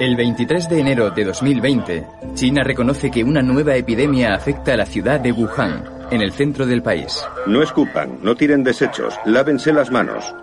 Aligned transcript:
El 0.00 0.16
23 0.16 0.68
de 0.68 0.80
enero 0.80 1.10
de 1.10 1.24
2020, 1.24 2.04
China 2.34 2.64
reconoce 2.64 3.12
que 3.12 3.22
una 3.22 3.42
nueva 3.42 3.76
epidemia 3.76 4.34
afecta 4.34 4.74
a 4.74 4.76
la 4.76 4.86
ciudad 4.86 5.20
de 5.20 5.30
Wuhan, 5.30 5.84
en 6.10 6.20
el 6.20 6.32
centro 6.32 6.66
del 6.66 6.82
país. 6.82 7.24
No 7.46 7.62
escupan, 7.62 8.18
no 8.20 8.34
tiren 8.34 8.64
desechos, 8.64 9.14
lávense 9.24 9.72
las 9.72 9.92
manos. 9.92 10.34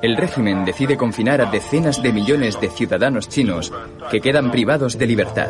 El 0.00 0.16
régimen 0.16 0.64
decide 0.64 0.96
confinar 0.96 1.40
a 1.40 1.50
decenas 1.50 2.02
de 2.04 2.12
millones 2.12 2.60
de 2.60 2.70
ciudadanos 2.70 3.28
chinos 3.28 3.72
que 4.12 4.20
quedan 4.20 4.52
privados 4.52 4.96
de 4.96 5.06
libertad. 5.08 5.48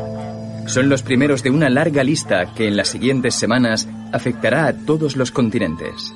Son 0.67 0.89
los 0.89 1.03
primeros 1.03 1.42
de 1.42 1.50
una 1.50 1.69
larga 1.69 2.03
lista 2.03 2.55
que 2.55 2.67
en 2.67 2.78
las 2.78 2.89
siguientes 2.89 3.34
semanas 3.34 3.87
afectará 4.12 4.67
a 4.69 4.72
todos 4.72 5.17
los 5.17 5.31
continentes. 5.31 6.15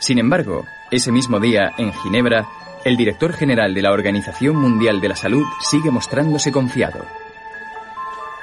Sin 0.00 0.18
embargo, 0.18 0.64
ese 0.90 1.12
mismo 1.12 1.38
día, 1.38 1.72
en 1.76 1.92
Ginebra, 1.92 2.48
el 2.84 2.96
director 2.96 3.32
general 3.32 3.74
de 3.74 3.82
la 3.82 3.92
Organización 3.92 4.56
Mundial 4.56 5.00
de 5.00 5.08
la 5.08 5.16
Salud 5.16 5.44
sigue 5.60 5.90
mostrándose 5.90 6.50
confiado. 6.50 7.04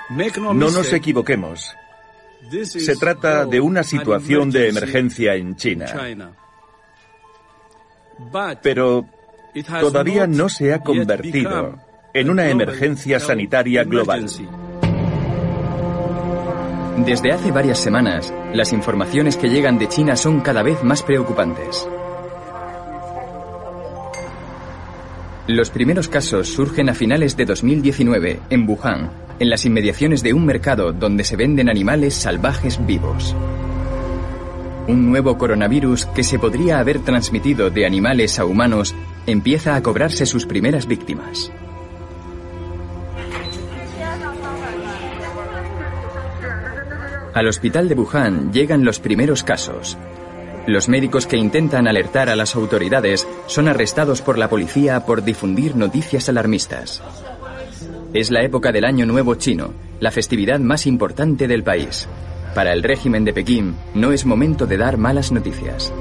No 0.09 0.53
nos 0.53 0.93
equivoquemos. 0.93 1.75
Se 2.63 2.95
trata 2.95 3.45
de 3.45 3.59
una 3.59 3.83
situación 3.83 4.49
de 4.49 4.69
emergencia 4.69 5.35
en 5.35 5.55
China. 5.55 5.85
Pero 8.61 9.05
todavía 9.79 10.25
no 10.25 10.49
se 10.49 10.73
ha 10.73 10.79
convertido 10.79 11.79
en 12.13 12.29
una 12.29 12.49
emergencia 12.49 13.19
sanitaria 13.19 13.83
global. 13.83 14.25
Desde 17.05 17.31
hace 17.31 17.51
varias 17.51 17.79
semanas, 17.79 18.33
las 18.53 18.73
informaciones 18.73 19.37
que 19.37 19.49
llegan 19.49 19.77
de 19.77 19.87
China 19.87 20.15
son 20.15 20.41
cada 20.41 20.63
vez 20.63 20.83
más 20.83 21.01
preocupantes. 21.03 21.87
Los 25.49 25.71
primeros 25.71 26.07
casos 26.07 26.47
surgen 26.47 26.89
a 26.89 26.93
finales 26.93 27.35
de 27.35 27.43
2019 27.43 28.39
en 28.51 28.69
Wuhan, 28.69 29.09
en 29.39 29.49
las 29.49 29.65
inmediaciones 29.65 30.21
de 30.21 30.31
un 30.31 30.45
mercado 30.45 30.93
donde 30.93 31.23
se 31.23 31.35
venden 31.35 31.69
animales 31.69 32.13
salvajes 32.13 32.85
vivos. 32.85 33.35
Un 34.87 35.09
nuevo 35.09 35.39
coronavirus 35.39 36.05
que 36.05 36.23
se 36.23 36.37
podría 36.37 36.77
haber 36.77 36.99
transmitido 36.99 37.71
de 37.71 37.87
animales 37.87 38.37
a 38.37 38.45
humanos 38.45 38.93
empieza 39.25 39.75
a 39.75 39.81
cobrarse 39.81 40.27
sus 40.27 40.45
primeras 40.45 40.85
víctimas. 40.85 41.51
Al 47.33 47.47
hospital 47.47 47.89
de 47.89 47.95
Wuhan 47.95 48.53
llegan 48.53 48.85
los 48.85 48.99
primeros 48.99 49.43
casos. 49.43 49.97
Los 50.69 50.87
médicos 50.87 51.25
que 51.25 51.35
intentan 51.35 51.87
alertar 51.87 52.29
a 52.29 52.35
las 52.35 52.55
autoridades 52.55 53.27
son 53.47 53.67
arrestados 53.67 54.21
por 54.21 54.37
la 54.37 54.51
policía 54.51 55.03
por 55.03 55.23
difundir 55.23 55.75
noticias 55.75 56.29
alarmistas. 56.29 57.01
Es 58.13 58.29
la 58.29 58.43
época 58.43 58.71
del 58.71 58.85
Año 58.85 59.07
Nuevo 59.07 59.33
Chino, 59.33 59.73
la 59.99 60.11
festividad 60.11 60.59
más 60.59 60.85
importante 60.85 61.47
del 61.47 61.63
país. 61.63 62.07
Para 62.53 62.71
el 62.71 62.83
régimen 62.83 63.25
de 63.25 63.33
Pekín 63.33 63.77
no 63.95 64.11
es 64.11 64.27
momento 64.27 64.67
de 64.67 64.77
dar 64.77 64.97
malas 64.97 65.31
noticias. 65.31 65.91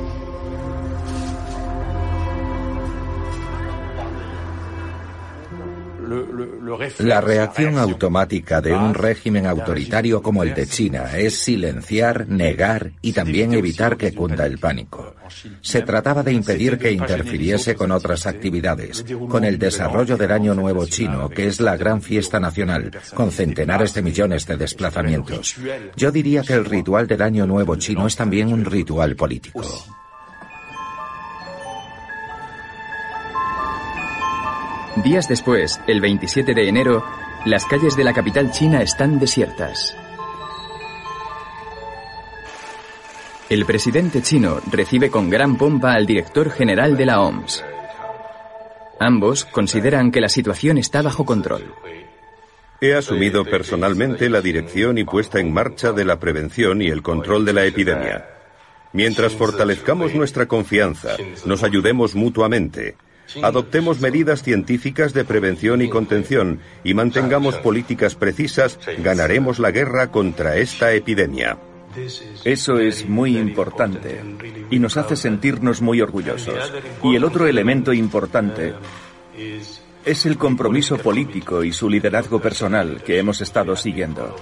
La 6.99 7.21
reacción 7.21 7.79
automática 7.79 8.61
de 8.61 8.75
un 8.75 8.95
régimen 8.95 9.47
autoritario 9.47 10.23
como 10.23 10.43
el 10.43 10.55
de 10.55 10.67
China 10.67 11.17
es 11.17 11.39
silenciar, 11.39 12.29
negar 12.29 12.93
y 13.03 13.13
también 13.13 13.55
evitar 13.55 13.97
que 13.97 14.15
cunda 14.15 14.47
el 14.47 14.59
pánico. 14.59 15.15
Se 15.61 15.83
trataba 15.83 16.23
de 16.23 16.33
impedir 16.33 16.79
que 16.79 16.93
interfiriese 16.93 17.75
con 17.75 17.91
otras 17.91 18.27
actividades, 18.27 19.05
con 19.29 19.45
el 19.45 19.59
desarrollo 19.59 20.17
del 20.17 20.33
Año 20.33 20.55
Nuevo 20.55 20.87
Chino, 20.87 21.29
que 21.29 21.47
es 21.47 21.61
la 21.61 21.77
gran 21.77 22.03
fiesta 22.03 22.41
nacional, 22.41 22.91
con 23.15 23.31
centenares 23.31 23.95
de 23.95 24.03
millones 24.03 24.47
de 24.47 24.57
desplazamientos. 24.57 25.57
Yo 25.97 26.11
diría 26.11 26.43
que 26.43 26.55
el 26.55 26.65
ritual 26.65 27.07
del 27.07 27.23
Año 27.23 27.47
Nuevo 27.47 27.77
Chino 27.77 28.07
es 28.07 28.17
también 28.17 28.53
un 28.53 28.65
ritual 28.65 29.17
político. 29.17 29.63
Días 35.03 35.29
después, 35.29 35.81
el 35.87 36.01
27 36.01 36.55
de 36.55 36.69
enero, 36.69 37.05
las 37.45 37.65
calles 37.67 37.97
de 37.97 38.03
la 38.03 38.13
capital 38.13 38.51
china 38.51 38.83
están 38.83 39.21
desiertas. 39.21 39.97
El 43.49 43.65
presidente 43.65 44.23
chino 44.23 44.61
recibe 44.71 45.09
con 45.09 45.31
gran 45.31 45.57
pompa 45.57 45.93
al 45.93 46.05
director 46.05 46.51
general 46.51 46.97
de 46.97 47.07
la 47.07 47.21
OMS. 47.21 47.65
Ambos 48.99 49.45
consideran 49.45 50.11
que 50.11 50.21
la 50.21 50.29
situación 50.29 50.79
está 50.79 51.01
bajo 51.01 51.25
control. 51.25 51.73
He 52.81 52.95
asumido 52.95 53.45
personalmente 53.45 54.29
la 54.29 54.41
dirección 54.41 54.99
y 54.99 55.05
puesta 55.05 55.39
en 55.39 55.53
marcha 55.53 55.93
de 55.93 56.05
la 56.05 56.19
prevención 56.19 56.83
y 56.83 56.89
el 56.89 57.03
control 57.03 57.45
de 57.45 57.53
la 57.53 57.65
epidemia. 57.65 58.27
Mientras 58.93 59.35
fortalezcamos 59.35 60.15
nuestra 60.15 60.47
confianza, 60.47 61.17
nos 61.45 61.63
ayudemos 61.63 62.17
mutuamente, 62.17 62.97
adoptemos 63.43 64.01
medidas 64.01 64.43
científicas 64.43 65.13
de 65.13 65.25
prevención 65.25 65.83
y 65.83 65.89
contención 65.89 66.61
y 66.85 66.95
mantengamos 66.95 67.57
políticas 67.57 68.15
precisas, 68.15 68.79
ganaremos 68.99 69.59
la 69.59 69.71
guerra 69.71 70.11
contra 70.11 70.57
esta 70.57 70.93
epidemia. 70.93 71.59
Eso 72.45 72.79
es 72.79 73.09
muy 73.09 73.37
importante 73.37 74.21
y 74.71 74.79
nos 74.79 74.97
hace 74.97 75.17
sentirnos 75.17 75.81
muy 75.81 76.01
orgullosos. 76.01 76.73
Y 77.03 77.17
el 77.17 77.25
otro 77.25 77.47
elemento 77.47 77.93
importante 77.93 78.75
es 80.05 80.27
el 80.27 80.39
compromiso 80.39 80.99
político 80.99 81.65
y 81.65 81.73
su 81.73 81.89
liderazgo 81.89 82.41
personal 82.41 83.03
que 83.03 83.19
hemos 83.19 83.41
estado 83.41 83.75
siguiendo. 83.77 84.35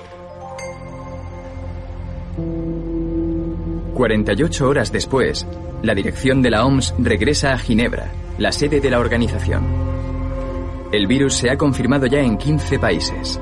48 3.95 4.69
horas 4.69 4.93
después, 4.93 5.47
la 5.83 5.95
dirección 5.95 6.43
de 6.43 6.51
la 6.51 6.67
OMS 6.67 6.95
regresa 6.99 7.55
a 7.55 7.59
Ginebra, 7.59 8.13
la 8.39 8.53
sede 8.53 8.81
de 8.81 8.91
la 8.91 8.99
organización. 8.99 9.65
El 10.93 11.07
virus 11.07 11.35
se 11.35 11.51
ha 11.51 11.57
confirmado 11.57 12.07
ya 12.07 12.21
en 12.21 12.37
15 12.37 12.79
países. 12.79 13.41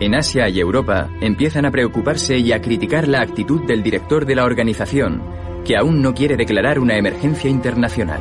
En 0.00 0.14
Asia 0.14 0.48
y 0.48 0.58
Europa 0.58 1.10
empiezan 1.20 1.66
a 1.66 1.70
preocuparse 1.70 2.38
y 2.38 2.52
a 2.52 2.60
criticar 2.60 3.06
la 3.06 3.20
actitud 3.20 3.64
del 3.66 3.82
director 3.82 4.26
de 4.26 4.34
la 4.34 4.44
organización, 4.44 5.22
que 5.64 5.76
aún 5.76 6.02
no 6.02 6.14
quiere 6.14 6.36
declarar 6.36 6.78
una 6.78 6.96
emergencia 6.96 7.50
internacional. 7.50 8.20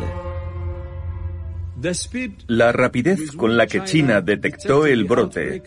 La 2.47 2.71
rapidez 2.71 3.31
con 3.31 3.57
la 3.57 3.65
que 3.65 3.83
China 3.83 4.21
detectó 4.21 4.85
el 4.85 5.05
brote, 5.05 5.63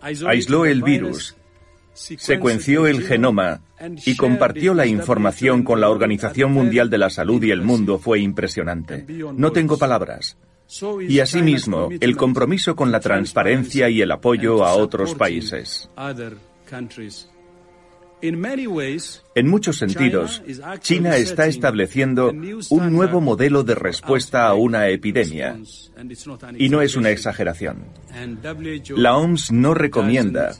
aisló 0.00 0.64
el 0.64 0.82
virus, 0.82 1.36
secuenció 1.94 2.86
el 2.86 3.02
genoma 3.02 3.62
y 4.04 4.16
compartió 4.16 4.74
la 4.74 4.86
información 4.86 5.62
con 5.62 5.80
la 5.80 5.90
Organización 5.90 6.52
Mundial 6.52 6.90
de 6.90 6.98
la 6.98 7.10
Salud 7.10 7.42
y 7.42 7.50
el 7.50 7.62
mundo 7.62 7.98
fue 7.98 8.20
impresionante. 8.20 9.04
No 9.34 9.52
tengo 9.52 9.78
palabras. 9.78 10.36
Y 11.06 11.20
asimismo, 11.20 11.90
el 12.00 12.16
compromiso 12.16 12.74
con 12.74 12.90
la 12.90 13.00
transparencia 13.00 13.90
y 13.90 14.00
el 14.00 14.10
apoyo 14.10 14.64
a 14.64 14.74
otros 14.74 15.14
países. 15.14 15.90
En 18.22 19.48
muchos 19.48 19.78
sentidos, 19.78 20.42
China 20.80 21.16
está 21.16 21.46
estableciendo 21.46 22.32
un 22.70 22.92
nuevo 22.92 23.20
modelo 23.20 23.64
de 23.64 23.74
respuesta 23.74 24.46
a 24.46 24.54
una 24.54 24.88
epidemia. 24.88 25.58
Y 26.56 26.68
no 26.68 26.82
es 26.82 26.96
una 26.96 27.10
exageración. 27.10 27.78
La 28.96 29.16
OMS 29.16 29.50
no 29.50 29.74
recomienda, 29.74 30.54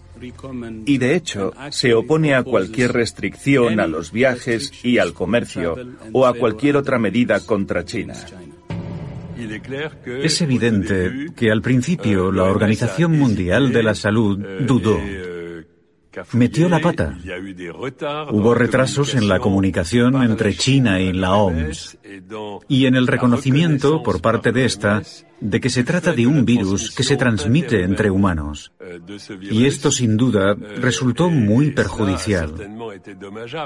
y 0.87 0.99
de 0.99 1.15
hecho 1.15 1.53
se 1.71 1.95
opone 1.95 2.35
a 2.35 2.43
cualquier 2.43 2.93
restricción 2.93 3.79
a 3.79 3.87
los 3.87 4.11
viajes 4.11 4.73
y 4.83 4.99
al 4.99 5.13
comercio 5.13 5.77
o 6.13 6.27
a 6.27 6.35
cualquier 6.35 6.77
otra 6.77 6.99
medida 6.99 7.39
contra 7.41 7.85
China. 7.85 8.15
Es 10.07 10.41
evidente 10.41 11.27
que 11.37 11.51
al 11.51 11.63
principio 11.63 12.33
la 12.33 12.45
Organización 12.45 13.19
Mundial 13.19 13.73
de 13.73 13.83
la 13.83 13.95
Salud 13.95 14.39
dudó 14.67 14.99
metió 16.33 16.69
la 16.69 16.81
pata. 16.81 17.17
Hubo 18.31 18.55
retrasos 18.55 19.15
en 19.15 19.29
la 19.29 19.39
comunicación 19.39 20.23
entre 20.23 20.55
China 20.55 21.01
y 21.01 21.13
la 21.13 21.35
OMS 21.35 21.99
y 22.69 22.87
en 22.87 22.95
el 22.95 23.07
reconocimiento 23.07 24.03
por 24.03 24.21
parte 24.21 24.53
de 24.53 24.65
esta 24.65 25.03
de 25.41 25.61
que 25.61 25.71
se 25.71 25.83
trata 25.83 26.13
de 26.13 26.27
un 26.27 26.45
virus 26.45 26.93
que 26.93 27.03
se 27.03 27.17
transmite 27.17 27.83
entre 27.83 28.11
humanos. 28.11 28.73
Y 29.41 29.67
esto 29.67 29.91
sin 29.91 30.17
duda 30.17 30.55
resultó 30.55 31.31
muy 31.31 31.73
perjudicial, 31.73 32.53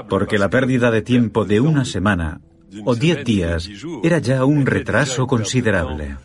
porque 0.09 0.37
la 0.37 0.49
pérdida 0.49 0.89
de 0.89 1.01
tiempo 1.01 1.45
de 1.45 1.59
una 1.59 1.85
semana 1.85 2.41
o 2.85 2.95
diez 2.95 3.23
días 3.23 3.69
era 4.03 4.19
ya 4.19 4.43
un 4.45 4.65
retraso 4.65 5.27
considerable. 5.27 6.17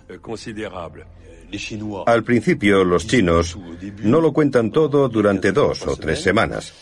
Al 2.07 2.25
principio, 2.25 2.85
los 2.85 3.07
chinos 3.07 3.59
no 4.03 4.21
lo 4.21 4.33
cuentan 4.33 4.71
todo 4.71 5.09
durante 5.09 5.53
dos 5.53 5.87
o 5.87 5.97
tres 5.97 6.21
semanas. 6.21 6.73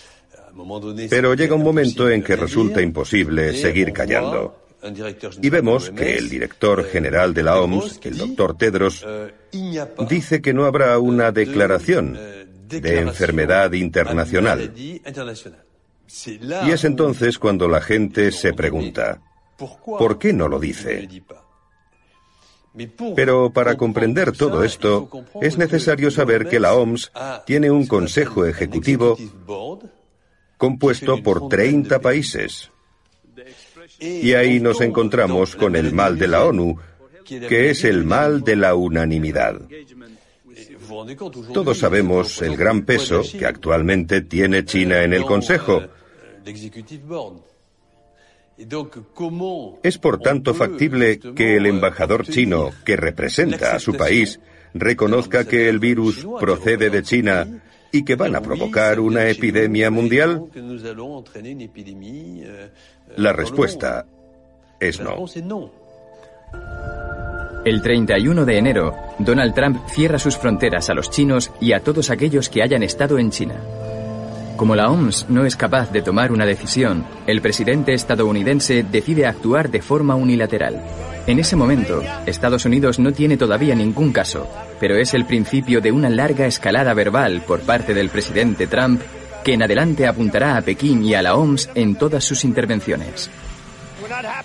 Pero 1.09 1.35
llega 1.35 1.55
un 1.55 1.63
momento 1.63 2.09
en 2.09 2.23
que 2.23 2.37
resulta 2.37 2.83
imposible 2.83 3.55
seguir 3.55 3.93
callando. 3.93 4.57
Y 5.43 5.51
vemos 5.51 5.91
que 5.91 6.17
el 6.17 6.29
director 6.29 6.85
general 6.85 7.35
de 7.35 7.43
la 7.43 7.61
OMS, 7.61 8.01
el 8.03 8.17
doctor 8.17 8.57
Tedros, 8.57 9.07
dice 10.09 10.41
que 10.41 10.55
no 10.55 10.65
habrá 10.65 10.99
una 10.99 11.33
declaración 11.33 12.19
de 12.67 13.01
enfermedad 13.01 13.73
internacional. 13.73 14.73
Y 14.77 15.01
es 16.71 16.85
entonces 16.85 17.39
cuando 17.39 17.69
la 17.69 17.81
gente 17.81 18.33
se 18.33 18.53
pregunta, 18.53 19.21
¿por 19.85 20.19
qué 20.19 20.33
no 20.33 20.49
lo 20.49 20.59
dice? 20.59 21.09
Pero 23.17 23.51
para 23.53 23.77
comprender 23.77 24.33
todo 24.33 24.63
esto, 24.63 25.09
es 25.41 25.59
necesario 25.59 26.11
saber 26.11 26.49
que 26.49 26.61
la 26.61 26.75
OMS 26.75 27.11
tiene 27.45 27.71
un 27.71 27.87
Consejo 27.87 28.47
Ejecutivo 28.47 29.17
compuesto 30.57 31.23
por 31.23 31.49
30 31.49 32.01
países. 32.01 32.71
Y 33.99 34.33
ahí 34.35 34.61
nos 34.61 34.81
encontramos 34.81 35.57
con 35.57 35.75
el 35.75 35.93
mal 35.93 36.19
de 36.19 36.29
la 36.29 36.45
ONU, 36.45 36.79
que 37.25 37.71
es 37.71 37.85
el 37.85 38.05
mal 38.05 38.43
de 38.43 38.57
la 38.57 38.75
unanimidad. 38.75 39.61
Todos 41.53 41.79
sabemos 41.79 42.43
el 42.43 42.57
gran 42.57 42.85
peso 42.85 43.23
que 43.23 43.47
actualmente 43.47 44.23
tiene 44.23 44.65
China 44.65 45.03
en 45.03 45.13
el 45.13 45.25
Consejo. 45.25 45.83
Es 49.83 49.99
por 49.99 50.19
tanto 50.19 50.55
factible 50.55 51.19
que 51.19 51.57
el 51.57 51.67
embajador 51.67 52.27
chino 52.27 52.71
que 52.85 52.97
representa 52.97 53.75
a 53.75 53.79
su 53.79 53.95
país 53.95 54.41
reconozca 54.75 55.47
que 55.47 55.69
el 55.69 55.79
virus 55.79 56.27
procede 56.39 56.91
de 56.91 57.03
China 57.03 57.63
y 57.93 58.05
que 58.05 58.17
van 58.17 58.37
a 58.37 58.41
provocar 58.41 59.01
una 59.01 59.29
epidemia 59.29 59.91
mundial? 59.91 60.45
La 63.17 63.33
respuesta 63.33 64.07
es 64.79 65.01
no. 65.01 65.27
El 67.65 67.83
31 67.83 68.45
de 68.47 68.59
enero, 68.59 68.97
Donald 69.19 69.55
Trump 69.55 69.87
cierra 69.89 70.19
sus 70.19 70.37
fronteras 70.39 70.89
a 70.89 70.95
los 70.95 71.11
chinos 71.11 71.51
y 71.61 71.73
a 71.73 71.81
todos 71.81 72.11
aquellos 72.11 72.49
que 72.49 72.63
hayan 72.63 72.83
estado 72.83 73.19
en 73.19 73.31
China. 73.31 73.61
Como 74.61 74.77
la 74.77 74.91
OMS 74.91 75.25
no 75.31 75.47
es 75.47 75.57
capaz 75.57 75.91
de 75.91 76.03
tomar 76.03 76.33
una 76.33 76.45
decisión, 76.45 77.07
el 77.27 77.41
presidente 77.41 77.95
estadounidense 77.95 78.83
decide 78.83 79.25
actuar 79.25 79.71
de 79.71 79.81
forma 79.81 80.17
unilateral. 80.17 80.83
En 81.27 81.39
ese 81.39 81.57
momento, 81.57 82.03
Estados 82.27 82.67
Unidos 82.67 82.99
no 82.99 83.11
tiene 83.11 83.39
todavía 83.39 83.75
ningún 83.75 84.13
caso, 84.13 84.47
pero 84.79 84.97
es 84.97 85.15
el 85.15 85.25
principio 85.25 85.81
de 85.81 85.93
una 85.93 86.11
larga 86.11 86.45
escalada 86.45 86.93
verbal 86.93 87.43
por 87.47 87.61
parte 87.61 87.95
del 87.95 88.11
presidente 88.11 88.67
Trump 88.67 89.01
que 89.43 89.55
en 89.55 89.63
adelante 89.63 90.07
apuntará 90.07 90.59
a 90.59 90.61
Pekín 90.61 91.07
y 91.07 91.15
a 91.15 91.23
la 91.23 91.37
OMS 91.37 91.71
en 91.75 91.97
todas 91.97 92.23
sus 92.23 92.45
intervenciones. 92.45 93.31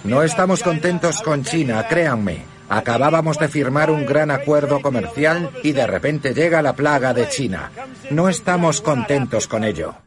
No 0.05 0.23
estamos 0.23 0.63
contentos 0.63 1.21
con 1.21 1.43
China, 1.43 1.85
créanme. 1.89 2.45
Acabábamos 2.69 3.37
de 3.37 3.49
firmar 3.49 3.91
un 3.91 4.05
gran 4.05 4.31
acuerdo 4.31 4.79
comercial 4.79 5.49
y 5.61 5.73
de 5.73 5.85
repente 5.85 6.33
llega 6.33 6.61
la 6.61 6.73
plaga 6.73 7.13
de 7.13 7.27
China. 7.27 7.69
No 8.11 8.29
estamos 8.29 8.79
contentos 8.79 9.49
con 9.49 9.65
ello. 9.65 10.04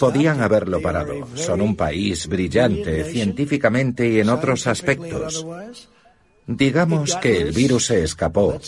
Podían 0.00 0.40
haberlo 0.40 0.80
parado. 0.80 1.14
Son 1.34 1.60
un 1.60 1.76
país 1.76 2.26
brillante 2.26 3.04
científicamente 3.04 4.08
y 4.08 4.20
en 4.20 4.28
otros 4.28 4.66
aspectos. 4.66 5.46
Digamos 6.46 7.16
que 7.16 7.40
el 7.40 7.52
virus 7.52 7.86
se 7.86 8.02
escapó 8.02 8.60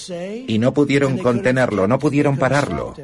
y 0.47 0.59
no 0.59 0.73
pudieron 0.73 1.19
contenerlo, 1.19 1.87
no 1.87 1.99
pudieron 1.99 2.39
pararlo. 2.39 2.95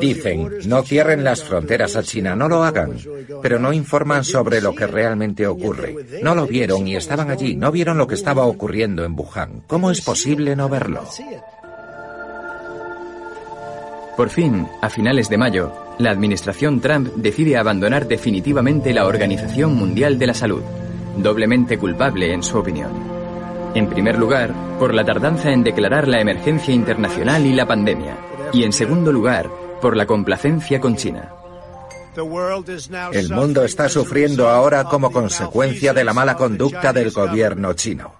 Dicen, 0.00 0.50
no 0.66 0.82
cierren 0.82 1.24
las 1.24 1.42
fronteras 1.42 1.96
a 1.96 2.02
China, 2.02 2.36
no 2.36 2.48
lo 2.48 2.62
hagan, 2.62 2.96
pero 3.42 3.58
no 3.58 3.72
informan 3.72 4.22
sobre 4.22 4.60
lo 4.60 4.74
que 4.74 4.86
realmente 4.86 5.46
ocurre. 5.46 5.96
No 6.22 6.34
lo 6.34 6.46
vieron 6.46 6.86
y 6.86 6.94
estaban 6.96 7.30
allí, 7.30 7.56
no 7.56 7.72
vieron 7.72 7.98
lo 7.98 8.06
que 8.06 8.14
estaba 8.14 8.46
ocurriendo 8.46 9.04
en 9.04 9.18
Wuhan. 9.18 9.62
¿Cómo 9.66 9.90
es 9.90 10.00
posible 10.00 10.54
no 10.54 10.68
verlo? 10.68 11.04
Por 14.18 14.30
fin, 14.30 14.66
a 14.82 14.90
finales 14.90 15.28
de 15.28 15.38
mayo, 15.38 15.72
la 15.98 16.10
administración 16.10 16.80
Trump 16.80 17.06
decide 17.14 17.56
abandonar 17.56 18.08
definitivamente 18.08 18.92
la 18.92 19.06
Organización 19.06 19.76
Mundial 19.76 20.18
de 20.18 20.26
la 20.26 20.34
Salud, 20.34 20.60
doblemente 21.18 21.78
culpable 21.78 22.32
en 22.32 22.42
su 22.42 22.58
opinión. 22.58 22.90
En 23.76 23.88
primer 23.88 24.18
lugar, 24.18 24.52
por 24.80 24.92
la 24.92 25.04
tardanza 25.04 25.52
en 25.52 25.62
declarar 25.62 26.08
la 26.08 26.20
emergencia 26.20 26.74
internacional 26.74 27.46
y 27.46 27.52
la 27.52 27.68
pandemia, 27.68 28.18
y 28.52 28.64
en 28.64 28.72
segundo 28.72 29.12
lugar, 29.12 29.48
por 29.80 29.96
la 29.96 30.04
complacencia 30.04 30.80
con 30.80 30.96
China. 30.96 31.30
El 33.12 33.30
mundo 33.30 33.62
está 33.62 33.88
sufriendo 33.88 34.48
ahora 34.48 34.82
como 34.82 35.12
consecuencia 35.12 35.94
de 35.94 36.02
la 36.02 36.12
mala 36.12 36.36
conducta 36.36 36.92
del 36.92 37.12
gobierno 37.12 37.72
chino. 37.74 38.17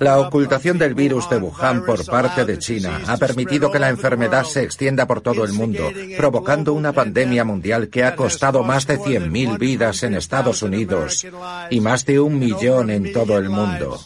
La 0.00 0.18
ocultación 0.18 0.78
del 0.78 0.94
virus 0.94 1.28
de 1.30 1.38
Wuhan 1.38 1.84
por 1.84 2.04
parte 2.04 2.44
de 2.44 2.58
China 2.58 3.00
ha 3.06 3.16
permitido 3.16 3.70
que 3.70 3.78
la 3.78 3.88
enfermedad 3.88 4.44
se 4.44 4.62
extienda 4.62 5.06
por 5.06 5.20
todo 5.20 5.44
el 5.44 5.52
mundo, 5.52 5.90
provocando 6.16 6.74
una 6.74 6.92
pandemia 6.92 7.44
mundial 7.44 7.88
que 7.88 8.04
ha 8.04 8.14
costado 8.14 8.62
más 8.62 8.86
de 8.86 8.98
100.000 8.98 9.58
vidas 9.58 10.02
en 10.02 10.14
Estados 10.14 10.62
Unidos 10.62 11.26
y 11.70 11.80
más 11.80 12.04
de 12.04 12.20
un 12.20 12.38
millón 12.38 12.90
en 12.90 13.12
todo 13.12 13.38
el 13.38 13.48
mundo. 13.48 13.98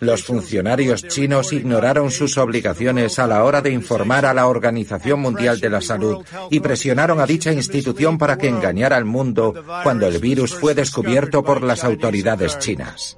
Los 0.00 0.24
funcionarios 0.24 1.06
chinos 1.06 1.52
ignoraron 1.52 2.10
sus 2.10 2.36
obligaciones 2.38 3.18
a 3.18 3.26
la 3.26 3.44
hora 3.44 3.62
de 3.62 3.70
informar 3.70 4.26
a 4.26 4.34
la 4.34 4.46
Organización 4.46 5.20
Mundial 5.20 5.60
de 5.60 5.70
la 5.70 5.80
Salud 5.80 6.24
y 6.50 6.60
presionaron 6.60 7.20
a 7.20 7.26
dicha 7.26 7.52
institución 7.52 8.18
para 8.18 8.36
que 8.36 8.48
engañara 8.48 8.96
al 8.96 9.04
mundo 9.04 9.54
cuando 9.82 10.06
el 10.06 10.18
virus 10.18 10.54
fue 10.54 10.74
descubierto 10.74 11.42
por 11.42 11.62
las 11.62 11.84
autoridades 11.84 12.58
chinas. 12.58 13.16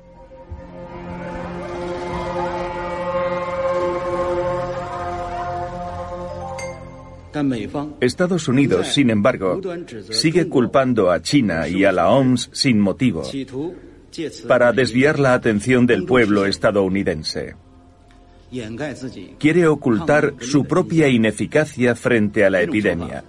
Estados 8.00 8.48
Unidos, 8.48 8.88
sin 8.88 9.08
embargo, 9.10 9.60
sigue 10.10 10.48
culpando 10.48 11.10
a 11.10 11.22
China 11.22 11.68
y 11.68 11.84
a 11.84 11.92
la 11.92 12.10
OMS 12.10 12.50
sin 12.52 12.80
motivo 12.80 13.22
para 14.46 14.72
desviar 14.72 15.18
la 15.18 15.34
atención 15.34 15.86
del 15.86 16.04
pueblo 16.04 16.46
estadounidense. 16.46 17.56
Quiere 19.38 19.66
ocultar 19.68 20.34
su 20.40 20.64
propia 20.64 21.08
ineficacia 21.08 21.94
frente 21.94 22.44
a 22.44 22.50
la 22.50 22.62
epidemia. 22.62 23.24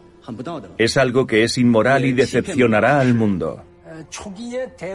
Es 0.78 0.98
algo 0.98 1.28
que 1.28 1.44
es 1.44 1.58
inmoral 1.58 2.06
y 2.06 2.14
decepcionará 2.14 3.00
al 3.00 3.14
mundo. 3.14 3.64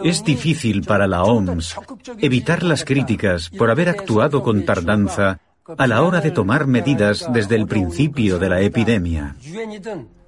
Es 0.05 0.25
difícil 0.25 0.83
para 0.83 1.07
la 1.07 1.23
OMS 1.23 1.76
evitar 2.19 2.62
las 2.62 2.85
críticas 2.85 3.50
por 3.50 3.71
haber 3.71 3.88
actuado 3.88 4.43
con 4.43 4.64
tardanza 4.64 5.40
a 5.78 5.87
la 5.87 6.02
hora 6.02 6.21
de 6.21 6.31
tomar 6.31 6.66
medidas 6.66 7.26
desde 7.33 7.57
el 7.57 7.66
principio 7.66 8.38
de 8.38 8.49
la 8.49 8.61
epidemia. 8.61 9.37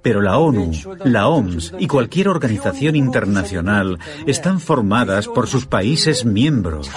Pero 0.01 0.21
la 0.21 0.37
ONU, 0.37 0.71
la 1.03 1.27
OMS 1.27 1.73
y 1.77 1.87
cualquier 1.87 2.29
organización 2.29 2.95
internacional 2.95 3.99
están 4.25 4.59
formadas 4.59 5.27
por 5.27 5.47
sus 5.47 5.65
países 5.65 6.25
miembros. 6.25 6.89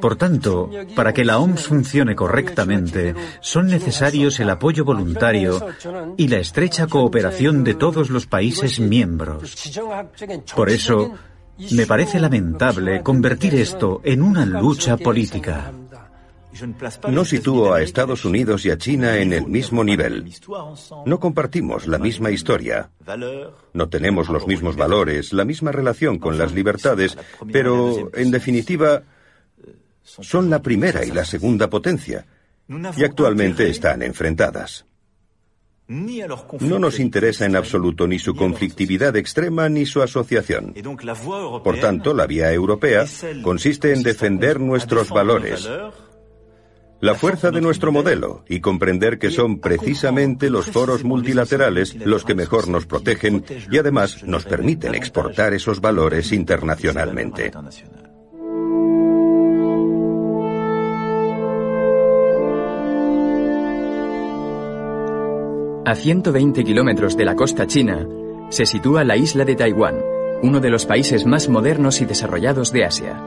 Por 0.00 0.16
tanto, 0.16 0.70
para 0.94 1.14
que 1.14 1.24
la 1.24 1.38
OMS 1.38 1.66
funcione 1.66 2.14
correctamente, 2.14 3.14
son 3.40 3.68
necesarios 3.68 4.38
el 4.40 4.50
apoyo 4.50 4.84
voluntario 4.84 5.66
y 6.16 6.28
la 6.28 6.38
estrecha 6.38 6.86
cooperación 6.86 7.64
de 7.64 7.74
todos 7.74 8.10
los 8.10 8.26
países 8.26 8.78
miembros. 8.78 9.80
Por 10.54 10.68
eso, 10.68 11.14
me 11.70 11.86
parece 11.86 12.20
lamentable 12.20 13.02
convertir 13.02 13.54
esto 13.54 14.00
en 14.04 14.22
una 14.22 14.44
lucha 14.44 14.96
política. 14.96 15.72
No 17.08 17.24
sitúo 17.24 17.74
a 17.74 17.82
Estados 17.82 18.24
Unidos 18.24 18.64
y 18.64 18.70
a 18.70 18.78
China 18.78 19.18
en 19.18 19.32
el 19.32 19.46
mismo 19.46 19.84
nivel. 19.84 20.30
No 21.04 21.20
compartimos 21.20 21.86
la 21.86 21.98
misma 21.98 22.30
historia. 22.30 22.90
No 23.72 23.88
tenemos 23.88 24.28
los 24.28 24.46
mismos 24.46 24.76
valores, 24.76 25.32
la 25.32 25.44
misma 25.44 25.72
relación 25.72 26.18
con 26.18 26.38
las 26.38 26.52
libertades, 26.52 27.16
pero, 27.52 28.10
en 28.14 28.30
definitiva, 28.30 29.02
son 30.02 30.50
la 30.50 30.62
primera 30.62 31.04
y 31.04 31.10
la 31.10 31.24
segunda 31.24 31.68
potencia, 31.68 32.26
y 32.68 33.04
actualmente 33.04 33.68
están 33.68 34.02
enfrentadas. 34.02 34.86
No 35.88 36.80
nos 36.80 36.98
interesa 36.98 37.46
en 37.46 37.54
absoluto 37.54 38.08
ni 38.08 38.18
su 38.18 38.34
conflictividad 38.34 39.14
extrema 39.14 39.68
ni 39.68 39.86
su 39.86 40.02
asociación. 40.02 40.74
Por 41.62 41.78
tanto, 41.78 42.12
la 42.12 42.26
vía 42.26 42.52
europea 42.52 43.04
consiste 43.42 43.92
en 43.92 44.02
defender 44.02 44.58
nuestros 44.58 45.10
valores, 45.10 45.68
la 47.00 47.14
fuerza 47.14 47.50
de 47.50 47.60
nuestro 47.60 47.92
modelo 47.92 48.44
y 48.48 48.60
comprender 48.60 49.18
que 49.18 49.30
son 49.30 49.58
precisamente 49.58 50.50
los 50.50 50.66
foros 50.66 51.04
multilaterales 51.04 51.94
los 51.94 52.24
que 52.24 52.34
mejor 52.34 52.68
nos 52.68 52.86
protegen 52.86 53.44
y 53.70 53.78
además 53.78 54.22
nos 54.24 54.44
permiten 54.44 54.94
exportar 54.94 55.52
esos 55.54 55.80
valores 55.80 56.32
internacionalmente. 56.32 57.52
A 65.84 65.94
120 65.94 66.64
kilómetros 66.64 67.16
de 67.16 67.24
la 67.24 67.36
costa 67.36 67.66
china 67.66 68.08
se 68.50 68.66
sitúa 68.66 69.04
la 69.04 69.16
isla 69.16 69.44
de 69.44 69.54
Taiwán, 69.54 69.96
uno 70.42 70.60
de 70.60 70.70
los 70.70 70.84
países 70.84 71.26
más 71.26 71.48
modernos 71.48 72.00
y 72.00 72.06
desarrollados 72.06 72.72
de 72.72 72.84
Asia. 72.84 73.22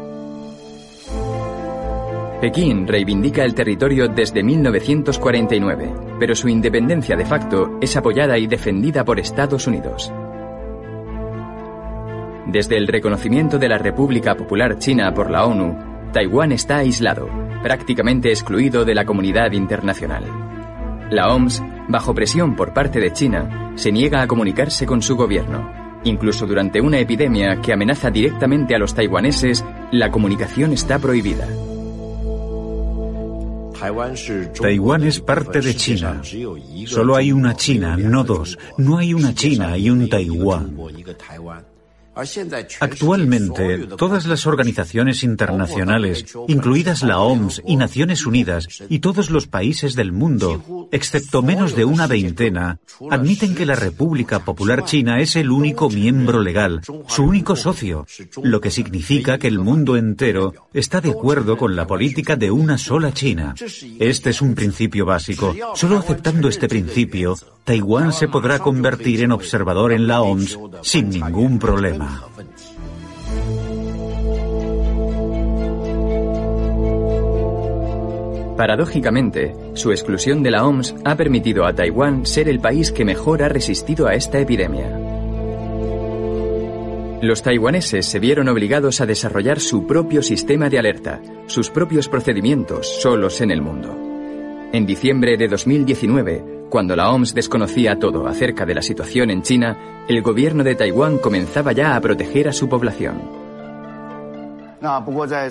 Pekín 2.42 2.88
reivindica 2.88 3.44
el 3.44 3.54
territorio 3.54 4.08
desde 4.08 4.44
1949, 4.44 5.94
pero 6.20 6.36
su 6.36 6.48
independencia 6.48 7.18
de 7.18 7.26
facto 7.26 7.78
es 7.82 7.98
apoyada 7.98 8.38
y 8.38 8.48
defendida 8.48 9.04
por 9.04 9.20
Estados 9.20 9.68
Unidos. 9.68 10.14
Desde 12.48 12.78
el 12.78 12.88
reconocimiento 12.88 13.60
de 13.60 13.68
la 13.68 13.78
República 13.78 14.36
Popular 14.36 14.80
China 14.80 15.14
por 15.14 15.30
la 15.30 15.46
ONU, 15.46 15.78
Taiwán 16.14 16.54
está 16.54 16.78
aislado, 16.78 17.28
prácticamente 17.62 18.30
excluido 18.30 18.86
de 18.86 18.96
la 18.96 19.06
comunidad 19.06 19.52
internacional. 19.52 20.24
La 21.12 21.34
OMS, 21.34 21.62
bajo 21.90 22.16
presión 22.16 22.56
por 22.56 22.74
parte 22.74 23.02
de 23.02 23.12
China, 23.12 23.74
se 23.76 23.92
niega 23.92 24.22
a 24.22 24.28
comunicarse 24.28 24.86
con 24.86 25.02
su 25.02 25.18
gobierno. 25.18 25.74
Incluso 26.06 26.48
durante 26.48 26.80
una 26.80 27.00
epidemia 27.00 27.60
que 27.60 27.74
amenaza 27.74 28.10
directamente 28.10 28.76
a 28.76 28.80
los 28.80 28.96
taiwaneses, 28.96 29.66
la 29.92 30.10
comunicación 30.10 30.72
está 30.72 31.00
prohibida. 31.00 31.46
Taiwán 33.80 35.04
es 35.04 35.20
parte 35.22 35.62
de 35.62 35.76
China. 35.76 36.22
Solo 36.86 37.16
hay 37.16 37.32
una 37.32 37.56
China, 37.56 37.96
no 37.98 38.24
dos. 38.24 38.58
No 38.78 38.98
hay 38.98 39.14
una 39.14 39.34
China 39.34 39.78
y 39.78 39.90
un 39.90 40.10
Taiwán. 40.10 40.76
Actualmente, 42.80 43.88
todas 43.98 44.26
las 44.26 44.46
organizaciones 44.48 45.24
internacionales, 45.24 46.26
incluidas 46.48 47.04
la 47.04 47.20
OMS 47.20 47.62
y 47.66 47.76
Naciones 47.76 48.26
Unidas 48.26 48.68
y 48.90 49.00
todos 49.00 49.30
los 49.30 49.48
países 49.48 49.96
del 49.96 50.12
mundo, 50.12 50.90
excepto 50.92 51.42
menos 51.42 51.76
de 51.76 51.86
una 51.86 52.08
veintena, 52.08 52.80
admiten 53.10 53.56
que 53.56 53.66
la 53.66 53.76
República 53.76 54.40
Popular 54.40 54.86
China 54.86 55.20
es 55.20 55.36
el 55.36 55.52
único 55.52 55.90
miembro 55.90 56.42
legal, 56.42 56.82
su 57.08 57.24
único 57.24 57.56
socio, 57.56 58.06
lo 58.44 58.62
que 58.62 58.72
significa 58.72 59.38
que 59.38 59.48
el 59.48 59.60
mundo 59.60 59.96
entero 59.96 60.54
está 60.74 61.02
de 61.02 61.12
acuerdo 61.12 61.58
con 61.58 61.76
la 61.76 61.88
política 61.88 62.36
de 62.36 62.52
una 62.52 62.78
sola 62.78 63.14
China. 63.14 63.56
Este 64.00 64.32
es 64.32 64.42
un 64.42 64.56
principio 64.56 65.06
básico. 65.06 65.56
Solo 65.76 65.98
aceptando 65.98 66.50
este 66.50 66.68
principio, 66.68 67.36
Taiwán 67.70 68.12
se 68.12 68.28
podrá 68.28 68.58
convertir 68.58 69.22
en 69.22 69.32
observador 69.32 69.94
en 69.94 70.08
la 70.08 70.24
OMS 70.24 70.58
sin 70.82 71.12
ningún 71.12 71.60
problema. 71.60 72.24
Paradójicamente, 78.58 79.56
su 79.76 79.92
exclusión 79.92 80.42
de 80.42 80.50
la 80.50 80.66
OMS 80.66 80.96
ha 81.06 81.16
permitido 81.16 81.68
a 81.68 81.76
Taiwán 81.76 82.26
ser 82.26 82.50
el 82.50 82.60
país 82.60 82.92
que 82.92 83.06
mejor 83.06 83.44
ha 83.44 83.50
resistido 83.50 84.08
a 84.08 84.16
esta 84.16 84.40
epidemia. 84.40 84.90
Los 87.22 87.44
taiwaneses 87.44 88.08
se 88.08 88.18
vieron 88.18 88.50
obligados 88.50 89.00
a 89.00 89.06
desarrollar 89.06 89.60
su 89.60 89.86
propio 89.86 90.24
sistema 90.24 90.72
de 90.72 90.80
alerta, 90.80 91.22
sus 91.46 91.70
propios 91.70 92.10
procedimientos 92.10 92.88
solos 93.00 93.42
en 93.42 93.52
el 93.52 93.62
mundo. 93.62 93.96
En 94.74 94.88
diciembre 94.88 95.38
de 95.38 95.48
2019, 95.48 96.59
cuando 96.70 96.96
la 96.96 97.12
OMS 97.12 97.34
desconocía 97.34 97.98
todo 97.98 98.28
acerca 98.28 98.66
de 98.66 98.76
la 98.76 98.82
situación 98.82 99.30
en 99.30 99.42
China, 99.42 100.06
el 100.08 100.22
gobierno 100.22 100.64
de 100.64 100.76
Taiwán 100.76 101.18
comenzaba 101.18 101.72
ya 101.72 101.96
a 101.96 102.02
proteger 102.02 102.48
a 102.48 102.54
su 102.54 102.70
población. 102.70 103.22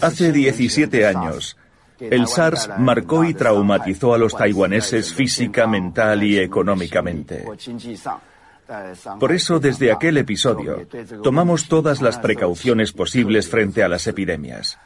Hace 0.01 0.33
17 0.33 1.07
años, 1.07 1.57
el 2.01 2.27
SARS 2.27 2.71
marcó 2.79 3.25
y 3.25 3.35
traumatizó 3.35 4.15
a 4.15 4.19
los 4.19 4.35
taiwaneses 4.35 5.13
física, 5.13 5.67
mental 5.67 6.23
y 6.23 6.39
económicamente. 6.39 7.45
Por 9.19 9.33
eso, 9.33 9.61
desde 9.61 9.91
aquel 9.91 10.19
episodio, 10.19 10.87
tomamos 11.23 11.69
todas 11.69 12.03
las 12.03 12.19
precauciones 12.19 12.93
posibles 12.93 13.49
frente 13.49 13.83
a 13.83 13.89
las 13.89 14.07
epidemias. 14.07 14.79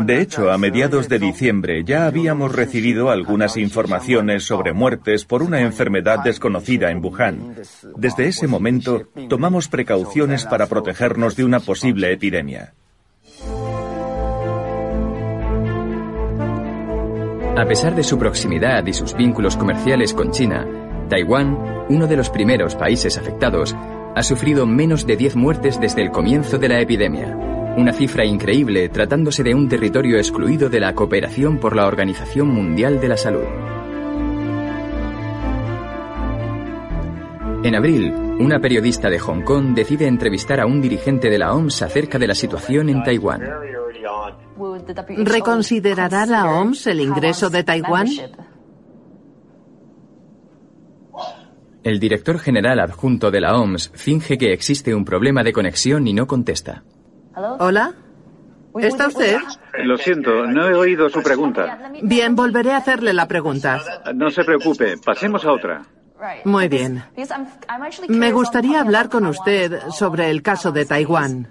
De 0.00 0.20
hecho, 0.20 0.50
a 0.50 0.56
mediados 0.56 1.08
de 1.08 1.18
diciembre 1.18 1.84
ya 1.84 2.06
habíamos 2.06 2.54
recibido 2.54 3.10
algunas 3.10 3.56
informaciones 3.56 4.44
sobre 4.44 4.72
muertes 4.72 5.24
por 5.24 5.42
una 5.42 5.60
enfermedad 5.60 6.20
desconocida 6.24 6.90
en 6.90 7.04
Wuhan. 7.04 7.54
Desde 7.96 8.28
ese 8.28 8.46
momento, 8.46 9.08
tomamos 9.28 9.68
precauciones 9.68 10.46
para 10.46 10.66
protegernos 10.66 11.36
de 11.36 11.44
una 11.44 11.60
posible 11.60 12.12
epidemia. 12.12 12.72
A 17.54 17.66
pesar 17.66 17.94
de 17.94 18.02
su 18.02 18.18
proximidad 18.18 18.86
y 18.86 18.94
sus 18.94 19.14
vínculos 19.14 19.56
comerciales 19.56 20.14
con 20.14 20.30
China, 20.30 20.66
Taiwán, 21.12 21.58
uno 21.90 22.06
de 22.06 22.16
los 22.16 22.30
primeros 22.30 22.74
países 22.74 23.18
afectados, 23.18 23.76
ha 24.16 24.22
sufrido 24.22 24.64
menos 24.64 25.06
de 25.06 25.18
10 25.18 25.36
muertes 25.36 25.78
desde 25.78 26.00
el 26.00 26.10
comienzo 26.10 26.56
de 26.56 26.70
la 26.70 26.80
epidemia, 26.80 27.36
una 27.76 27.92
cifra 27.92 28.24
increíble 28.24 28.88
tratándose 28.88 29.42
de 29.42 29.54
un 29.54 29.68
territorio 29.68 30.16
excluido 30.16 30.70
de 30.70 30.80
la 30.80 30.94
cooperación 30.94 31.58
por 31.58 31.76
la 31.76 31.86
Organización 31.86 32.48
Mundial 32.48 32.98
de 32.98 33.08
la 33.08 33.18
Salud. 33.18 33.44
En 37.62 37.74
abril, 37.74 38.10
una 38.40 38.58
periodista 38.58 39.10
de 39.10 39.18
Hong 39.18 39.42
Kong 39.42 39.74
decide 39.74 40.06
entrevistar 40.06 40.60
a 40.60 40.66
un 40.66 40.80
dirigente 40.80 41.28
de 41.28 41.36
la 41.36 41.52
OMS 41.52 41.82
acerca 41.82 42.18
de 42.18 42.28
la 42.28 42.34
situación 42.34 42.88
en 42.88 43.02
Taiwán. 43.02 43.42
¿Reconsiderará 45.18 46.24
la 46.24 46.50
OMS 46.58 46.86
el 46.86 47.00
ingreso 47.00 47.50
de 47.50 47.64
Taiwán? 47.64 48.08
El 51.84 51.98
director 51.98 52.38
general 52.38 52.78
adjunto 52.78 53.30
de 53.30 53.40
la 53.40 53.56
OMS 53.56 53.90
finge 53.94 54.38
que 54.38 54.52
existe 54.52 54.94
un 54.94 55.04
problema 55.04 55.42
de 55.42 55.52
conexión 55.52 56.06
y 56.06 56.12
no 56.12 56.26
contesta. 56.26 56.84
¿Hola? 57.34 57.94
¿Está 58.80 59.08
usted? 59.08 59.36
Lo 59.84 59.98
siento, 59.98 60.46
no 60.46 60.68
he 60.68 60.74
oído 60.74 61.08
su 61.10 61.22
pregunta. 61.22 61.90
Bien, 62.02 62.36
volveré 62.36 62.72
a 62.72 62.78
hacerle 62.78 63.12
la 63.12 63.26
pregunta. 63.26 63.82
No 64.14 64.30
se 64.30 64.44
preocupe, 64.44 64.96
pasemos 65.04 65.44
a 65.44 65.52
otra. 65.52 65.82
Muy 66.44 66.68
bien. 66.68 67.02
Me 68.08 68.32
gustaría 68.32 68.80
hablar 68.80 69.08
con 69.08 69.26
usted 69.26 69.80
sobre 69.90 70.30
el 70.30 70.42
caso 70.42 70.70
de 70.70 70.84
Taiwán. 70.84 71.48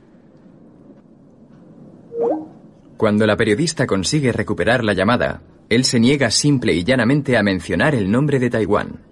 Cuando 2.98 3.26
la 3.26 3.36
periodista 3.36 3.86
consigue 3.86 4.32
recuperar 4.32 4.84
la 4.84 4.94
llamada, 4.94 5.42
él 5.70 5.84
se 5.84 6.00
niega 6.00 6.32
simple 6.32 6.74
y 6.74 6.84
llanamente 6.84 7.38
a 7.38 7.44
mencionar 7.44 7.96
el 7.96 8.10
nombre 8.10 8.40
de 8.40 8.50
Taiwán. 8.50 9.11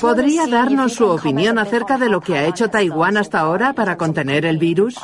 ¿Podría 0.00 0.46
darnos 0.46 0.94
su 0.94 1.08
opinión 1.08 1.58
acerca 1.58 1.98
de 1.98 2.08
lo 2.08 2.20
que 2.20 2.34
ha 2.34 2.46
hecho 2.46 2.68
Taiwán 2.68 3.16
hasta 3.16 3.40
ahora 3.40 3.72
para 3.72 3.96
contener 3.96 4.44
el 4.44 4.58
virus? 4.58 4.96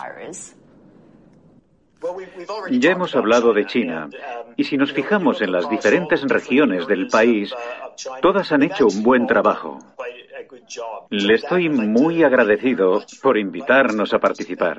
Ya 2.71 2.91
hemos 2.91 3.15
hablado 3.15 3.53
de 3.53 3.67
China, 3.67 4.09
y 4.57 4.65
si 4.65 4.77
nos 4.77 4.93
fijamos 4.93 5.41
en 5.41 5.53
las 5.53 5.69
diferentes 5.69 6.23
regiones 6.23 6.87
del 6.87 7.07
país, 7.09 7.53
todas 8.21 8.51
han 8.53 8.63
hecho 8.63 8.87
un 8.87 9.03
buen 9.03 9.27
trabajo. 9.27 9.79
Le 11.11 11.35
estoy 11.35 11.69
muy 11.69 12.23
agradecido 12.23 13.03
por 13.23 13.39
invitarnos 13.39 14.13
a 14.15 14.19
participar. 14.19 14.79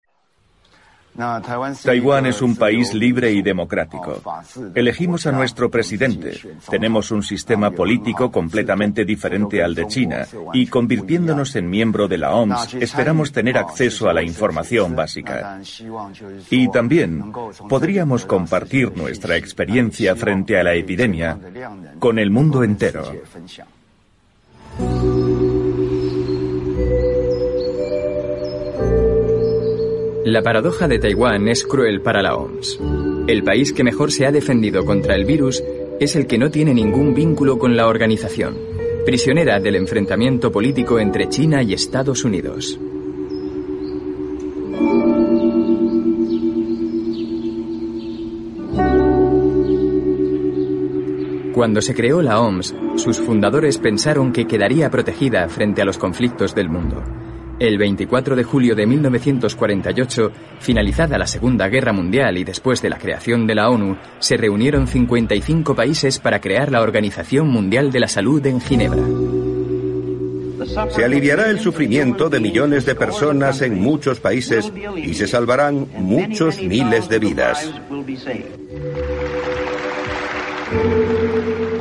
Taiwán 1.83 2.25
es 2.25 2.41
un 2.41 2.55
país 2.55 2.93
libre 2.93 3.31
y 3.31 3.41
democrático. 3.41 4.21
Elegimos 4.73 5.27
a 5.27 5.31
nuestro 5.31 5.69
presidente. 5.69 6.39
Tenemos 6.69 7.11
un 7.11 7.21
sistema 7.21 7.71
político 7.71 8.31
completamente 8.31 9.03
diferente 9.03 9.61
al 9.63 9.75
de 9.75 9.87
China 9.87 10.25
y 10.53 10.67
convirtiéndonos 10.67 11.55
en 11.55 11.69
miembro 11.69 12.07
de 12.07 12.17
la 12.17 12.33
OMS 12.35 12.75
esperamos 12.75 13.31
tener 13.31 13.57
acceso 13.57 14.09
a 14.09 14.13
la 14.13 14.23
información 14.23 14.95
básica. 14.95 15.59
Y 16.49 16.69
también 16.69 17.31
podríamos 17.67 18.25
compartir 18.25 18.95
nuestra 18.95 19.35
experiencia 19.35 20.15
frente 20.15 20.57
a 20.57 20.63
la 20.63 20.73
epidemia 20.73 21.37
con 21.99 22.19
el 22.19 22.31
mundo 22.31 22.63
entero. 22.63 23.11
La 30.23 30.43
paradoja 30.43 30.87
de 30.87 30.99
Taiwán 30.99 31.47
es 31.47 31.65
cruel 31.65 32.01
para 32.01 32.21
la 32.21 32.35
OMS. 32.35 32.79
El 33.25 33.43
país 33.43 33.73
que 33.73 33.83
mejor 33.83 34.11
se 34.11 34.27
ha 34.27 34.31
defendido 34.31 34.85
contra 34.85 35.15
el 35.15 35.25
virus 35.25 35.63
es 35.99 36.15
el 36.15 36.27
que 36.27 36.37
no 36.37 36.51
tiene 36.51 36.75
ningún 36.75 37.15
vínculo 37.15 37.57
con 37.57 37.75
la 37.75 37.87
organización, 37.87 38.55
prisionera 39.03 39.59
del 39.59 39.77
enfrentamiento 39.77 40.51
político 40.51 40.99
entre 40.99 41.27
China 41.27 41.63
y 41.63 41.73
Estados 41.73 42.23
Unidos. 42.23 42.79
Cuando 51.51 51.81
se 51.81 51.95
creó 51.95 52.21
la 52.21 52.39
OMS, 52.41 52.75
sus 52.97 53.19
fundadores 53.19 53.79
pensaron 53.79 54.31
que 54.31 54.45
quedaría 54.45 54.91
protegida 54.91 55.49
frente 55.49 55.81
a 55.81 55.85
los 55.85 55.97
conflictos 55.97 56.53
del 56.53 56.69
mundo. 56.69 57.03
El 57.61 57.77
24 57.77 58.35
de 58.35 58.43
julio 58.43 58.73
de 58.73 58.87
1948, 58.87 60.31
finalizada 60.59 61.19
la 61.19 61.27
Segunda 61.27 61.67
Guerra 61.67 61.93
Mundial 61.93 62.39
y 62.39 62.43
después 62.43 62.81
de 62.81 62.89
la 62.89 62.97
creación 62.97 63.45
de 63.45 63.53
la 63.53 63.69
ONU, 63.69 63.97
se 64.17 64.35
reunieron 64.35 64.87
55 64.87 65.75
países 65.75 66.17
para 66.17 66.41
crear 66.41 66.71
la 66.71 66.81
Organización 66.81 67.49
Mundial 67.49 67.91
de 67.91 67.99
la 67.99 68.07
Salud 68.07 68.43
en 68.47 68.61
Ginebra. 68.61 69.03
Se 70.89 71.05
aliviará 71.05 71.51
el 71.51 71.59
sufrimiento 71.59 72.29
de 72.29 72.39
millones 72.39 72.83
de 72.83 72.95
personas 72.95 73.61
en 73.61 73.79
muchos 73.79 74.19
países 74.19 74.73
y 74.97 75.13
se 75.13 75.27
salvarán 75.27 75.85
muchos 75.99 76.59
miles 76.63 77.09
de 77.09 77.19
vidas. 77.19 77.71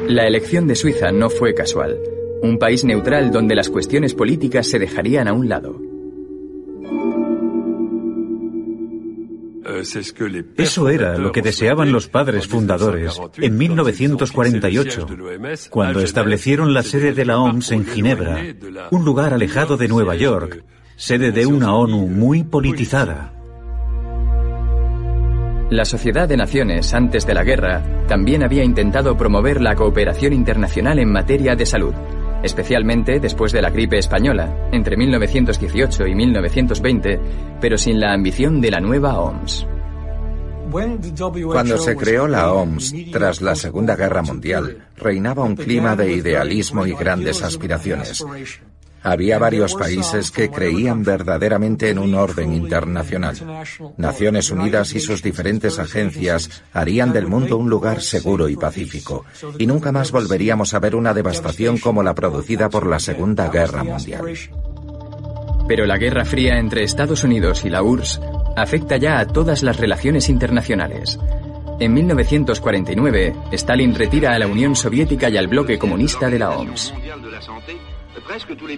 La 0.08 0.26
elección 0.26 0.66
de 0.66 0.76
Suiza 0.76 1.10
no 1.10 1.30
fue 1.30 1.54
casual. 1.54 1.96
Un 2.42 2.58
país 2.58 2.84
neutral 2.84 3.30
donde 3.30 3.54
las 3.54 3.68
cuestiones 3.68 4.14
políticas 4.14 4.66
se 4.66 4.78
dejarían 4.78 5.28
a 5.28 5.32
un 5.32 5.48
lado. 5.48 5.90
Eso 10.56 10.88
era 10.88 11.16
lo 11.16 11.32
que 11.32 11.42
deseaban 11.42 11.92
los 11.92 12.08
padres 12.08 12.46
fundadores 12.46 13.20
en 13.36 13.56
1948, 13.56 15.06
cuando 15.70 16.00
establecieron 16.00 16.74
la 16.74 16.82
sede 16.82 17.12
de 17.12 17.24
la 17.24 17.38
OMS 17.38 17.72
en 17.72 17.86
Ginebra, 17.86 18.42
un 18.90 19.04
lugar 19.04 19.32
alejado 19.32 19.76
de 19.76 19.88
Nueva 19.88 20.16
York, 20.16 20.64
sede 20.96 21.32
de 21.32 21.46
una 21.46 21.74
ONU 21.74 22.08
muy 22.08 22.42
politizada. 22.42 23.32
La 25.70 25.84
Sociedad 25.84 26.28
de 26.28 26.36
Naciones, 26.36 26.92
antes 26.94 27.26
de 27.26 27.34
la 27.34 27.44
guerra, 27.44 28.04
también 28.08 28.42
había 28.42 28.64
intentado 28.64 29.16
promover 29.16 29.60
la 29.60 29.76
cooperación 29.76 30.32
internacional 30.32 30.98
en 30.98 31.12
materia 31.12 31.54
de 31.54 31.64
salud, 31.64 31.94
especialmente 32.42 33.20
después 33.20 33.52
de 33.52 33.62
la 33.62 33.70
gripe 33.70 33.98
española, 33.98 34.68
entre 34.72 34.96
1918 34.96 36.06
y 36.06 36.14
1920, 36.14 37.20
pero 37.60 37.78
sin 37.78 38.00
la 38.00 38.12
ambición 38.12 38.60
de 38.60 38.70
la 38.70 38.80
nueva 38.80 39.18
OMS. 39.18 39.66
Cuando 40.70 41.78
se 41.78 41.96
creó 41.96 42.28
la 42.28 42.52
OMS 42.52 42.94
tras 43.10 43.40
la 43.42 43.56
Segunda 43.56 43.96
Guerra 43.96 44.22
Mundial, 44.22 44.86
reinaba 44.96 45.44
un 45.44 45.56
clima 45.56 45.96
de 45.96 46.12
idealismo 46.12 46.86
y 46.86 46.94
grandes 46.94 47.42
aspiraciones. 47.42 48.24
Había 49.02 49.38
varios 49.38 49.74
países 49.74 50.30
que 50.30 50.50
creían 50.50 51.02
verdaderamente 51.02 51.88
en 51.90 51.98
un 51.98 52.14
orden 52.14 52.52
internacional. 52.52 53.36
Naciones 53.96 54.50
Unidas 54.50 54.94
y 54.94 55.00
sus 55.00 55.22
diferentes 55.22 55.78
agencias 55.78 56.62
harían 56.72 57.12
del 57.12 57.26
mundo 57.26 57.56
un 57.56 57.70
lugar 57.70 58.02
seguro 58.02 58.48
y 58.48 58.56
pacífico, 58.56 59.24
y 59.58 59.66
nunca 59.66 59.90
más 59.92 60.12
volveríamos 60.12 60.74
a 60.74 60.78
ver 60.80 60.94
una 60.94 61.14
devastación 61.14 61.78
como 61.78 62.02
la 62.02 62.14
producida 62.14 62.68
por 62.68 62.86
la 62.86 62.98
Segunda 62.98 63.48
Guerra 63.48 63.84
Mundial. 63.84 64.22
Pero 65.66 65.86
la 65.86 65.98
Guerra 65.98 66.24
Fría 66.24 66.58
entre 66.58 66.82
Estados 66.82 67.24
Unidos 67.24 67.64
y 67.64 67.70
la 67.70 67.82
URSS 67.82 68.20
afecta 68.56 68.96
ya 68.96 69.18
a 69.18 69.26
todas 69.26 69.62
las 69.62 69.78
relaciones 69.78 70.28
internacionales. 70.28 71.18
En 71.78 71.94
1949, 71.94 73.34
Stalin 73.52 73.94
retira 73.94 74.34
a 74.34 74.38
la 74.38 74.46
Unión 74.46 74.76
Soviética 74.76 75.30
y 75.30 75.38
al 75.38 75.48
bloque 75.48 75.78
comunista 75.78 76.28
de 76.28 76.38
la 76.38 76.50
OMS. 76.50 76.92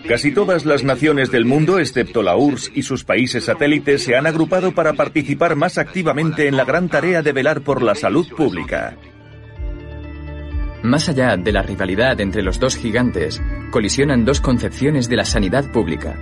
Casi 0.09 0.33
todas 0.33 0.65
las 0.65 0.83
naciones 0.83 1.31
del 1.31 1.45
mundo, 1.45 1.79
excepto 1.79 2.23
la 2.23 2.37
URSS 2.37 2.73
y 2.75 2.83
sus 2.83 3.05
países 3.05 3.45
satélites, 3.45 4.03
se 4.03 4.17
han 4.17 4.27
agrupado 4.27 4.73
para 4.73 4.95
participar 4.95 5.57
más 5.57 5.77
activamente 5.77 6.49
en 6.49 6.57
la 6.57 6.65
gran 6.65 6.89
tarea 6.89 7.21
de 7.21 7.33
velar 7.33 7.61
por 7.61 7.83
la 7.83 7.95
salud 7.95 8.27
pública. 8.35 8.97
Más 10.83 11.09
allá 11.09 11.37
de 11.37 11.53
la 11.53 11.63
rivalidad 11.63 12.21
entre 12.21 12.43
los 12.43 12.59
dos 12.59 12.77
gigantes, 12.77 13.43
colisionan 13.71 14.25
dos 14.25 14.41
concepciones 14.41 15.09
de 15.09 15.17
la 15.17 15.25
sanidad 15.25 15.71
pública. 15.71 16.19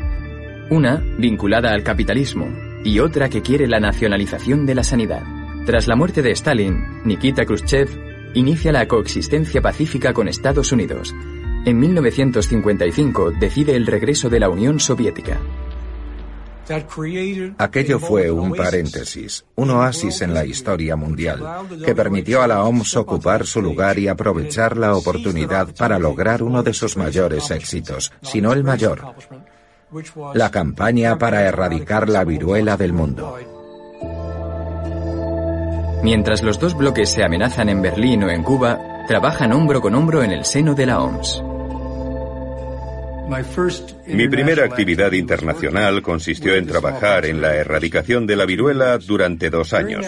Una 0.71 0.97
vinculada 0.97 1.73
al 1.73 1.85
capitalismo 1.85 2.49
y 2.85 2.99
otra 2.99 3.29
que 3.29 3.43
quiere 3.43 3.69
la 3.69 3.81
nacionalización 3.81 4.67
de 4.67 4.75
la 4.75 4.83
sanidad. 4.83 5.23
Tras 5.67 5.87
la 5.87 5.95
muerte 5.95 6.23
de 6.23 6.33
Stalin, 6.33 7.03
Nikita 7.05 7.45
Khrushchev 7.45 7.89
inicia 8.35 8.73
la 8.73 8.89
coexistencia 8.89 9.61
pacífica 9.61 10.13
con 10.13 10.29
Estados 10.29 10.73
Unidos, 10.73 11.15
en 11.65 11.79
1955 11.79 13.33
decide 13.39 13.77
el 13.77 13.87
regreso 13.87 14.29
de 14.29 14.41
la 14.41 14.49
Unión 14.49 14.81
Soviética. 14.81 15.39
Aquello 17.59 17.99
fue 17.99 18.31
un 18.31 18.53
paréntesis, 18.53 19.45
un 19.57 19.71
oasis 19.71 20.23
en 20.23 20.33
la 20.33 20.45
historia 20.45 20.95
mundial, 20.95 21.43
que 21.85 21.97
permitió 21.97 22.43
a 22.43 22.47
la 22.47 22.63
OMS 22.63 22.97
ocupar 22.97 23.45
su 23.45 23.61
lugar 23.61 23.99
y 23.99 24.07
aprovechar 24.07 24.77
la 24.77 24.95
oportunidad 24.95 25.75
para 25.75 25.99
lograr 25.99 26.45
uno 26.45 26.63
de 26.63 26.73
sus 26.73 26.97
mayores 26.97 27.51
éxitos, 27.51 28.13
si 28.23 28.41
no 28.41 28.53
el 28.53 28.63
mayor, 28.63 29.15
la 30.35 30.51
campaña 30.53 31.19
para 31.19 31.43
erradicar 31.43 32.09
la 32.09 32.23
viruela 32.23 32.77
del 32.77 32.93
mundo. 32.93 33.37
Mientras 36.05 36.43
los 36.43 36.59
dos 36.61 36.77
bloques 36.77 37.11
se 37.11 37.25
amenazan 37.25 37.69
en 37.69 37.83
Berlín 37.83 38.23
o 38.23 38.31
en 38.31 38.45
Cuba, 38.45 38.79
trabajan 39.09 39.53
hombro 39.53 39.81
con 39.81 39.95
hombro 39.97 40.23
en 40.23 40.31
el 40.31 40.45
seno 40.45 40.75
de 40.75 40.87
la 40.87 41.01
OMS. 41.01 41.43
Mi 44.07 44.29
primera 44.29 44.65
actividad 44.65 45.13
internacional 45.13 46.03
consistió 46.03 46.55
en 46.55 46.67
trabajar 46.67 47.27
en 47.27 47.41
la 47.41 47.55
erradicación 47.55 48.27
de 48.27 48.37
la 48.37 48.45
viruela 48.45 48.99
durante 48.99 49.51
dos 49.51 49.73
años. 49.73 50.05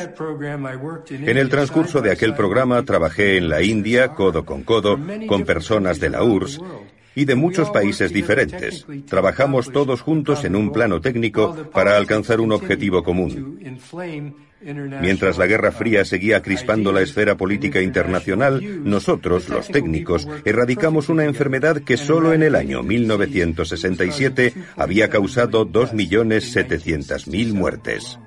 En 1.10 1.38
el 1.38 1.48
transcurso 1.48 2.00
de 2.00 2.10
aquel 2.10 2.34
programa 2.34 2.82
trabajé 2.84 3.36
en 3.36 3.48
la 3.48 3.62
India 3.62 4.08
codo 4.08 4.44
con 4.44 4.62
codo 4.62 4.98
con 5.28 5.44
personas 5.44 6.00
de 6.00 6.10
la 6.10 6.22
URSS 6.22 6.60
y 7.14 7.24
de 7.24 7.34
muchos 7.34 7.70
países 7.70 8.12
diferentes. 8.12 8.86
Trabajamos 9.08 9.70
todos 9.72 10.00
juntos 10.00 10.44
en 10.44 10.56
un 10.56 10.72
plano 10.72 11.00
técnico 11.00 11.54
para 11.72 11.96
alcanzar 11.96 12.40
un 12.40 12.52
objetivo 12.52 13.02
común. 13.02 13.58
Mientras 14.64 15.38
la 15.38 15.46
Guerra 15.46 15.72
Fría 15.72 16.04
seguía 16.04 16.40
crispando 16.40 16.92
la 16.92 17.00
esfera 17.00 17.36
política 17.36 17.80
internacional, 17.80 18.84
nosotros, 18.84 19.48
los 19.48 19.66
técnicos, 19.66 20.28
erradicamos 20.44 21.08
una 21.08 21.24
enfermedad 21.24 21.82
que 21.82 21.96
solo 21.96 22.32
en 22.32 22.44
el 22.44 22.54
año 22.54 22.84
1967 22.84 24.54
había 24.76 25.08
causado 25.08 25.66
2.700.000 25.66 27.52
muertes. 27.52 28.20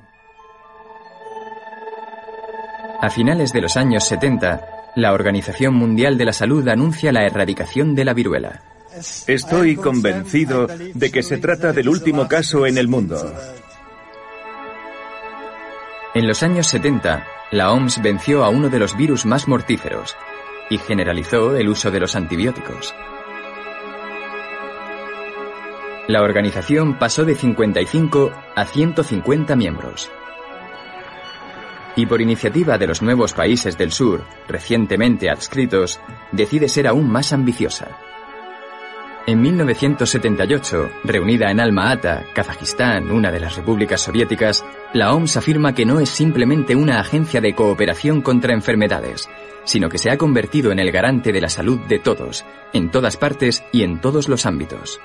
A 3.01 3.09
finales 3.09 3.53
de 3.53 3.61
los 3.61 3.77
años 3.77 4.05
70, 4.07 4.91
la 4.95 5.13
Organización 5.13 5.73
Mundial 5.75 6.17
de 6.17 6.25
la 6.25 6.33
Salud 6.33 6.67
anuncia 6.67 7.11
la 7.11 7.25
erradicación 7.25 7.95
de 7.95 8.05
la 8.05 8.13
viruela. 8.13 8.74
Estoy 9.27 9.75
convencido 9.75 10.67
de 10.67 11.11
que 11.11 11.23
se 11.23 11.37
trata 11.37 11.73
del 11.73 11.89
último 11.89 12.27
caso 12.27 12.65
en 12.65 12.77
el 12.77 12.87
mundo. 12.87 13.33
En 16.13 16.27
los 16.27 16.43
años 16.43 16.67
70, 16.67 17.27
la 17.51 17.73
OMS 17.73 18.01
venció 18.01 18.45
a 18.45 18.49
uno 18.49 18.69
de 18.69 18.79
los 18.79 18.95
virus 18.95 19.25
más 19.25 19.47
mortíferos 19.49 20.15
y 20.69 20.77
generalizó 20.77 21.55
el 21.57 21.67
uso 21.67 21.91
de 21.91 21.99
los 21.99 22.15
antibióticos. 22.15 22.95
La 26.07 26.21
organización 26.21 26.97
pasó 26.97 27.25
de 27.25 27.35
55 27.35 28.31
a 28.55 28.65
150 28.65 29.55
miembros. 29.55 30.09
Y 31.97 32.05
por 32.05 32.21
iniciativa 32.21 32.77
de 32.77 32.87
los 32.87 33.01
nuevos 33.01 33.33
países 33.33 33.77
del 33.77 33.91
sur, 33.91 34.23
recientemente 34.47 35.29
adscritos, 35.29 35.99
decide 36.31 36.69
ser 36.69 36.87
aún 36.87 37.09
más 37.09 37.33
ambiciosa. 37.33 38.04
En 39.27 39.41
1978, 39.41 40.89
reunida 41.03 41.49
en 41.49 41.59
Alma-Ata, 41.59 42.25
Kazajistán, 42.31 43.09
una 43.09 43.31
de 43.31 43.39
las 43.39 43.55
repúblicas 43.55 44.01
soviéticas, 44.01 44.63
la 44.93 45.15
OMS 45.15 45.37
afirma 45.37 45.73
que 45.73 45.83
no 45.83 45.99
es 45.99 46.09
simplemente 46.09 46.75
una 46.75 46.99
agencia 46.99 47.41
de 47.41 47.55
cooperación 47.55 48.21
contra 48.21 48.53
enfermedades, 48.53 49.27
sino 49.63 49.89
que 49.89 49.97
se 49.97 50.11
ha 50.11 50.19
convertido 50.19 50.71
en 50.71 50.77
el 50.77 50.91
garante 50.91 51.31
de 51.31 51.41
la 51.41 51.49
salud 51.49 51.79
de 51.87 51.97
todos, 51.97 52.45
en 52.71 52.91
todas 52.91 53.17
partes 53.17 53.63
y 53.71 53.81
en 53.81 53.99
todos 53.99 54.29
los 54.29 54.45
ámbitos. 54.45 55.01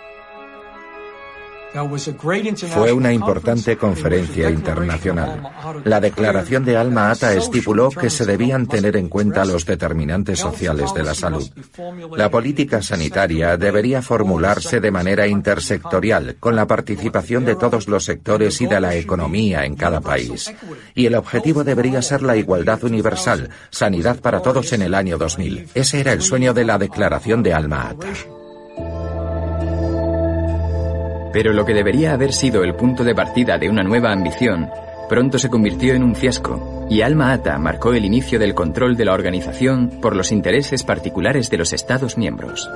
Fue 2.72 2.92
una 2.92 3.12
importante 3.12 3.76
conferencia 3.76 4.50
internacional. 4.50 5.42
La 5.84 6.00
declaración 6.00 6.64
de 6.64 6.76
Alma 6.76 7.10
Ata 7.10 7.32
estipuló 7.32 7.90
que 7.90 8.10
se 8.10 8.26
debían 8.26 8.66
tener 8.66 8.96
en 8.96 9.08
cuenta 9.08 9.44
los 9.44 9.64
determinantes 9.64 10.40
sociales 10.40 10.92
de 10.94 11.04
la 11.04 11.14
salud. 11.14 11.48
La 12.16 12.30
política 12.30 12.82
sanitaria 12.82 13.56
debería 13.56 14.02
formularse 14.02 14.80
de 14.80 14.90
manera 14.90 15.26
intersectorial, 15.28 16.36
con 16.40 16.56
la 16.56 16.66
participación 16.66 17.44
de 17.44 17.54
todos 17.54 17.86
los 17.86 18.04
sectores 18.04 18.60
y 18.60 18.66
de 18.66 18.80
la 18.80 18.96
economía 18.96 19.64
en 19.64 19.76
cada 19.76 20.00
país. 20.00 20.52
Y 20.94 21.06
el 21.06 21.14
objetivo 21.14 21.62
debería 21.62 22.02
ser 22.02 22.22
la 22.22 22.36
igualdad 22.36 22.82
universal, 22.82 23.50
sanidad 23.70 24.20
para 24.20 24.40
todos 24.40 24.72
en 24.72 24.82
el 24.82 24.94
año 24.94 25.18
2000. 25.18 25.68
Ese 25.74 26.00
era 26.00 26.12
el 26.12 26.22
sueño 26.22 26.52
de 26.52 26.64
la 26.64 26.78
declaración 26.78 27.42
de 27.42 27.54
Alma 27.54 27.90
Ata. 27.90 28.39
Pero 31.32 31.52
lo 31.52 31.64
que 31.64 31.74
debería 31.74 32.12
haber 32.12 32.32
sido 32.32 32.64
el 32.64 32.74
punto 32.74 33.04
de 33.04 33.14
partida 33.14 33.58
de 33.58 33.68
una 33.68 33.82
nueva 33.82 34.12
ambición, 34.12 34.68
pronto 35.08 35.38
se 35.38 35.48
convirtió 35.50 35.94
en 35.94 36.02
un 36.02 36.14
fiasco, 36.14 36.86
y 36.90 37.02
Alma 37.02 37.32
Ata 37.32 37.58
marcó 37.58 37.92
el 37.92 38.04
inicio 38.04 38.38
del 38.38 38.54
control 38.54 38.96
de 38.96 39.04
la 39.04 39.12
organización 39.12 40.00
por 40.00 40.16
los 40.16 40.32
intereses 40.32 40.82
particulares 40.82 41.50
de 41.50 41.58
los 41.58 41.72
Estados 41.72 42.16
miembros. 42.16 42.68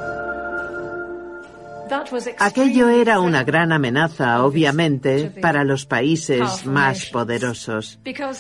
Aquello 2.39 2.89
era 2.89 3.21
una 3.21 3.45
gran 3.45 3.73
amenaza, 3.73 4.45
obviamente, 4.45 5.31
para 5.41 5.65
los 5.65 5.87
países 5.87 6.67
más 6.67 7.07
poderosos, 7.07 7.99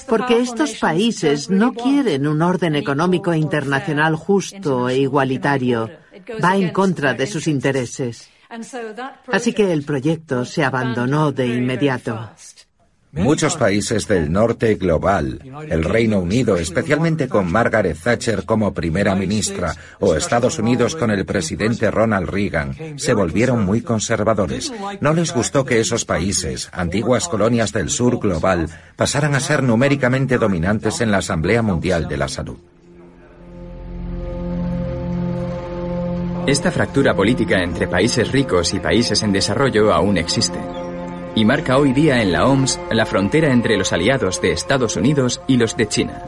porque 0.09 0.41
estos 0.41 0.75
países 0.75 1.51
no 1.51 1.73
quieren 1.73 2.27
un 2.27 2.43
orden 2.43 2.75
económico 2.75 3.33
internacional 3.33 4.17
justo 4.17 4.89
e 4.89 4.99
igualitario. 4.99 5.91
Va 6.43 6.57
en 6.57 6.71
contra 6.71 7.15
de 7.15 7.27
sus 7.27 7.47
intereses. 7.47 8.31
Así 9.33 9.53
que 9.53 9.73
el 9.73 9.85
proyecto 9.85 10.45
se 10.45 10.65
abandonó 10.65 11.33
de 11.33 11.47
inmediato. 11.47 12.31
Muchos 13.13 13.57
países 13.57 14.09
del 14.09 14.33
norte 14.33 14.75
global, 14.75 15.39
el 15.69 15.85
Reino 15.85 16.19
Unido, 16.19 16.57
especialmente 16.57 17.29
con 17.29 17.51
Margaret 17.51 17.97
Thatcher 17.97 18.45
como 18.45 18.75
primera 18.75 19.15
ministra, 19.15 19.73
o 20.01 20.17
Estados 20.17 20.59
Unidos 20.59 20.97
con 20.97 21.13
el 21.13 21.25
presidente 21.25 21.93
Ronald 21.93 22.29
Reagan, 22.29 22.99
se 22.99 23.15
volvieron 23.15 23.65
muy 23.65 23.83
conservadores. 23.83 24.73
No 25.01 25.15
les 25.15 25.33
gustó 25.33 25.65
que 25.65 25.79
esos 25.79 26.05
países, 26.05 26.69
antiguas 26.73 27.29
colonias 27.29 27.73
del 27.73 27.89
sur 27.89 28.19
global, 28.19 28.69
pasaran 28.97 29.37
a 29.37 29.41
ser 29.41 29.63
numéricamente 29.63 30.37
dominantes 30.37 31.01
en 31.01 31.13
la 31.13 31.19
Asamblea 31.19 31.63
Mundial 31.63 32.09
de 32.09 32.17
la 32.17 32.27
Salud. 32.27 32.59
Esta 36.47 36.71
fractura 36.71 37.15
política 37.15 37.63
entre 37.63 37.89
países 37.89 38.31
ricos 38.31 38.75
y 38.75 38.79
países 38.79 39.23
en 39.23 39.33
desarrollo 39.33 39.93
aún 39.95 40.19
existe 40.19 40.59
y 41.35 41.45
marca 41.45 41.79
hoy 41.79 41.93
día 41.93 42.21
en 42.23 42.33
la 42.33 42.47
OMS 42.47 42.79
la 42.91 43.07
frontera 43.07 43.51
entre 43.51 43.79
los 43.79 43.95
aliados 43.95 44.43
de 44.43 44.53
Estados 44.53 44.97
Unidos 44.97 45.41
y 45.47 45.57
los 45.57 45.75
de 45.75 45.89
China. 45.89 46.23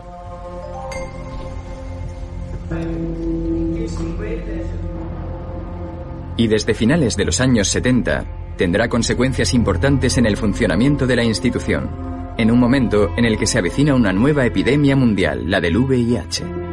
Y 6.38 6.48
desde 6.48 6.72
finales 6.72 7.16
de 7.16 7.24
los 7.26 7.40
años 7.40 7.68
70 7.68 8.24
tendrá 8.56 8.88
consecuencias 8.88 9.52
importantes 9.52 10.16
en 10.16 10.24
el 10.24 10.38
funcionamiento 10.38 11.06
de 11.06 11.16
la 11.16 11.24
institución, 11.24 12.34
en 12.38 12.50
un 12.50 12.58
momento 12.58 13.10
en 13.18 13.26
el 13.26 13.38
que 13.38 13.46
se 13.46 13.58
avecina 13.58 13.94
una 13.94 14.14
nueva 14.14 14.46
epidemia 14.46 14.96
mundial, 14.96 15.50
la 15.50 15.60
del 15.60 15.76
VIH. 15.76 16.65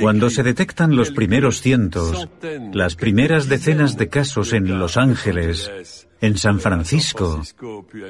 Cuando 0.00 0.30
se 0.30 0.42
detectan 0.42 0.96
los 0.96 1.10
primeros 1.10 1.60
cientos, 1.60 2.28
las 2.72 2.94
primeras 2.94 3.48
decenas 3.48 3.96
de 3.96 4.08
casos 4.08 4.52
en 4.52 4.78
Los 4.78 4.96
Ángeles, 4.96 6.06
en 6.20 6.36
San 6.36 6.60
Francisco 6.60 7.42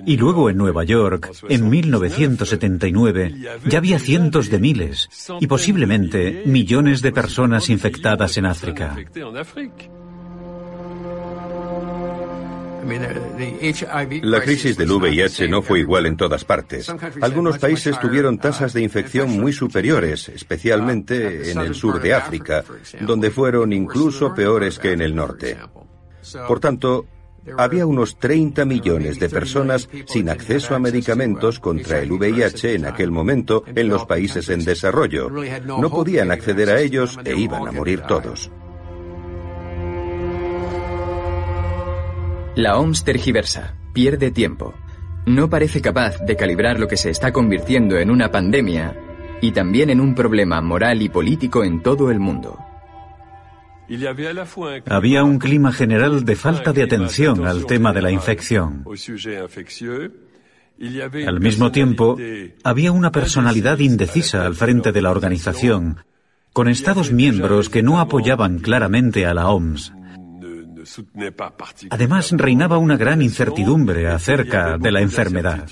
y 0.07 0.17
luego 0.17 0.51
en 0.51 0.57
Nueva 0.57 0.85
York, 0.85 1.31
en 1.49 1.69
1979, 1.69 3.35
ya 3.67 3.79
había 3.79 3.99
cientos 3.99 4.51
de 4.51 4.59
miles 4.59 5.09
y 5.41 5.47
posiblemente 5.47 6.43
millones 6.47 7.03
de 7.03 7.13
personas 7.13 7.69
infectadas 7.71 8.37
en 8.37 8.47
África. 8.47 8.97
La 14.23 14.41
crisis 14.41 14.77
del 14.77 14.91
VIH 14.93 15.49
no 15.49 15.63
fue 15.63 15.81
igual 15.81 16.07
en 16.07 16.17
todas 16.17 16.45
partes. 16.45 16.93
Algunos 17.21 17.59
países 17.59 17.99
tuvieron 18.01 18.39
tasas 18.39 18.73
de 18.73 18.83
infección 18.83 19.31
muy 19.31 19.53
superiores, 19.53 20.29
especialmente 20.29 21.51
en 21.51 21.59
el 21.59 21.75
sur 21.75 22.01
de 22.01 22.15
África, 22.15 22.65
donde 23.01 23.31
fueron 23.31 23.73
incluso 23.73 24.35
peores 24.35 24.79
que 24.79 24.93
en 24.93 25.03
el 25.03 25.15
norte. 25.15 25.57
Por 26.47 26.61
tanto, 26.61 27.07
había 27.57 27.87
unos 27.87 28.19
30 28.19 28.65
millones 28.65 29.19
de 29.19 29.29
personas 29.29 29.89
sin 30.07 30.29
acceso 30.29 30.75
a 30.75 30.79
medicamentos 30.79 31.59
contra 31.59 32.01
el 32.01 32.13
VIH 32.13 32.75
en 32.75 32.87
aquel 32.87 33.11
momento 33.11 33.65
en 33.67 33.89
los 33.89 34.05
países 34.05 34.49
en 34.49 34.65
desarrollo. 34.65 35.31
No 35.65 35.91
podían 35.91 36.31
acceder 36.31 36.71
a 36.71 36.81
ellos 36.81 37.19
e 37.25 37.35
iban 37.37 37.67
a 37.67 37.73
morir 37.73 38.03
todos. 38.03 38.51
La 42.57 42.79
OMS 42.79 43.05
tergiversa, 43.05 43.75
pierde 43.93 44.33
tiempo. 44.33 44.75
No 45.25 45.49
parece 45.49 45.81
capaz 45.81 46.19
de 46.19 46.35
calibrar 46.35 46.81
lo 46.81 46.89
que 46.89 46.97
se 46.97 47.11
está 47.11 47.33
convirtiendo 47.33 47.97
en 47.99 48.11
una 48.11 48.33
pandemia 48.33 48.97
y 49.41 49.53
también 49.53 49.89
en 49.89 50.01
un 50.01 50.17
problema 50.17 50.61
moral 50.61 51.01
y 51.01 51.09
político 51.09 51.63
en 51.63 51.81
todo 51.81 52.11
el 52.11 52.19
mundo. 52.19 52.59
Había 54.87 55.23
un 55.23 55.39
clima 55.39 55.73
general 55.73 56.25
de 56.25 56.37
falta 56.37 56.73
de 56.73 56.83
atención 56.83 57.47
al 57.47 57.67
tema 57.67 57.93
de 57.93 58.03
la 58.03 58.11
infección. 58.11 58.85
Al 61.27 61.41
mismo 61.41 61.71
tiempo, 61.71 62.17
había 62.65 62.91
una 62.91 63.13
personalidad 63.13 63.79
indecisa 63.79 64.45
al 64.45 64.57
frente 64.57 64.91
de 64.91 65.03
la 65.03 65.11
organización, 65.11 66.05
con 66.53 66.69
Estados 66.69 67.13
miembros 67.13 67.69
que 67.69 67.83
no 67.83 68.01
apoyaban 68.01 68.59
claramente 68.59 69.25
a 69.27 69.35
la 69.35 69.49
OMS. 69.51 69.93
Además, 71.91 72.33
reinaba 72.33 72.79
una 72.79 72.97
gran 72.97 73.23
incertidumbre 73.23 74.09
acerca 74.09 74.79
de 74.79 74.93
la 74.93 75.01
enfermedad. 75.01 75.69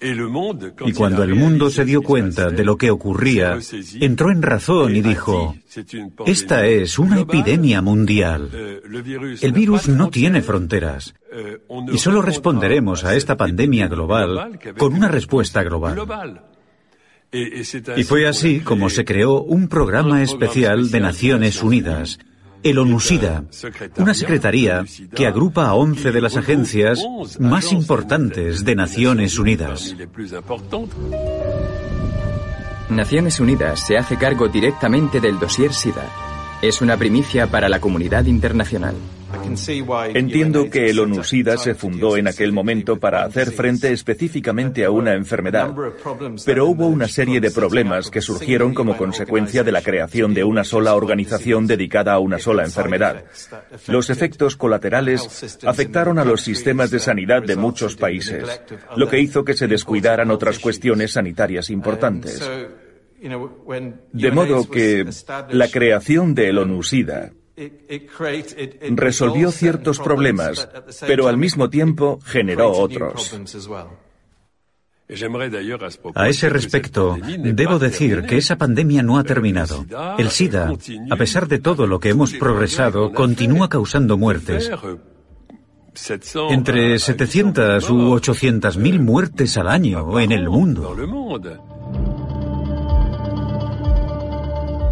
Y 0.00 0.92
cuando 0.92 1.24
el 1.24 1.34
mundo 1.34 1.70
se 1.70 1.84
dio 1.84 2.02
cuenta 2.02 2.50
de 2.50 2.64
lo 2.64 2.76
que 2.76 2.90
ocurría, 2.90 3.58
entró 4.00 4.30
en 4.30 4.42
razón 4.42 4.94
y 4.94 5.00
dijo, 5.00 5.56
esta 6.24 6.66
es 6.66 7.00
una 7.00 7.20
epidemia 7.20 7.82
mundial. 7.82 8.48
El 9.40 9.52
virus 9.52 9.88
no 9.88 10.08
tiene 10.08 10.40
fronteras. 10.42 11.14
Y 11.92 11.98
solo 11.98 12.22
responderemos 12.22 13.04
a 13.04 13.16
esta 13.16 13.36
pandemia 13.36 13.88
global 13.88 14.58
con 14.76 14.94
una 14.94 15.08
respuesta 15.08 15.64
global. 15.64 16.44
Y 17.32 18.04
fue 18.04 18.26
así 18.28 18.60
como 18.60 18.90
se 18.90 19.04
creó 19.04 19.42
un 19.42 19.68
programa 19.68 20.22
especial 20.22 20.90
de 20.90 21.00
Naciones 21.00 21.62
Unidas, 21.62 22.20
el 22.62 22.78
ONUSIDA, 22.78 23.44
una 23.96 24.14
secretaría 24.14 24.84
que 25.14 25.26
agrupa 25.26 25.66
a 25.68 25.74
11 25.74 26.12
de 26.12 26.20
las 26.20 26.36
agencias 26.36 27.00
más 27.38 27.72
importantes 27.72 28.64
de 28.64 28.74
Naciones 28.74 29.38
Unidas. 29.38 29.94
Naciones 32.90 33.40
Unidas 33.40 33.86
se 33.86 33.98
hace 33.98 34.16
cargo 34.16 34.48
directamente 34.48 35.20
del 35.20 35.38
dossier 35.38 35.72
SIDA. 35.72 36.04
Es 36.62 36.80
una 36.80 36.96
primicia 36.96 37.46
para 37.46 37.68
la 37.68 37.80
comunidad 37.80 38.24
internacional. 38.24 38.94
Entiendo 40.14 40.70
que 40.70 40.88
el 40.88 41.00
ONU-SIDA 41.00 41.58
se 41.58 41.74
fundó 41.74 42.16
en 42.16 42.28
aquel 42.28 42.52
momento 42.52 42.98
para 42.98 43.24
hacer 43.24 43.50
frente 43.52 43.92
específicamente 43.92 44.84
a 44.84 44.90
una 44.90 45.14
enfermedad, 45.14 45.74
pero 46.46 46.66
hubo 46.66 46.86
una 46.86 47.08
serie 47.08 47.40
de 47.40 47.50
problemas 47.50 48.10
que 48.10 48.20
surgieron 48.20 48.74
como 48.74 48.96
consecuencia 48.96 49.62
de 49.64 49.72
la 49.72 49.82
creación 49.82 50.32
de 50.32 50.44
una 50.44 50.64
sola 50.64 50.94
organización 50.94 51.66
dedicada 51.66 52.14
a 52.14 52.18
una 52.18 52.38
sola 52.38 52.64
enfermedad. 52.64 53.24
Los 53.86 54.10
efectos 54.10 54.56
colaterales 54.56 55.58
afectaron 55.66 56.18
a 56.18 56.24
los 56.24 56.40
sistemas 56.40 56.90
de 56.90 56.98
sanidad 56.98 57.42
de 57.42 57.56
muchos 57.56 57.96
países, 57.96 58.62
lo 58.96 59.08
que 59.08 59.20
hizo 59.20 59.44
que 59.44 59.54
se 59.54 59.68
descuidaran 59.68 60.30
otras 60.30 60.58
cuestiones 60.58 61.12
sanitarias 61.12 61.70
importantes. 61.70 62.48
De 64.12 64.30
modo 64.30 64.70
que 64.70 65.04
la 65.50 65.68
creación 65.68 66.34
del 66.34 66.58
ONU-SIDA 66.58 67.32
resolvió 68.90 69.50
ciertos 69.50 69.98
problemas, 69.98 70.68
pero 71.00 71.28
al 71.28 71.36
mismo 71.36 71.70
tiempo 71.70 72.18
generó 72.24 72.70
otros. 72.70 73.34
A 76.14 76.28
ese 76.28 76.50
respecto, 76.50 77.16
debo 77.38 77.78
decir 77.78 78.24
que 78.24 78.36
esa 78.36 78.56
pandemia 78.56 79.02
no 79.02 79.18
ha 79.18 79.24
terminado. 79.24 79.86
El 80.18 80.28
SIDA, 80.28 80.70
a 81.10 81.16
pesar 81.16 81.48
de 81.48 81.58
todo 81.58 81.86
lo 81.86 81.98
que 81.98 82.10
hemos 82.10 82.34
progresado, 82.34 83.12
continúa 83.12 83.70
causando 83.70 84.18
muertes. 84.18 84.70
Entre 86.50 86.98
700 86.98 87.90
u 87.90 88.12
800 88.12 88.76
mil 88.76 89.00
muertes 89.00 89.56
al 89.56 89.68
año 89.68 90.20
en 90.20 90.32
el 90.32 90.48
mundo. 90.48 90.94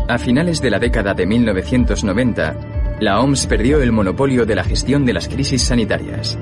A 0.08 0.18
finales 0.18 0.60
de 0.60 0.70
la 0.70 0.78
década 0.78 1.14
de 1.14 1.26
1990, 1.26 2.98
la 3.00 3.18
OMS 3.18 3.48
perdió 3.48 3.82
el 3.82 3.90
monopolio 3.90 4.46
de 4.46 4.54
la 4.54 4.62
gestión 4.62 5.04
de 5.04 5.12
las 5.12 5.28
crisis 5.28 5.62
sanitarias, 5.62 6.38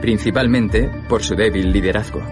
principalmente 0.00 0.88
por 1.08 1.24
su 1.24 1.34
débil 1.34 1.72
liderazgo. 1.72 2.22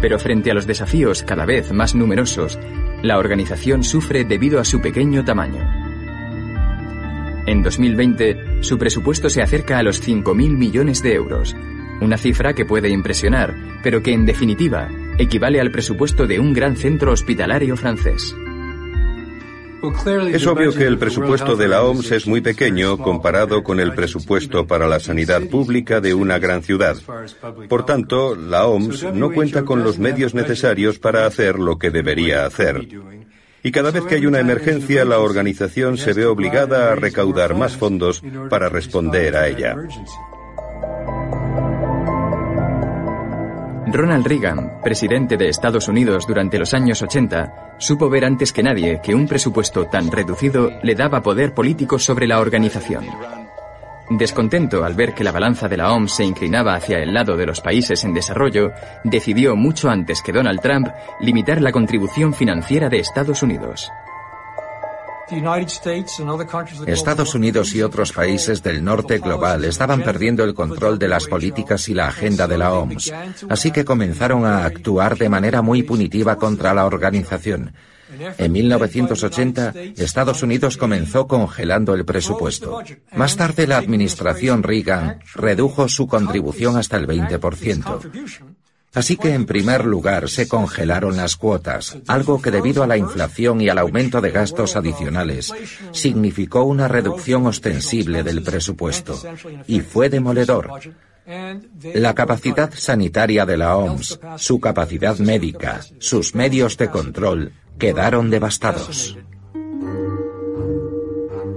Pero 0.00 0.18
frente 0.18 0.50
a 0.50 0.54
los 0.54 0.66
desafíos 0.66 1.22
cada 1.22 1.44
vez 1.44 1.72
más 1.72 1.94
numerosos, 1.94 2.58
la 3.02 3.18
organización 3.18 3.84
sufre 3.84 4.24
debido 4.24 4.58
a 4.58 4.64
su 4.64 4.80
pequeño 4.80 5.26
tamaño. 5.26 5.62
En 7.46 7.62
2020, 7.62 8.62
su 8.62 8.78
presupuesto 8.78 9.28
se 9.28 9.42
acerca 9.42 9.76
a 9.76 9.82
los 9.82 10.02
5.000 10.02 10.56
millones 10.56 11.02
de 11.02 11.12
euros, 11.12 11.54
una 12.00 12.16
cifra 12.16 12.54
que 12.54 12.64
puede 12.64 12.88
impresionar, 12.88 13.54
pero 13.82 14.02
que 14.02 14.14
en 14.14 14.24
definitiva 14.24 14.88
equivale 15.18 15.60
al 15.60 15.70
presupuesto 15.70 16.26
de 16.26 16.40
un 16.40 16.54
gran 16.54 16.76
centro 16.76 17.12
hospitalario 17.12 17.76
francés. 17.76 18.34
Es 20.32 20.46
obvio 20.46 20.74
que 20.74 20.86
el 20.86 20.98
presupuesto 20.98 21.56
de 21.56 21.68
la 21.68 21.82
OMS 21.82 22.12
es 22.12 22.26
muy 22.26 22.40
pequeño 22.40 22.98
comparado 22.98 23.62
con 23.62 23.80
el 23.80 23.94
presupuesto 23.94 24.66
para 24.66 24.86
la 24.86 25.00
sanidad 25.00 25.42
pública 25.48 26.00
de 26.00 26.14
una 26.14 26.38
gran 26.38 26.62
ciudad. 26.62 26.96
Por 27.68 27.84
tanto, 27.84 28.34
la 28.34 28.66
OMS 28.66 29.04
no 29.12 29.32
cuenta 29.32 29.64
con 29.64 29.82
los 29.82 29.98
medios 29.98 30.34
necesarios 30.34 30.98
para 30.98 31.26
hacer 31.26 31.58
lo 31.58 31.78
que 31.78 31.90
debería 31.90 32.46
hacer. 32.46 32.88
Y 33.62 33.72
cada 33.72 33.90
vez 33.90 34.04
que 34.04 34.16
hay 34.16 34.26
una 34.26 34.40
emergencia, 34.40 35.06
la 35.06 35.20
organización 35.20 35.96
se 35.96 36.12
ve 36.12 36.26
obligada 36.26 36.92
a 36.92 36.94
recaudar 36.96 37.54
más 37.54 37.76
fondos 37.76 38.22
para 38.50 38.68
responder 38.68 39.36
a 39.36 39.48
ella. 39.48 39.74
Ronald 43.86 44.26
Reagan, 44.26 44.80
presidente 44.82 45.36
de 45.36 45.48
Estados 45.48 45.88
Unidos 45.88 46.26
durante 46.26 46.58
los 46.58 46.72
años 46.72 47.02
80, 47.02 47.76
supo 47.78 48.08
ver 48.08 48.24
antes 48.24 48.52
que 48.52 48.62
nadie 48.62 49.00
que 49.02 49.14
un 49.14 49.26
presupuesto 49.28 49.86
tan 49.86 50.10
reducido 50.10 50.70
le 50.82 50.94
daba 50.94 51.22
poder 51.22 51.52
político 51.52 51.98
sobre 51.98 52.26
la 52.26 52.40
organización. 52.40 53.04
Descontento 54.08 54.84
al 54.84 54.94
ver 54.94 55.14
que 55.14 55.24
la 55.24 55.32
balanza 55.32 55.68
de 55.68 55.76
la 55.76 55.92
OMS 55.92 56.12
se 56.12 56.24
inclinaba 56.24 56.74
hacia 56.74 56.98
el 56.98 57.12
lado 57.12 57.36
de 57.36 57.46
los 57.46 57.60
países 57.60 58.04
en 58.04 58.14
desarrollo, 58.14 58.72
decidió 59.02 59.54
mucho 59.54 59.90
antes 59.90 60.22
que 60.22 60.32
Donald 60.32 60.60
Trump 60.60 60.88
limitar 61.20 61.60
la 61.60 61.72
contribución 61.72 62.32
financiera 62.34 62.88
de 62.88 62.98
Estados 62.98 63.42
Unidos. 63.42 63.90
Estados 66.86 67.34
Unidos 67.34 67.74
y 67.74 67.82
otros 67.82 68.12
países 68.12 68.62
del 68.62 68.84
norte 68.84 69.18
global 69.18 69.64
estaban 69.64 70.02
perdiendo 70.02 70.44
el 70.44 70.54
control 70.54 70.98
de 70.98 71.08
las 71.08 71.26
políticas 71.26 71.88
y 71.88 71.94
la 71.94 72.08
agenda 72.08 72.46
de 72.46 72.58
la 72.58 72.72
OMS, 72.72 73.12
así 73.48 73.70
que 73.70 73.84
comenzaron 73.84 74.44
a 74.44 74.64
actuar 74.64 75.16
de 75.16 75.28
manera 75.28 75.62
muy 75.62 75.82
punitiva 75.82 76.36
contra 76.36 76.74
la 76.74 76.86
organización. 76.86 77.72
En 78.38 78.52
1980, 78.52 79.72
Estados 79.96 80.42
Unidos 80.42 80.76
comenzó 80.76 81.26
congelando 81.26 81.94
el 81.94 82.04
presupuesto. 82.04 82.82
Más 83.12 83.36
tarde, 83.36 83.66
la 83.66 83.78
administración 83.78 84.62
Reagan 84.62 85.20
redujo 85.34 85.88
su 85.88 86.06
contribución 86.06 86.76
hasta 86.76 86.96
el 86.96 87.06
20%. 87.06 88.63
Así 88.94 89.16
que, 89.16 89.34
en 89.34 89.44
primer 89.44 89.84
lugar, 89.84 90.28
se 90.28 90.46
congelaron 90.46 91.16
las 91.16 91.36
cuotas, 91.36 91.98
algo 92.06 92.40
que 92.40 92.52
debido 92.52 92.82
a 92.82 92.86
la 92.86 92.96
inflación 92.96 93.60
y 93.60 93.68
al 93.68 93.78
aumento 93.78 94.20
de 94.20 94.30
gastos 94.30 94.76
adicionales, 94.76 95.52
significó 95.92 96.62
una 96.62 96.86
reducción 96.86 97.46
ostensible 97.46 98.22
del 98.22 98.42
presupuesto. 98.42 99.20
Y 99.66 99.80
fue 99.80 100.08
demoledor. 100.08 100.70
La 101.94 102.14
capacidad 102.14 102.72
sanitaria 102.74 103.46
de 103.46 103.56
la 103.56 103.76
OMS, 103.76 104.20
su 104.36 104.60
capacidad 104.60 105.18
médica, 105.18 105.80
sus 105.98 106.34
medios 106.34 106.76
de 106.76 106.90
control, 106.90 107.52
quedaron 107.78 108.30
devastados. 108.30 109.16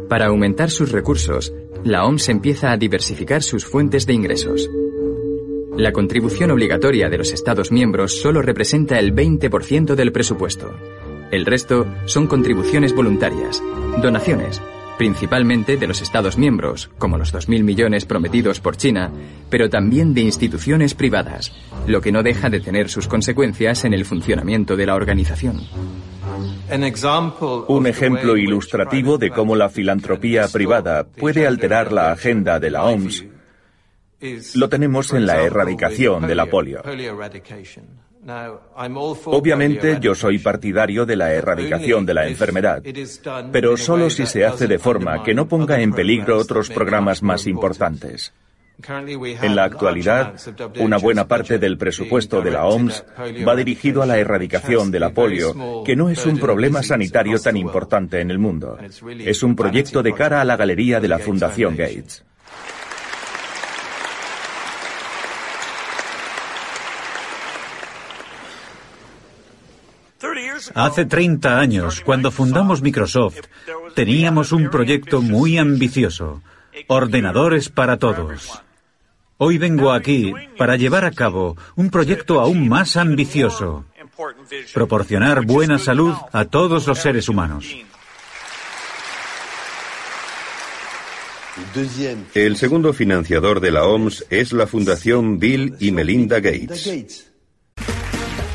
Para 0.09 0.27
aumentar 0.27 0.71
sus 0.71 0.91
recursos, 0.91 1.53
la 1.83 2.05
OMS 2.05 2.29
empieza 2.29 2.71
a 2.71 2.77
diversificar 2.77 3.43
sus 3.43 3.65
fuentes 3.65 4.07
de 4.07 4.13
ingresos. 4.13 4.69
La 5.77 5.91
contribución 5.91 6.49
obligatoria 6.49 7.07
de 7.07 7.19
los 7.19 7.31
Estados 7.31 7.71
miembros 7.71 8.19
solo 8.19 8.41
representa 8.41 8.97
el 8.97 9.13
20% 9.13 9.93
del 9.93 10.11
presupuesto. 10.11 10.73
El 11.29 11.45
resto 11.45 11.85
son 12.05 12.25
contribuciones 12.25 12.95
voluntarias, 12.95 13.61
donaciones, 14.01 14.59
principalmente 14.97 15.77
de 15.77 15.85
los 15.85 16.01
Estados 16.01 16.35
miembros, 16.35 16.89
como 16.97 17.19
los 17.19 17.31
2.000 17.31 17.63
millones 17.63 18.05
prometidos 18.05 18.59
por 18.59 18.75
China, 18.75 19.11
pero 19.51 19.69
también 19.69 20.15
de 20.15 20.21
instituciones 20.21 20.95
privadas, 20.95 21.53
lo 21.85 22.01
que 22.01 22.11
no 22.11 22.23
deja 22.23 22.49
de 22.49 22.59
tener 22.59 22.89
sus 22.89 23.07
consecuencias 23.07 23.85
en 23.85 23.93
el 23.93 24.03
funcionamiento 24.03 24.75
de 24.75 24.85
la 24.87 24.95
organización. 24.95 25.61
Un 27.67 27.85
ejemplo 27.85 28.35
ilustrativo 28.35 29.19
de 29.19 29.29
cómo 29.29 29.55
la 29.55 29.69
filantropía 29.69 30.47
privada 30.47 31.03
puede 31.05 31.45
alterar 31.45 31.91
la 31.91 32.11
agenda 32.11 32.59
de 32.59 32.71
la 32.71 32.83
OMS 32.83 33.25
lo 34.55 34.69
tenemos 34.69 35.13
en 35.13 35.25
la 35.25 35.41
erradicación 35.41 36.27
de 36.27 36.35
la 36.35 36.45
polio. 36.47 36.81
Obviamente 39.25 39.97
yo 40.01 40.15
soy 40.15 40.39
partidario 40.39 41.05
de 41.05 41.15
la 41.15 41.33
erradicación 41.33 42.05
de 42.05 42.13
la 42.13 42.27
enfermedad, 42.27 42.83
pero 43.51 43.77
solo 43.77 44.09
si 44.09 44.25
se 44.25 44.45
hace 44.45 44.67
de 44.67 44.79
forma 44.79 45.23
que 45.23 45.33
no 45.33 45.47
ponga 45.47 45.79
en 45.79 45.93
peligro 45.93 46.37
otros 46.37 46.69
programas 46.69 47.23
más 47.23 47.47
importantes. 47.47 48.33
En 48.87 49.55
la 49.55 49.63
actualidad, 49.63 50.35
una 50.79 50.97
buena 50.97 51.27
parte 51.27 51.57
del 51.57 51.77
presupuesto 51.77 52.41
de 52.41 52.51
la 52.51 52.65
OMS 52.65 53.03
va 53.47 53.55
dirigido 53.55 54.03
a 54.03 54.05
la 54.05 54.19
erradicación 54.19 54.91
de 54.91 54.99
la 54.99 55.09
polio, 55.11 55.83
que 55.83 55.95
no 55.95 56.09
es 56.09 56.25
un 56.25 56.37
problema 56.37 56.83
sanitario 56.83 57.39
tan 57.39 57.57
importante 57.57 58.19
en 58.19 58.29
el 58.29 58.37
mundo. 58.37 58.77
Es 59.19 59.41
un 59.41 59.55
proyecto 59.55 60.03
de 60.03 60.13
cara 60.13 60.41
a 60.41 60.45
la 60.45 60.57
galería 60.57 60.99
de 60.99 61.07
la 61.07 61.17
Fundación 61.17 61.75
Gates. 61.75 62.23
Hace 70.73 71.05
30 71.05 71.59
años, 71.59 72.01
cuando 72.01 72.31
fundamos 72.31 72.81
Microsoft, 72.81 73.41
teníamos 73.95 74.51
un 74.51 74.69
proyecto 74.69 75.21
muy 75.21 75.57
ambicioso, 75.57 76.41
ordenadores 76.87 77.69
para 77.69 77.97
todos. 77.97 78.61
Hoy 79.37 79.59
vengo 79.59 79.91
aquí 79.91 80.33
para 80.57 80.75
llevar 80.77 81.05
a 81.05 81.11
cabo 81.11 81.55
un 81.75 81.91
proyecto 81.91 82.39
aún 82.39 82.67
más 82.67 82.97
ambicioso, 82.97 83.85
proporcionar 84.73 85.45
buena 85.45 85.77
salud 85.77 86.15
a 86.31 86.45
todos 86.45 86.87
los 86.87 86.97
seres 86.97 87.29
humanos. 87.29 87.75
El 92.33 92.57
segundo 92.57 92.93
financiador 92.93 93.59
de 93.59 93.71
la 93.71 93.85
OMS 93.85 94.25
es 94.29 94.53
la 94.53 94.67
Fundación 94.67 95.39
Bill 95.39 95.75
y 95.79 95.91
Melinda 95.91 96.39
Gates. 96.39 97.31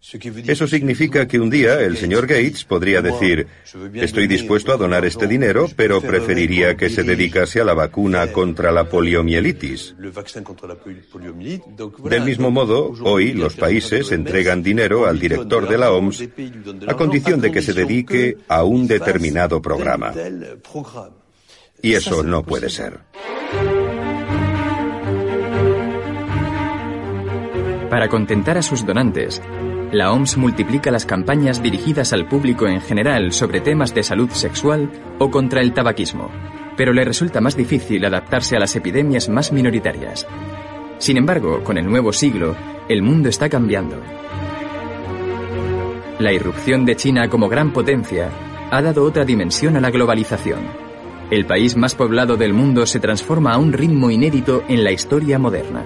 Eso 0.00 0.66
significa 0.68 1.26
que 1.26 1.40
un 1.40 1.50
día 1.50 1.80
el 1.80 1.96
señor 1.96 2.26
Gates 2.26 2.64
podría 2.64 3.02
decir, 3.02 3.48
estoy 3.94 4.28
dispuesto 4.28 4.72
a 4.72 4.76
donar 4.76 5.04
este 5.04 5.26
dinero, 5.26 5.66
pero 5.74 6.00
preferiría 6.00 6.76
que 6.76 6.88
se 6.88 7.02
dedicase 7.02 7.60
a 7.60 7.64
la 7.64 7.74
vacuna 7.74 8.28
contra 8.32 8.70
la 8.70 8.88
poliomielitis. 8.88 9.96
Del 12.04 12.24
mismo 12.24 12.50
modo, 12.50 12.94
hoy 13.02 13.32
los 13.32 13.56
países 13.56 14.12
entregan 14.12 14.62
dinero 14.62 15.06
al 15.06 15.18
director 15.18 15.68
de 15.68 15.78
la 15.78 15.90
OMS 15.90 16.28
a 16.86 16.94
condición 16.94 17.40
de 17.40 17.50
que 17.50 17.60
se 17.60 17.72
dedique 17.72 18.38
a 18.46 18.62
un 18.62 18.86
determinado 18.86 19.60
programa. 19.60 20.14
Y 21.82 21.94
eso 21.94 22.22
no 22.22 22.44
puede 22.44 22.70
ser. 22.70 23.00
Para 27.90 28.08
contentar 28.08 28.58
a 28.58 28.62
sus 28.62 28.84
donantes, 28.84 29.40
la 29.92 30.12
OMS 30.12 30.36
multiplica 30.36 30.90
las 30.90 31.06
campañas 31.06 31.62
dirigidas 31.62 32.12
al 32.12 32.26
público 32.26 32.66
en 32.66 32.80
general 32.80 33.32
sobre 33.32 33.60
temas 33.60 33.94
de 33.94 34.02
salud 34.02 34.28
sexual 34.30 34.90
o 35.18 35.30
contra 35.30 35.62
el 35.62 35.72
tabaquismo, 35.72 36.30
pero 36.76 36.92
le 36.92 37.04
resulta 37.04 37.40
más 37.40 37.56
difícil 37.56 38.04
adaptarse 38.04 38.56
a 38.56 38.60
las 38.60 38.76
epidemias 38.76 39.28
más 39.28 39.50
minoritarias. 39.50 40.26
Sin 40.98 41.16
embargo, 41.16 41.62
con 41.64 41.78
el 41.78 41.86
nuevo 41.86 42.12
siglo, 42.12 42.54
el 42.88 43.02
mundo 43.02 43.28
está 43.30 43.48
cambiando. 43.48 43.96
La 46.18 46.32
irrupción 46.32 46.84
de 46.84 46.96
China 46.96 47.28
como 47.28 47.48
gran 47.48 47.72
potencia 47.72 48.28
ha 48.70 48.82
dado 48.82 49.04
otra 49.04 49.24
dimensión 49.24 49.76
a 49.76 49.80
la 49.80 49.90
globalización. 49.90 50.60
El 51.30 51.46
país 51.46 51.76
más 51.76 51.94
poblado 51.94 52.36
del 52.36 52.52
mundo 52.52 52.84
se 52.84 53.00
transforma 53.00 53.52
a 53.52 53.58
un 53.58 53.72
ritmo 53.72 54.10
inédito 54.10 54.64
en 54.68 54.84
la 54.84 54.92
historia 54.92 55.38
moderna. 55.38 55.84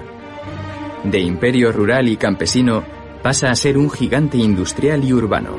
De 1.03 1.19
imperio 1.19 1.71
rural 1.71 2.07
y 2.07 2.17
campesino 2.17 2.83
pasa 3.23 3.49
a 3.49 3.55
ser 3.55 3.77
un 3.77 3.89
gigante 3.89 4.37
industrial 4.37 5.03
y 5.03 5.13
urbano. 5.13 5.55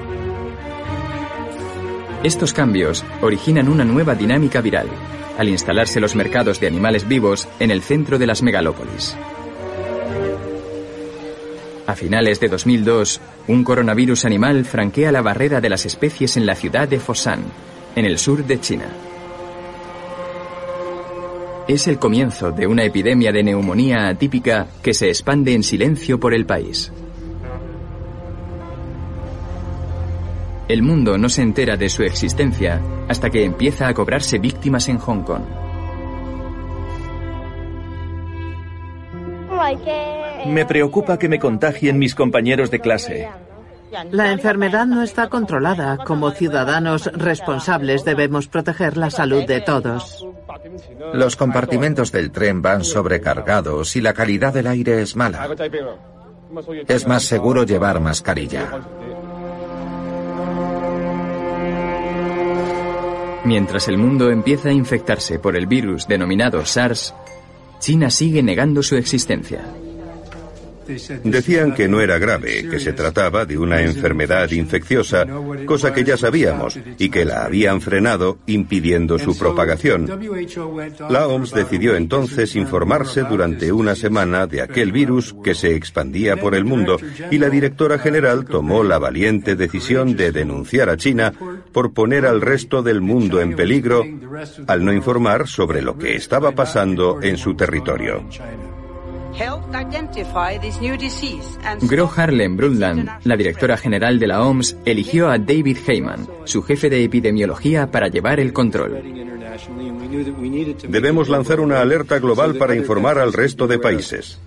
Estos 2.23 2.53
cambios 2.53 3.05
originan 3.23 3.71
una 3.71 3.85
nueva 3.85 4.15
dinámica 4.15 4.61
viral, 4.61 4.87
al 5.39 5.49
instalarse 5.49 5.99
los 5.99 6.15
mercados 6.15 6.61
de 6.61 6.67
animales 6.67 7.09
vivos 7.09 7.49
en 7.59 7.71
el 7.71 7.81
centro 7.81 8.19
de 8.19 8.27
las 8.27 8.43
megalópolis. 8.43 9.17
A 11.87 11.95
finales 11.97 12.39
de 12.39 12.49
2002, 12.49 13.21
un 13.49 13.65
coronavirus 13.65 14.27
animal 14.27 14.65
franquea 14.67 15.11
la 15.11 15.23
barrera 15.23 15.61
de 15.61 15.71
las 15.71 15.87
especies 15.87 16.37
en 16.37 16.47
la 16.47 16.55
ciudad 16.55 16.87
de 16.87 17.01
Foshan, 17.01 17.41
en 17.97 18.05
el 18.05 18.19
sur 18.19 18.45
de 18.45 18.61
China. 18.61 18.89
Es 21.67 21.89
el 21.89 21.99
comienzo 21.99 22.53
de 22.53 22.67
una 22.67 22.85
epidemia 22.85 23.33
de 23.33 23.43
neumonía 23.43 24.09
atípica 24.09 24.67
que 24.83 24.93
se 24.93 25.09
expande 25.09 25.55
en 25.55 25.63
silencio 25.63 26.21
por 26.21 26.35
el 26.35 26.45
país. 26.45 26.93
El 30.67 30.83
mundo 30.83 31.19
no 31.19 31.29
se 31.29 31.43
entera 31.43 31.77
de 31.77 31.89
su 31.89 32.03
existencia 32.03 32.81
hasta 33.09 33.29
que 33.29 33.45
empieza 33.45 33.87
a 33.87 33.95
cobrarse 33.95 34.39
víctimas 34.39 34.89
en 34.89 34.99
Hong 34.99 35.23
Kong. 35.23 35.43
Me 40.47 40.65
preocupa 40.67 41.19
que 41.19 41.29
me 41.29 41.39
contagien 41.39 41.99
mis 41.99 42.15
compañeros 42.15 42.71
de 42.71 42.81
clase. 42.81 43.29
La 44.11 44.33
enfermedad 44.33 44.87
no 44.87 45.03
está 45.03 45.29
controlada. 45.29 45.99
Como 45.99 46.31
ciudadanos 46.33 47.11
responsables 47.13 48.05
debemos 48.05 48.49
proteger 48.49 48.97
la 48.97 49.11
salud 49.11 49.45
de 49.47 49.61
todos. 49.61 50.27
Los 51.13 51.37
compartimentos 51.37 52.11
del 52.11 52.31
tren 52.31 52.63
van 52.63 52.85
sobrecargados 52.85 53.97
y 53.97 54.01
la 54.01 54.15
calidad 54.15 54.53
del 54.53 54.67
aire 54.67 55.03
es 55.03 55.15
mala. 55.15 55.49
Es 56.89 57.07
más 57.07 57.25
seguro 57.25 57.65
llevar 57.65 58.01
mascarilla. 58.01 58.69
Mientras 63.45 63.89
el 63.89 63.99
mundo 63.99 64.31
empieza 64.31 64.71
a 64.71 64.73
infectarse 64.73 65.39
por 65.39 65.55
el 65.55 65.67
virus 65.67 66.09
denominado 66.09 66.65
SARS, 66.65 67.15
China 67.79 68.09
sigue 68.09 68.43
negando 68.43 68.83
su 68.83 68.97
existencia. 68.97 69.67
Decían 71.25 71.75
que 71.75 71.89
no 71.89 72.01
era 72.01 72.19
grave, 72.19 72.69
que 72.69 72.79
se 72.79 72.93
trataba 72.93 73.45
de 73.45 73.59
una 73.59 73.83
enfermedad 73.83 74.51
infecciosa, 74.51 75.27
cosa 75.67 75.93
que 75.93 76.05
ya 76.05 76.17
sabíamos, 76.17 76.79
y 76.99 77.09
que 77.09 77.25
la 77.25 77.45
habían 77.45 77.81
frenado 77.81 78.39
impidiendo 78.47 79.19
su 79.19 79.37
propagación. 79.37 80.09
La 81.09 81.27
OMS 81.27 81.53
decidió 81.53 81.97
entonces 81.97 82.57
informarse 82.57 83.23
durante 83.23 83.73
una 83.73 83.95
semana 83.95 84.47
de 84.47 84.63
aquel 84.63 84.93
virus 84.93 85.35
que 85.43 85.55
se 85.55 85.75
expandía 85.75 86.37
por 86.37 86.55
el 86.55 86.65
mundo 86.65 86.97
y 87.31 87.39
la 87.39 87.49
directora 87.49 87.99
general 87.99 88.45
tomó 88.45 88.83
la 88.83 88.99
valiente 88.99 89.57
decisión 89.57 90.17
de 90.17 90.33
denunciar 90.33 90.89
a 90.89 90.97
China 90.97 91.33
por 91.73 91.93
poner 91.93 92.27
al 92.27 92.41
resto 92.41 92.83
del 92.83 93.01
mundo 93.01 93.41
en 93.41 93.57
peligro 93.57 94.05
al 94.67 94.85
no 94.85 94.93
informar 94.93 95.49
sobre 95.49 95.83
lo 95.83 95.99
que 95.99 96.17
estaba 96.17 96.53
pasando 96.53 97.23
en 97.23 97.37
su 97.37 97.55
territorio. 97.55 98.25
Gro 101.83 102.11
Harlem 102.15 102.57
Brundtland, 102.57 103.11
la 103.25 103.37
directora 103.37 103.77
general 103.77 104.19
de 104.19 104.27
la 104.29 104.43
OMS, 104.43 104.77
eligió 104.85 105.29
a 105.29 105.39
David 105.39 105.79
Heyman, 105.87 106.27
su 106.45 106.63
jefe 106.63 106.89
de 106.89 107.03
epidemiología, 107.03 107.91
para 107.91 108.09
llevar 108.09 108.39
el 108.39 108.53
control. 108.53 109.03
Debemos 110.89 111.29
lanzar 111.29 111.61
una 111.61 111.81
alerta 111.81 112.19
global 112.19 112.57
para 112.57 112.77
informar 112.77 113.19
al 113.19 113.33
resto 113.33 113.67
de 113.67 113.79
países. 113.79 114.39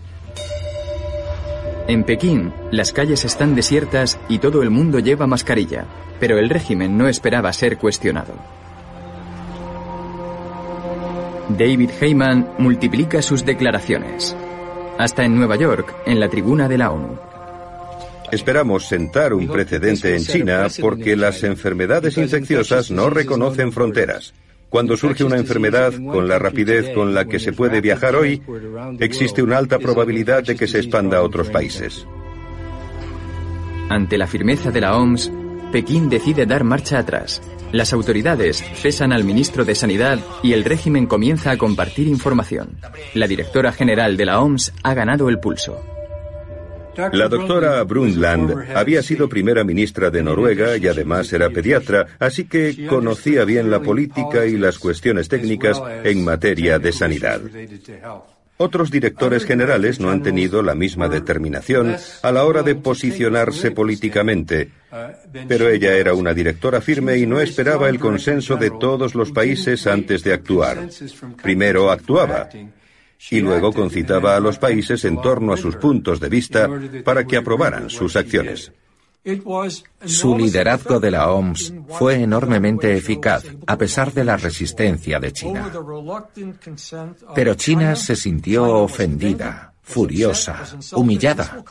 En 1.88 2.04
Pekín, 2.04 2.54
las 2.71 2.91
calles 2.91 3.26
están 3.26 3.56
desiertas 3.56 4.19
y 4.28 4.39
todo 4.39 4.62
el 4.62 4.69
mundo 4.69 5.00
lleva 5.00 5.28
mascarilla, 5.28 5.86
pero 6.19 6.38
el 6.38 6.50
régimen 6.50 6.97
no 6.97 7.08
esperaba 7.08 7.52
ser 7.54 7.78
cuestionado. 7.78 8.34
David 11.50 11.91
Heyman 12.02 12.50
multiplica 12.58 13.21
sus 13.21 13.45
declaraciones. 13.45 14.36
Hasta 14.98 15.24
en 15.24 15.36
Nueva 15.36 15.56
York, 15.56 15.96
en 16.06 16.20
la 16.20 16.30
tribuna 16.30 16.68
de 16.68 16.78
la 16.78 16.92
ONU. 16.92 17.18
Esperamos 18.32 18.88
sentar 18.88 19.34
un 19.34 19.48
precedente 19.48 20.16
en 20.16 20.24
China 20.24 20.68
porque 20.82 21.16
las 21.16 21.44
enfermedades 21.44 22.18
infecciosas 22.18 22.92
no 22.92 23.10
reconocen 23.10 23.72
fronteras. 23.72 24.34
Cuando 24.70 24.98
surge 24.98 25.24
una 25.24 25.38
enfermedad 25.38 25.94
con 25.94 26.28
la 26.28 26.38
rapidez 26.40 26.90
con 26.94 27.14
la 27.14 27.26
que 27.26 27.40
se 27.40 27.54
puede 27.54 27.80
viajar 27.80 28.16
hoy, 28.16 28.42
existe 29.00 29.42
una 29.42 29.58
alta 29.58 29.80
probabilidad 29.80 30.44
de 30.44 30.56
que 30.58 30.68
se 30.68 30.80
expanda 30.80 31.20
a 31.20 31.24
otros 31.24 31.50
países. 31.50 32.06
Ante 33.90 34.18
la 34.18 34.28
firmeza 34.28 34.72
de 34.72 34.82
la 34.82 34.98
OMS, 34.98 35.32
Pekín 35.72 36.10
decide 36.10 36.46
dar 36.46 36.66
marcha 36.66 37.00
atrás. 37.00 37.42
Las 37.72 37.92
autoridades 37.92 38.64
cesan 38.76 39.12
al 39.12 39.24
ministro 39.24 39.66
de 39.66 39.76
Sanidad 39.76 40.20
y 40.42 40.54
el 40.54 40.64
régimen 40.64 41.06
comienza 41.06 41.52
a 41.52 41.58
compartir 41.58 42.08
información. 42.08 42.78
La 43.14 43.28
directora 43.28 43.72
general 43.72 44.16
de 44.16 44.26
la 44.26 44.42
OMS 44.42 44.74
ha 44.84 44.94
ganado 44.94 45.28
el 45.28 45.40
pulso. 45.40 45.84
La 47.12 47.28
doctora 47.28 47.84
Brundtland 47.84 48.72
había 48.76 49.04
sido 49.04 49.30
primera 49.30 49.64
ministra 49.64 50.10
de 50.10 50.24
Noruega 50.24 50.78
y 50.78 50.88
además 50.88 51.32
era 51.32 51.50
pediatra, 51.50 52.08
así 52.18 52.46
que 52.46 52.88
conocía 52.88 53.46
bien 53.46 53.70
la 53.70 53.82
política 53.82 54.46
y 54.48 54.58
las 54.58 54.80
cuestiones 54.80 55.28
técnicas 55.28 55.80
en 56.04 56.26
materia 56.26 56.80
de 56.80 56.92
sanidad. 56.92 57.42
Otros 58.60 58.89
directores 58.89 59.46
generales 59.46 60.00
no 60.00 60.10
han 60.10 60.24
tenido 60.24 60.63
la 60.63 60.74
misma 60.74 61.08
determinación 61.08 61.96
a 62.24 62.32
la 62.32 62.43
hora 62.43 62.63
de 62.63 62.74
posicionarse 62.74 63.70
políticamente, 63.70 64.72
pero 65.48 65.70
ella 65.70 65.93
era 65.93 66.15
una 66.15 66.34
directora 66.34 66.82
firme 66.82 67.17
y 67.17 67.28
no 67.28 67.39
esperaba 67.39 67.88
el 67.88 68.00
consenso 68.00 68.56
de 68.56 68.72
todos 68.72 69.13
los 69.13 69.32
países 69.32 69.86
antes 69.86 70.24
de 70.24 70.34
actuar. 70.34 70.89
Primero 71.41 71.91
actuaba. 71.91 72.50
y 73.30 73.41
luego 73.41 73.74
concitaba 73.74 74.36
a 74.36 74.39
los 74.39 74.60
países 74.60 75.04
en 75.06 75.21
torno 75.21 75.54
a 75.54 75.58
sus 75.58 75.75
puntos 75.75 76.19
de 76.19 76.29
vista 76.29 76.69
para 77.04 77.25
que 77.25 77.38
aprobaran 77.38 77.90
sus 77.90 78.15
acciones. 78.15 78.71
Su 80.06 80.38
liderazgo 80.38 81.00
de 81.00 81.12
la 81.12 81.32
OMS 81.32 81.74
fue 81.90 82.22
enormemente 82.22 82.96
eficaz, 82.96 83.44
a 83.65 83.78
pesar 83.78 84.13
de 84.13 84.24
la 84.24 84.38
resistencia 84.38 85.20
de 85.20 85.34
China. 85.34 85.72
Pero 87.36 87.56
China 87.56 87.96
se 87.96 88.15
sintió 88.15 88.65
ofendida, 88.65 89.74
furiosa, 89.82 90.63
humillada. 90.94 91.63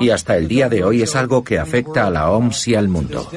Y 0.00 0.10
hasta 0.10 0.36
el 0.36 0.48
día 0.48 0.68
de 0.68 0.82
hoy 0.82 1.02
es 1.02 1.14
algo 1.14 1.44
que 1.44 1.58
afecta 1.58 2.06
a 2.06 2.10
la 2.10 2.30
OMS 2.30 2.68
y 2.68 2.74
al 2.74 2.88
mundo. 2.88 3.28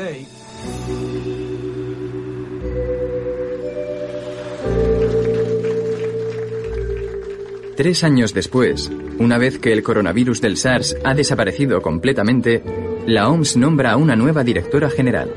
Tres 7.75 8.03
años 8.03 8.35
después, 8.35 8.91
una 9.17 9.39
vez 9.39 9.57
que 9.57 9.73
el 9.73 9.81
coronavirus 9.81 10.41
del 10.41 10.57
SARS 10.57 10.95
ha 11.03 11.15
desaparecido 11.15 11.81
completamente, 11.81 12.63
la 13.05 13.29
OMS 13.29 13.57
nombra 13.57 13.91
a 13.91 13.97
una 13.97 14.15
nueva 14.15 14.43
directora 14.43 14.89
general. 14.89 15.33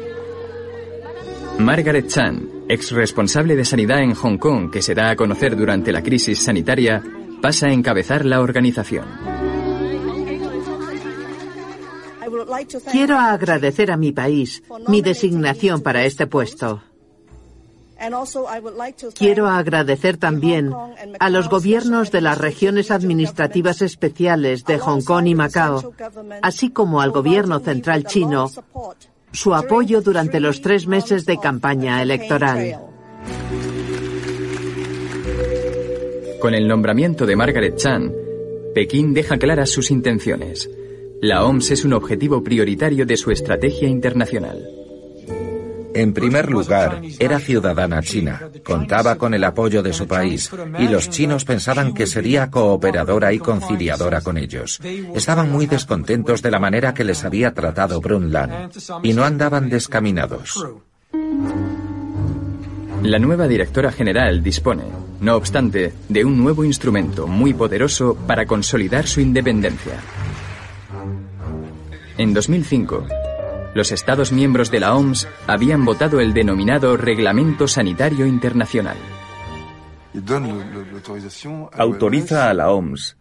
Margaret 1.59 2.07
Chan, 2.07 2.49
ex 2.69 2.93
responsable 2.93 3.57
de 3.57 3.65
sanidad 3.65 4.03
en 4.03 4.15
Hong 4.15 4.39
Kong 4.39 4.71
que 4.71 4.83
se 4.83 4.95
da 4.95 5.11
a 5.11 5.17
conocer 5.17 5.57
durante 5.57 5.91
la 5.91 6.03
crisis 6.03 6.43
sanitaria, 6.43 7.03
pasa 7.41 7.67
a 7.67 7.73
encabezar 7.73 8.25
la 8.25 8.41
organización. 8.41 9.07
Quiero 12.91 13.19
agradecer 13.19 13.91
a 13.91 13.97
mi 13.97 14.13
país 14.13 14.63
mi 14.87 15.01
designación 15.03 15.81
para 15.81 16.05
este 16.05 16.27
puesto. 16.27 16.83
Quiero 19.15 19.47
agradecer 19.47 20.17
también 20.17 20.73
a 21.19 21.31
los 21.31 21.49
gobiernos 21.49 22.11
de 22.11 22.21
las 22.21 22.39
regiones 22.39 22.91
administrativas 22.91 23.81
especiales 23.83 24.65
de 24.65 24.79
Hong 24.79 25.03
Kong 25.03 25.27
y 25.27 25.35
Macao, 25.35 25.95
así 26.43 26.71
como 26.71 27.01
al 27.01 27.11
gobierno 27.11 27.61
central 27.61 28.05
chino, 28.05 28.51
su 29.33 29.55
apoyo 29.55 30.03
durante 30.03 30.41
los 30.41 30.61
tres 30.61 30.87
meses 30.87 31.25
de 31.25 31.39
campaña 31.39 32.03
electoral. 32.03 32.81
Con 36.41 36.55
el 36.55 36.69
nombramiento 36.69 37.25
de 37.27 37.35
Margaret 37.35 37.77
Chan, 37.77 38.13
Pekín 38.75 39.15
deja 39.15 39.39
claras 39.39 39.71
sus 39.71 39.91
intenciones. 39.91 40.71
La 41.23 41.45
OMS 41.45 41.71
es 41.71 41.85
un 41.85 41.95
objetivo 41.95 42.45
prioritario 42.45 43.07
de 43.07 43.17
su 43.17 43.31
estrategia 43.31 43.89
internacional. 43.89 44.86
En 45.97 46.13
primer 46.13 46.51
lugar, 46.51 47.01
era 47.19 47.41
ciudadana 47.41 48.03
china, 48.03 48.51
contaba 48.63 49.17
con 49.17 49.33
el 49.33 49.43
apoyo 49.45 49.83
de 49.83 49.95
su 49.95 50.07
país 50.07 50.51
y 50.79 50.89
los 50.89 51.09
chinos 51.09 51.47
pensaban 51.47 51.95
que 51.95 52.07
sería 52.07 52.51
cooperadora 52.51 53.33
y 53.33 53.39
conciliadora 53.39 54.21
con 54.21 54.37
ellos. 54.37 54.79
Estaban 55.15 55.51
muy 55.51 55.65
descontentos 55.65 56.43
de 56.43 56.51
la 56.51 56.59
manera 56.59 56.93
que 56.93 57.03
les 57.03 57.25
había 57.25 57.55
tratado 57.55 58.03
Brundtland 58.03 58.73
y 59.03 59.15
no 59.15 59.25
andaban 59.25 59.71
descaminados. 59.71 60.67
La 63.03 63.19
nueva 63.19 63.49
directora 63.49 63.91
general 63.91 64.43
dispone, 64.43 64.85
no 65.23 65.35
obstante, 65.35 65.95
de 66.11 66.25
un 66.27 66.37
nuevo 66.37 66.63
instrumento 66.63 67.27
muy 67.27 67.55
poderoso 67.55 68.19
para 68.27 68.45
consolidar 68.45 69.07
su 69.07 69.23
independencia. 69.23 69.95
En 72.19 72.35
2005, 72.35 73.07
los 73.77 73.93
Estados 73.93 74.33
miembros 74.33 74.71
de 74.71 74.81
la 74.81 74.95
OMS 74.95 75.29
habían 75.47 75.85
votado 75.85 76.19
el 76.19 76.33
denominado 76.33 76.97
Reglamento 76.97 77.69
Sanitario 77.69 78.25
Internacional. 78.25 78.97
Autoriza 81.73 82.49
a 82.49 82.55
la 82.55 82.71
OMS 82.71 83.19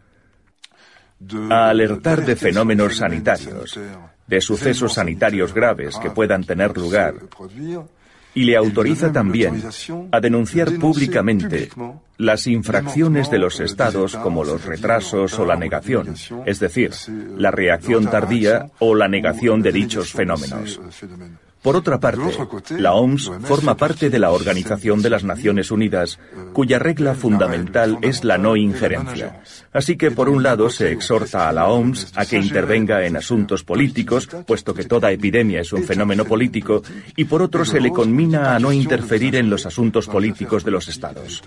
a 1.50 1.70
alertar 1.70 2.26
de 2.26 2.38
fenómenos 2.38 2.96
sanitarios, 2.96 3.78
de 4.28 4.42
sucesos 4.42 4.94
sanitarios 4.94 5.54
graves 5.54 5.98
que 5.98 6.10
puedan 6.10 6.46
tener 6.46 6.78
lugar 6.78 7.16
y 8.36 8.44
le 8.44 8.56
autoriza 8.58 9.12
también 9.12 9.64
a 10.12 10.20
denunciar 10.20 10.74
públicamente 10.74 11.70
las 12.18 12.46
infracciones 12.48 13.32
de 13.32 13.40
los 13.40 13.60
estados 13.60 14.16
como 14.18 14.44
los 14.44 14.66
retrasos 14.66 15.40
o 15.40 15.46
la 15.46 15.56
negación, 15.56 16.14
es 16.46 16.60
decir, 16.60 16.92
la 17.38 17.50
reacción 17.50 18.06
tardía 18.06 18.70
o 18.80 18.94
la 18.94 19.08
negación 19.08 19.62
de 19.62 19.72
dichos 19.72 20.12
fenómenos. 20.12 20.80
Por 21.66 21.76
otra 21.76 22.00
parte, 22.00 22.22
la 22.78 22.94
OMS 22.94 23.32
forma 23.42 23.76
parte 23.76 24.12
de 24.12 24.20
la 24.20 24.30
Organización 24.30 25.02
de 25.02 25.10
las 25.10 25.24
Naciones 25.24 25.72
Unidas, 25.72 26.20
cuya 26.54 26.78
regla 26.78 27.16
fundamental 27.16 27.98
es 28.04 28.24
la 28.24 28.38
no 28.38 28.56
injerencia. 28.56 29.42
Así 29.74 29.98
que, 29.98 30.12
por 30.12 30.30
un 30.30 30.44
lado, 30.44 30.70
se 30.70 30.92
exhorta 30.92 31.50
a 31.50 31.52
la 31.52 31.68
OMS 31.68 32.12
a 32.16 32.28
que 32.28 32.38
intervenga 32.38 33.04
en 33.08 33.18
asuntos 33.18 33.64
políticos, 33.64 34.30
puesto 34.46 34.76
que 34.76 34.84
toda 34.84 35.12
epidemia 35.12 35.62
es 35.62 35.74
un 35.74 35.82
fenómeno 35.82 36.24
político, 36.24 36.84
y 37.16 37.24
por 37.24 37.42
otro 37.42 37.66
se 37.66 37.82
le 37.82 37.90
conmina 37.90 38.56
a 38.56 38.60
no 38.60 38.72
interferir 38.72 39.36
en 39.36 39.50
los 39.50 39.66
asuntos 39.66 40.06
políticos 40.06 40.64
de 40.64 40.70
los 40.70 40.88
Estados. 40.88 41.42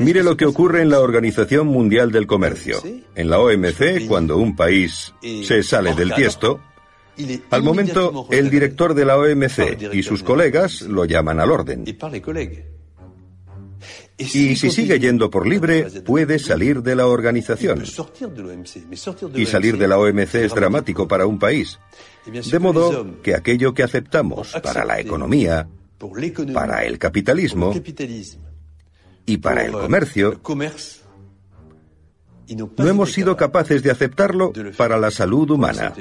Mire 0.00 0.24
lo 0.24 0.36
que 0.36 0.46
ocurre 0.46 0.82
en 0.82 0.90
la 0.90 0.98
Organización 0.98 1.68
Mundial 1.68 2.10
del 2.10 2.26
Comercio. 2.26 2.82
En 3.14 3.30
la 3.30 3.38
OMC, 3.38 4.08
cuando 4.08 4.36
un 4.38 4.56
país 4.56 5.14
se 5.44 5.62
sale 5.62 5.94
del 5.94 6.12
tiesto, 6.12 6.60
al 7.50 7.62
momento, 7.62 8.26
el 8.30 8.50
director 8.50 8.94
de 8.94 9.04
la 9.04 9.16
OMC 9.16 9.92
y 9.92 10.02
sus 10.02 10.22
colegas 10.22 10.82
lo 10.82 11.04
llaman 11.04 11.40
al 11.40 11.50
orden. 11.50 11.84
Y 14.18 14.56
si 14.56 14.70
sigue 14.70 14.98
yendo 14.98 15.30
por 15.30 15.46
libre, 15.46 15.84
puede 16.04 16.40
salir 16.40 16.82
de 16.82 16.96
la 16.96 17.06
organización. 17.06 17.84
Y 19.34 19.46
salir 19.46 19.78
de 19.78 19.88
la 19.88 19.98
OMC 19.98 20.34
es 20.34 20.54
dramático 20.54 21.06
para 21.06 21.26
un 21.26 21.38
país. 21.38 21.78
De 22.26 22.58
modo 22.58 23.22
que 23.22 23.34
aquello 23.34 23.72
que 23.72 23.84
aceptamos 23.84 24.52
para 24.62 24.84
la 24.84 24.98
economía, 24.98 25.68
para 26.52 26.84
el 26.84 26.98
capitalismo 26.98 27.72
y 29.24 29.36
para 29.36 29.64
el 29.64 29.72
comercio, 29.72 30.40
no 32.76 32.88
hemos 32.88 33.12
sido 33.12 33.36
capaces 33.36 33.82
de 33.82 33.90
aceptarlo 33.90 34.52
para 34.76 34.98
la 34.98 35.12
salud 35.12 35.48
humana. 35.50 35.94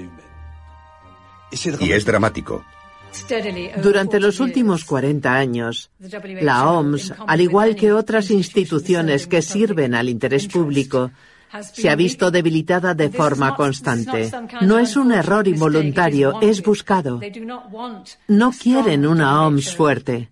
Y 1.52 1.91
es 1.91 2.06
dramático. 2.06 2.64
Durante 3.82 4.20
los 4.20 4.39
últimos 4.39 4.86
40 4.86 5.34
años, 5.34 5.89
la 6.41 6.70
OMS, 6.70 7.14
al 7.26 7.41
igual 7.41 7.76
que 7.76 7.93
otras 7.93 8.30
instituciones 8.32 9.28
que 9.28 9.41
sirven 9.41 9.95
al 9.95 10.10
interés 10.10 10.48
público, 10.48 11.12
se 11.62 11.89
ha 11.89 11.95
visto 11.95 12.30
debilitada 12.30 12.93
de 12.93 13.10
forma 13.10 13.56
constante. 13.56 14.30
No 14.62 14.80
es 14.80 14.95
un 14.98 15.12
error 15.12 15.48
involuntario, 15.48 16.39
es 16.41 16.62
buscado. 16.62 17.20
No 18.28 18.52
quieren 18.52 19.08
una 19.08 19.43
OMS 19.43 19.76
fuerte. 19.76 20.30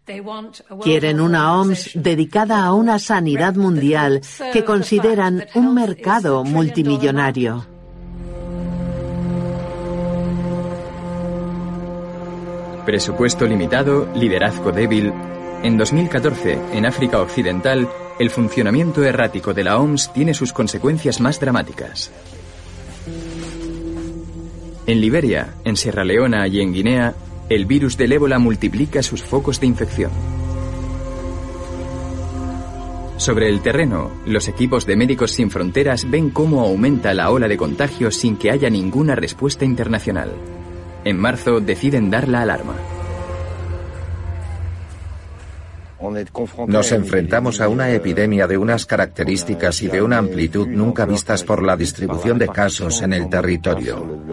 Quieren 0.83 1.21
una 1.21 1.57
OMS 1.59 1.91
dedicada 1.95 2.65
a 2.65 2.73
una 2.73 2.99
sanidad 2.99 3.55
mundial 3.55 4.21
que 4.51 4.65
consideran 4.65 5.45
un 5.55 5.73
mercado 5.73 6.43
multimillonario. 6.43 7.74
Presupuesto 12.85 13.47
limitado, 13.47 14.07
liderazgo 14.13 14.71
débil. 14.71 15.11
En 15.63 15.75
2014, 15.75 16.59
en 16.73 16.85
África 16.85 17.19
Occidental, 17.19 17.89
el 18.19 18.29
funcionamiento 18.29 19.03
errático 19.03 19.55
de 19.55 19.63
la 19.63 19.79
OMS 19.79 20.13
tiene 20.13 20.35
sus 20.35 20.53
consecuencias 20.53 21.19
más 21.19 21.39
dramáticas. 21.39 22.11
En 24.85 25.01
Liberia, 25.01 25.55
en 25.63 25.75
Sierra 25.75 26.03
Leona 26.03 26.47
y 26.47 26.61
en 26.61 26.73
Guinea, 26.73 27.15
el 27.49 27.65
virus 27.65 27.97
del 27.97 28.11
ébola 28.11 28.37
multiplica 28.37 29.01
sus 29.01 29.23
focos 29.23 29.59
de 29.59 29.65
infección. 29.65 30.11
Sobre 33.17 33.49
el 33.49 33.61
terreno, 33.61 34.11
los 34.27 34.47
equipos 34.47 34.85
de 34.85 34.95
Médicos 34.95 35.31
Sin 35.31 35.49
Fronteras 35.49 36.07
ven 36.07 36.29
cómo 36.29 36.61
aumenta 36.61 37.15
la 37.15 37.31
ola 37.31 37.47
de 37.47 37.57
contagios 37.57 38.15
sin 38.15 38.37
que 38.37 38.51
haya 38.51 38.69
ninguna 38.69 39.15
respuesta 39.15 39.65
internacional. 39.65 40.29
En 41.05 41.19
marzo 41.19 41.59
deciden 41.59 42.09
dar 42.09 42.27
la 42.27 42.41
alarma. 42.41 42.73
Nos 46.67 46.91
enfrentamos 46.91 47.61
a 47.61 47.69
una 47.69 47.91
epidemia 47.91 48.47
de 48.47 48.57
unas 48.57 48.85
características 48.87 49.81
y 49.83 49.87
de 49.87 50.01
una 50.01 50.17
amplitud 50.17 50.67
nunca 50.67 51.05
vistas 51.05 51.43
por 51.43 51.63
la 51.63 51.77
distribución 51.77 52.39
de 52.39 52.47
casos 52.47 53.01
en 53.01 53.13
el 53.13 53.29
territorio. 53.29 54.25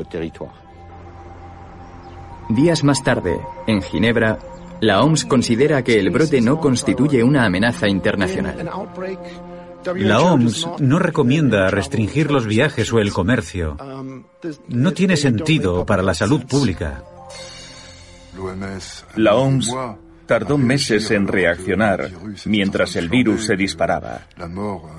Días 2.49 2.83
más 2.85 3.05
tarde, 3.05 3.39
en 3.67 3.83
Ginebra, 3.83 4.39
la 4.81 5.03
OMS 5.03 5.27
considera 5.27 5.85
que 5.85 6.01
el 6.01 6.11
brote 6.11 6.41
no 6.41 6.59
constituye 6.59 7.23
una 7.23 7.45
amenaza 7.45 7.87
internacional. 7.87 8.69
La 9.97 10.21
OMS 10.21 10.69
no 10.79 10.99
recomienda 10.99 11.71
restringir 11.71 12.31
los 12.31 12.47
viajes 12.47 12.93
o 12.93 12.99
el 12.99 13.13
comercio. 13.13 13.77
No 14.69 14.93
tiene 14.93 15.17
sentido 15.17 15.87
para 15.87 16.03
la 16.03 16.15
salud 16.15 16.45
pública. 16.47 17.03
La 19.17 19.35
OMS 19.35 19.75
tardó 20.27 20.57
meses 20.57 21.11
en 21.11 21.27
reaccionar 21.29 22.11
mientras 22.47 22.97
el 22.97 23.09
virus 23.09 23.45
se 23.47 23.57
disparaba. 23.57 24.23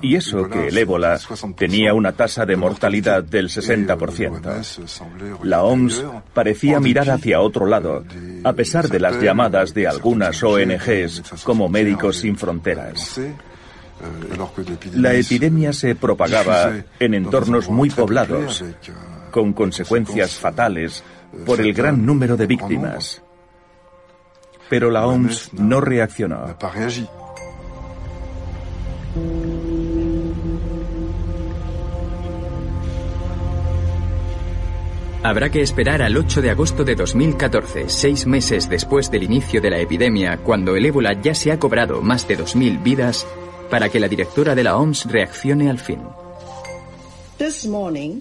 Y 0.02 0.14
eso 0.16 0.48
que 0.48 0.68
el 0.68 0.78
ébola 0.78 1.18
tenía 1.56 1.92
una 1.94 2.12
tasa 2.12 2.46
de 2.46 2.56
mortalidad 2.56 3.24
del 3.24 3.48
60%. 3.48 5.42
La 5.42 5.64
OMS 5.64 6.04
parecía 6.32 6.78
mirar 6.80 7.10
hacia 7.10 7.40
otro 7.40 7.66
lado, 7.66 8.04
a 8.44 8.52
pesar 8.52 8.88
de 8.88 9.00
las 9.00 9.20
llamadas 9.20 9.74
de 9.74 9.88
algunas 9.88 10.40
ONGs 10.42 11.42
como 11.42 11.68
Médicos 11.68 12.18
Sin 12.18 12.36
Fronteras. 12.36 13.20
La 14.94 15.14
epidemia 15.14 15.72
se 15.72 15.94
propagaba 15.94 16.72
en 16.98 17.14
entornos 17.14 17.68
muy 17.68 17.90
poblados, 17.90 18.64
con 19.30 19.52
consecuencias 19.52 20.34
fatales 20.34 21.02
por 21.46 21.60
el 21.60 21.72
gran 21.72 22.04
número 22.04 22.36
de 22.36 22.46
víctimas. 22.46 23.22
Pero 24.68 24.90
la 24.90 25.06
OMS 25.06 25.52
no. 25.54 25.80
reaccionó. 25.80 26.56
Habrá 35.24 35.48
que 35.48 35.62
esperar 35.62 36.02
al 36.02 36.18
8 36.18 36.42
de 36.42 36.50
agosto 36.50 36.84
de 36.84 36.94
2014, 36.94 37.88
seis 37.88 38.26
meses 38.26 38.68
después 38.68 39.10
del 39.10 39.22
inicio 39.22 39.62
de 39.62 39.70
la 39.70 39.78
epidemia, 39.78 40.36
cuando 40.36 40.76
el 40.76 40.84
ébola 40.84 41.18
ya 41.18 41.34
se 41.34 41.50
ha 41.50 41.58
cobrado 41.58 42.02
más 42.02 42.28
de 42.28 42.38
2.000 42.38 42.82
vidas, 42.82 43.26
para 43.74 43.88
que 43.88 43.98
la 43.98 44.06
directora 44.06 44.54
de 44.54 44.62
la 44.62 44.76
OMS 44.76 45.06
reaccione 45.06 45.68
al 45.68 45.80
fin. 45.80 45.98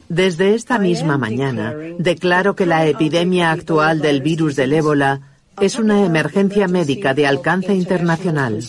Desde 0.10 0.56
esta 0.56 0.80
misma 0.80 1.20
mañana, 1.20 1.76
declaro 2.00 2.56
que 2.56 2.66
la 2.66 2.88
epidemia 2.88 3.52
actual 3.52 4.02
del 4.02 4.24
virus 4.24 4.56
del 4.56 4.74
ébola 4.74 5.22
es 5.62 5.78
una 5.78 6.04
emergencia 6.04 6.68
médica 6.68 7.14
de 7.14 7.28
alcance 7.28 7.72
internacional. 7.72 8.62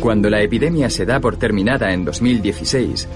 Cuando 0.00 0.30
la 0.30 0.40
epidemia 0.40 0.88
se 0.88 1.04
da 1.04 1.20
por 1.20 1.36
terminada 1.36 1.92
en 1.92 2.06
2016, 2.06 3.06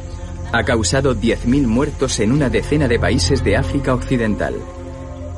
ha 0.53 0.62
causado 0.64 1.16
10.000 1.16 1.66
muertos 1.66 2.20
en 2.20 2.32
una 2.32 2.51
decena 2.51 2.86
de 2.86 2.99
países 2.99 3.42
de 3.42 3.57
África 3.57 3.94
Occidental. 3.94 4.57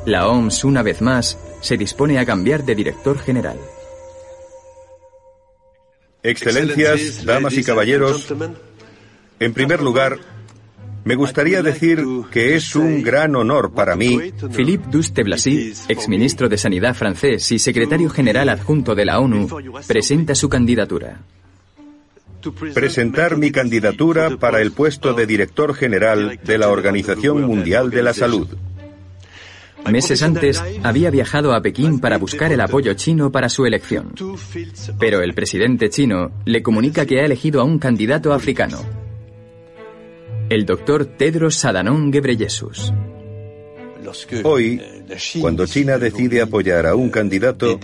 La 0.05 0.27
OMS, 0.27 0.65
una 0.65 0.83
vez 0.83 1.01
más, 1.01 1.37
se 1.61 1.77
dispone 1.77 2.19
a 2.19 2.25
cambiar 2.25 2.65
de 2.65 2.75
director 2.75 3.17
general. 3.17 3.57
Excelencias, 6.23 7.25
damas 7.25 7.53
y 7.53 7.63
caballeros, 7.63 8.33
en 9.39 9.53
primer 9.53 9.81
lugar, 9.81 10.19
me 11.03 11.15
gustaría 11.15 11.63
decir 11.63 12.03
que 12.31 12.55
es 12.55 12.75
un 12.75 13.01
gran 13.01 13.35
honor 13.35 13.73
para 13.73 13.95
mí. 13.95 14.31
Philippe 14.55 14.87
Douste-Blazy, 14.91 15.73
exministro 15.87 16.47
de 16.47 16.57
Sanidad 16.57 16.93
francés 16.93 17.51
y 17.51 17.57
secretario 17.57 18.09
general 18.09 18.49
adjunto 18.49 18.93
de 18.93 19.05
la 19.05 19.19
ONU, 19.19 19.47
presenta 19.87 20.35
su 20.35 20.47
candidatura. 20.47 21.21
Presentar 22.73 23.37
mi 23.37 23.51
candidatura 23.51 24.37
para 24.37 24.61
el 24.61 24.71
puesto 24.71 25.13
de 25.13 25.25
director 25.25 25.73
general 25.73 26.39
de 26.43 26.57
la 26.57 26.69
Organización 26.69 27.41
Mundial 27.41 27.89
de 27.89 28.03
la 28.03 28.13
Salud. 28.13 28.47
Meses 29.89 30.21
antes, 30.23 30.61
había 30.83 31.09
viajado 31.09 31.53
a 31.53 31.61
Pekín 31.61 31.99
para 31.99 32.17
buscar 32.17 32.51
el 32.51 32.61
apoyo 32.61 32.93
chino 32.93 33.31
para 33.31 33.49
su 33.49 33.65
elección. 33.65 34.13
Pero 34.99 35.21
el 35.21 35.33
presidente 35.33 35.89
chino 35.89 36.31
le 36.45 36.61
comunica 36.61 37.05
que 37.05 37.19
ha 37.19 37.25
elegido 37.25 37.61
a 37.61 37.63
un 37.63 37.79
candidato 37.79 38.33
africano, 38.33 38.79
el 40.49 40.65
doctor 40.65 41.05
Tedros 41.05 41.63
Adhanom 41.65 42.11
Ghebreyesus. 42.11 42.93
Hoy, 44.43 44.81
cuando 45.39 45.65
China 45.65 45.97
decide 45.97 46.41
apoyar 46.41 46.85
a 46.85 46.95
un 46.95 47.09
candidato, 47.09 47.79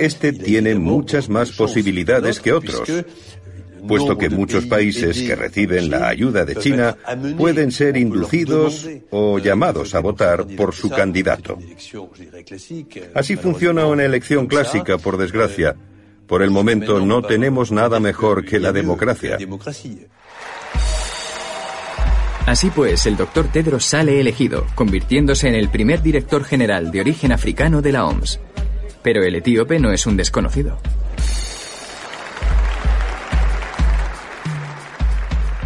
este 0.00 0.32
tiene 0.32 0.74
muchas 0.76 1.28
más 1.28 1.52
posibilidades 1.52 2.40
que 2.40 2.52
otros, 2.52 2.82
puesto 3.86 4.16
que 4.16 4.28
muchos 4.30 4.66
países 4.66 5.20
que 5.22 5.34
reciben 5.34 5.90
la 5.90 6.08
ayuda 6.08 6.44
de 6.44 6.56
China 6.56 6.96
pueden 7.36 7.70
ser 7.70 7.96
inducidos 7.96 8.88
o 9.10 9.38
llamados 9.38 9.94
a 9.94 10.00
votar 10.00 10.46
por 10.56 10.74
su 10.74 10.90
candidato. 10.90 11.58
Así 13.14 13.36
funciona 13.36 13.86
una 13.86 14.04
elección 14.04 14.46
clásica, 14.46 14.98
por 14.98 15.16
desgracia. 15.16 15.76
Por 16.26 16.42
el 16.42 16.50
momento 16.50 17.04
no 17.04 17.22
tenemos 17.22 17.70
nada 17.70 18.00
mejor 18.00 18.44
que 18.44 18.58
la 18.58 18.72
democracia. 18.72 19.38
Así 22.46 22.70
pues, 22.70 23.06
el 23.06 23.16
doctor 23.16 23.48
Tedros 23.48 23.84
sale 23.84 24.20
elegido, 24.20 24.66
convirtiéndose 24.74 25.48
en 25.48 25.54
el 25.54 25.70
primer 25.70 26.02
director 26.02 26.44
general 26.44 26.90
de 26.90 27.00
origen 27.00 27.32
africano 27.32 27.80
de 27.80 27.92
la 27.92 28.04
OMS. 28.04 28.38
Pero 29.02 29.22
el 29.22 29.36
etíope 29.36 29.78
no 29.78 29.92
es 29.92 30.06
un 30.06 30.16
desconocido. 30.16 30.78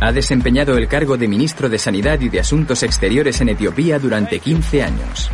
Ha 0.00 0.12
desempeñado 0.12 0.76
el 0.76 0.86
cargo 0.86 1.16
de 1.16 1.26
ministro 1.26 1.68
de 1.68 1.78
Sanidad 1.78 2.20
y 2.20 2.28
de 2.28 2.38
Asuntos 2.40 2.82
Exteriores 2.84 3.40
en 3.40 3.48
Etiopía 3.48 3.98
durante 3.98 4.38
15 4.38 4.82
años. 4.82 5.30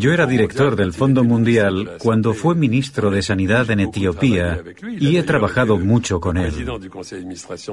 Yo 0.00 0.12
era 0.12 0.26
director 0.26 0.76
del 0.76 0.92
Fondo 0.92 1.24
Mundial 1.24 1.92
cuando 1.98 2.34
fue 2.34 2.54
ministro 2.54 3.10
de 3.10 3.22
Sanidad 3.22 3.70
en 3.70 3.80
Etiopía 3.80 4.62
y 4.98 5.16
he 5.16 5.22
trabajado 5.22 5.78
mucho 5.78 6.20
con 6.20 6.36
él. 6.36 6.52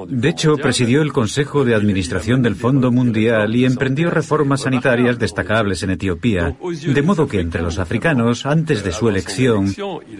De 0.09 0.29
hecho, 0.29 0.57
presidió 0.57 1.01
el 1.01 1.11
Consejo 1.13 1.65
de 1.65 1.75
Administración 1.75 2.41
del 2.41 2.55
Fondo 2.55 2.91
Mundial 2.91 3.55
y 3.55 3.65
emprendió 3.65 4.09
reformas 4.09 4.61
sanitarias 4.61 5.17
destacables 5.17 5.81
en 5.83 5.91
Etiopía, 5.91 6.55
de 6.85 7.01
modo 7.01 7.27
que 7.27 7.39
entre 7.39 7.61
los 7.61 7.79
africanos, 7.79 8.45
antes 8.45 8.83
de 8.83 8.91
su 8.91 9.09
elección, 9.09 9.73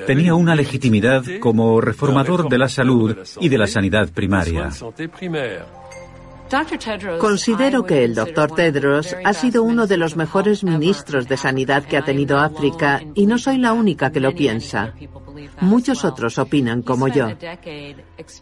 tenía 0.08 0.36
una 0.36 0.56
legitimidad 0.56 1.24
como 1.40 1.80
reformador 1.82 2.50
de 2.50 2.58
la 2.58 2.70
salud 2.70 3.18
y 3.40 3.50
de 3.50 3.58
la 3.58 3.68
sanidad 3.68 4.10
primaria. 4.10 4.70
Considero 7.20 7.84
que 7.84 8.04
el 8.04 8.14
doctor 8.14 8.54
Tedros 8.54 9.16
ha 9.24 9.34
sido 9.34 9.64
uno 9.64 9.88
de 9.88 9.98
los 9.98 10.16
mejores 10.16 10.64
ministros 10.64 11.28
de 11.28 11.38
Sanidad 11.38 11.84
que 11.84 11.98
ha 11.98 12.06
tenido 12.06 12.38
África 12.38 13.02
y 13.16 13.26
no 13.26 13.38
soy 13.38 13.58
la 13.58 13.74
única 13.74 14.12
que 14.12 14.20
lo 14.20 14.36
piensa. 14.36 14.94
Muchos 15.62 16.06
otros 16.06 16.38
opinan 16.38 16.84
como 16.84 17.08
yo. 17.08 17.30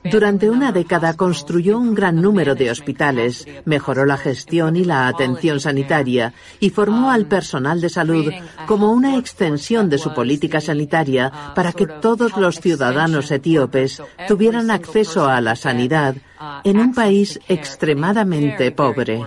Durante 0.03 0.49
una 0.49 0.71
década 0.71 1.15
construyó 1.15 1.77
un 1.77 1.95
gran 1.95 2.21
número 2.21 2.53
de 2.53 2.69
hospitales, 2.69 3.47
mejoró 3.65 4.05
la 4.05 4.17
gestión 4.17 4.75
y 4.75 4.83
la 4.83 5.07
atención 5.07 5.59
sanitaria 5.59 6.33
y 6.59 6.69
formó 6.69 7.11
al 7.11 7.27
personal 7.27 7.79
de 7.79 7.89
salud 7.89 8.31
como 8.65 8.91
una 8.91 9.17
extensión 9.17 9.89
de 9.89 9.97
su 9.97 10.13
política 10.13 10.59
sanitaria 10.59 11.31
para 11.55 11.71
que 11.71 11.87
todos 11.87 12.35
los 12.37 12.59
ciudadanos 12.59 13.31
etíopes 13.31 14.01
tuvieran 14.27 14.69
acceso 14.69 15.27
a 15.27 15.39
la 15.39 15.55
sanidad 15.55 16.15
en 16.63 16.79
un 16.79 16.93
país 16.93 17.39
extremadamente 17.47 18.71
pobre. 18.71 19.21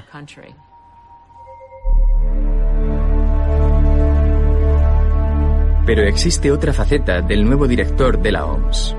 Pero 5.87 6.03
existe 6.03 6.51
otra 6.51 6.73
faceta 6.73 7.21
del 7.21 7.45
nuevo 7.45 7.69
director 7.69 8.21
de 8.21 8.33
la 8.33 8.47
OMS. 8.47 8.97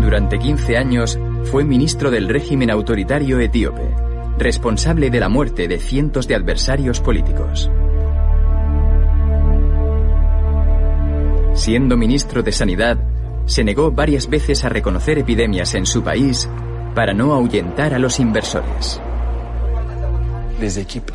Durante 0.00 0.38
15 0.38 0.76
años 0.76 1.18
fue 1.44 1.64
ministro 1.64 2.10
del 2.10 2.28
régimen 2.28 2.70
autoritario 2.70 3.40
etíope, 3.40 3.94
responsable 4.38 5.10
de 5.10 5.20
la 5.20 5.28
muerte 5.28 5.68
de 5.68 5.78
cientos 5.78 6.28
de 6.28 6.34
adversarios 6.34 7.00
políticos. 7.00 7.70
Siendo 11.54 11.96
ministro 11.96 12.42
de 12.42 12.52
Sanidad, 12.52 12.98
se 13.48 13.64
negó 13.64 13.90
varias 13.90 14.28
veces 14.28 14.64
a 14.64 14.68
reconocer 14.68 15.18
epidemias 15.18 15.74
en 15.74 15.86
su 15.86 16.02
país 16.02 16.48
para 16.94 17.14
no 17.14 17.32
ahuyentar 17.32 17.94
a 17.94 17.98
los 17.98 18.20
inversores. 18.20 19.00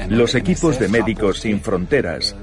Los 0.10 0.36
equipos 0.36 0.80
de 0.80 0.88
Médicos 0.88 1.40
Sin 1.40 1.62
Fronteras 1.62 2.36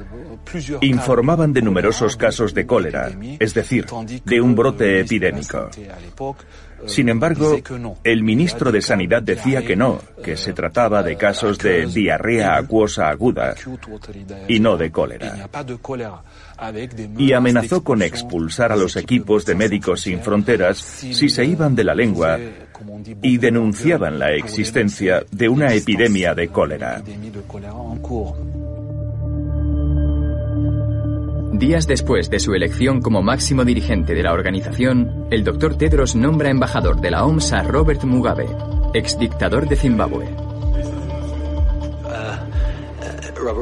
informaban 0.81 1.53
de 1.53 1.63
numerosos 1.63 2.17
casos 2.17 2.55
de 2.55 2.67
cólera, 2.67 3.11
es 3.39 3.53
decir, 3.53 3.87
de 4.25 4.41
un 4.41 4.55
brote 4.55 5.01
epidémico. 5.01 5.69
Sin 6.87 7.09
embargo, 7.09 7.59
el 8.05 8.23
ministro 8.23 8.73
de 8.73 8.81
Sanidad 8.81 9.23
decía 9.23 9.65
que 9.65 9.77
no, 9.77 10.01
que 10.23 10.37
se 10.37 10.53
trataba 10.53 11.03
de 11.03 11.17
casos 11.17 11.59
de 11.59 11.87
diarrea 11.87 12.57
acuosa 12.57 13.09
aguda 13.09 13.55
y 14.49 14.61
no 14.61 14.77
de 14.77 14.91
cólera. 14.91 15.49
Y 17.19 17.33
amenazó 17.33 17.83
con 17.83 18.03
expulsar 18.03 18.73
a 18.73 18.77
los 18.77 18.97
equipos 18.97 19.47
de 19.47 19.55
Médicos 19.55 20.03
Sin 20.03 20.21
Fronteras 20.21 20.79
si 20.79 21.29
se 21.29 21.45
iban 21.45 21.75
de 21.75 21.85
la 21.85 21.95
lengua 21.95 22.39
y 23.23 23.39
denunciaban 23.39 24.19
la 24.19 24.35
existencia 24.35 25.25
de 25.31 25.49
una 25.49 25.73
epidemia 25.75 26.35
de 26.35 26.49
cólera. 26.49 27.03
Días 31.53 31.87
después 31.87 32.31
de 32.31 32.41
su 32.41 32.55
elección 32.55 33.03
como 33.03 33.23
máximo 33.23 33.65
dirigente 33.65 34.15
de 34.15 34.23
la 34.23 34.33
organización, 34.33 35.27
el 35.31 35.45
doctor 35.45 35.77
Tedros 35.77 36.15
nombra 36.15 36.49
embajador 36.49 37.01
de 37.01 37.11
la 37.11 37.25
OMS 37.25 37.53
a 37.53 37.63
Robert 37.63 38.03
Mugabe. 38.05 38.47
exdictador 38.95 39.69
de 39.69 39.77
Zimbabue. 39.77 40.27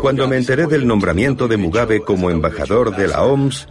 Cuando 0.00 0.28
me 0.28 0.36
enteré 0.36 0.66
del 0.66 0.86
nombramiento 0.86 1.48
de 1.48 1.56
Mugabe 1.56 2.00
como 2.00 2.30
embajador 2.30 2.96
de 2.96 3.08
la 3.08 3.22
OMS, 3.22 3.68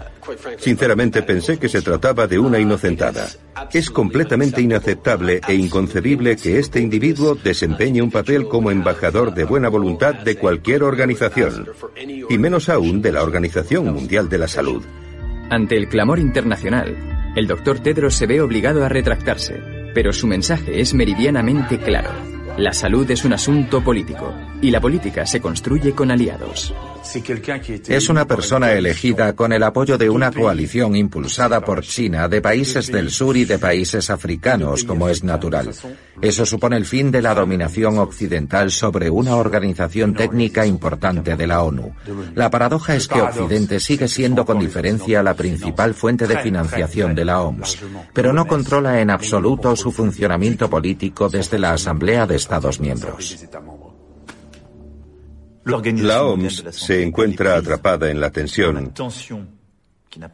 sinceramente 0.58 1.24
pensé 1.24 1.58
que 1.58 1.70
se 1.70 1.82
trataba 1.82 2.28
de 2.28 2.40
una 2.40 2.60
inocentada. 2.60 3.28
Es 3.74 3.90
completamente 3.90 4.62
inaceptable 4.62 5.42
e 5.48 5.54
inconcebible 5.56 6.36
que 6.36 6.60
este 6.60 6.80
individuo 6.80 7.36
desempeñe 7.36 8.02
un 8.02 8.12
papel 8.12 8.48
como 8.48 8.72
embajador 8.72 9.34
de 9.34 9.46
buena 9.46 9.70
voluntad 9.70 10.16
de 10.16 10.36
cualquier 10.36 10.84
organización, 10.84 11.68
y 12.30 12.38
menos 12.38 12.70
aún 12.70 13.02
de 13.02 13.12
la 13.12 13.24
Organización 13.24 13.94
Mundial 13.94 14.30
de 14.30 14.38
la 14.38 14.48
Salud. 14.48 14.84
Ante 15.50 15.78
el 15.78 15.88
clamor 15.88 16.20
internacional, 16.20 16.96
el 17.36 17.48
doctor 17.48 17.80
Tedros 17.80 18.16
se 18.16 18.28
ve 18.28 18.42
obligado 18.42 18.84
a 18.84 18.90
retractarse, 18.90 19.62
pero 19.94 20.12
su 20.12 20.28
mensaje 20.28 20.82
es 20.82 20.94
meridianamente 20.94 21.78
claro. 21.78 22.37
La 22.58 22.74
salud 22.74 23.10
es 23.12 23.24
un 23.24 23.34
asunto 23.34 23.84
político 23.84 24.34
y 24.64 24.72
la 24.72 24.82
política 24.82 25.28
se 25.28 25.40
construye 25.40 25.94
con 25.94 26.10
aliados. 26.10 26.74
Es 27.88 28.10
una 28.10 28.26
persona 28.26 28.74
elegida 28.74 29.34
con 29.34 29.54
el 29.54 29.64
apoyo 29.64 29.98
de 29.98 30.10
una 30.10 30.32
coalición 30.32 30.96
impulsada 30.96 31.62
por 31.62 31.82
China 31.84 32.28
de 32.28 32.42
países 32.42 32.92
del 32.92 33.12
sur 33.12 33.38
y 33.38 33.46
de 33.46 33.60
países 33.60 34.10
africanos, 34.10 34.84
como 34.84 35.08
es 35.08 35.24
natural. 35.24 35.72
Eso 36.22 36.46
supone 36.46 36.76
el 36.76 36.86
fin 36.86 37.12
de 37.12 37.22
la 37.22 37.34
dominación 37.34 38.00
occidental 38.00 38.72
sobre 38.72 39.10
una 39.10 39.36
organización 39.36 40.16
técnica 40.16 40.66
importante 40.66 41.36
de 41.36 41.48
la 41.48 41.62
ONU. 41.62 41.94
La 42.36 42.50
paradoja 42.50 42.96
es 42.96 43.08
que 43.08 43.22
Occidente 43.22 43.80
sigue 43.80 44.08
siendo 44.08 44.46
con 44.46 44.60
diferencia 44.60 45.24
la 45.24 45.36
principal 45.36 45.94
fuente 45.94 46.28
de 46.28 46.40
financiación 46.40 47.16
de 47.16 47.26
la 47.26 47.42
OMS, 47.42 47.78
pero 48.14 48.34
no 48.34 48.48
controla 48.48 49.00
en 49.00 49.12
absoluto 49.12 49.76
su 49.76 49.92
funcionamiento 49.92 50.70
político 50.70 51.30
desde 51.30 51.60
la 51.60 51.74
Asamblea 51.74 52.26
de 52.26 52.36
Estados 52.48 52.80
miembros. 52.80 53.46
La 55.66 56.24
OMS 56.24 56.64
se 56.72 57.04
encuentra 57.04 57.58
atrapada 57.58 58.10
en 58.10 58.22
la 58.22 58.32
tensión 58.32 58.94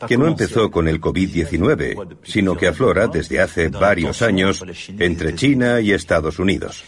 que 0.07 0.15
no 0.15 0.27
empezó 0.27 0.69
con 0.69 0.87
el 0.87 1.01
COVID-19, 1.01 2.19
sino 2.21 2.55
que 2.55 2.67
aflora 2.67 3.07
desde 3.07 3.41
hace 3.41 3.69
varios 3.69 4.21
años 4.21 4.63
entre 4.99 5.33
China 5.33 5.81
y 5.81 5.91
Estados 5.91 6.37
Unidos. 6.37 6.83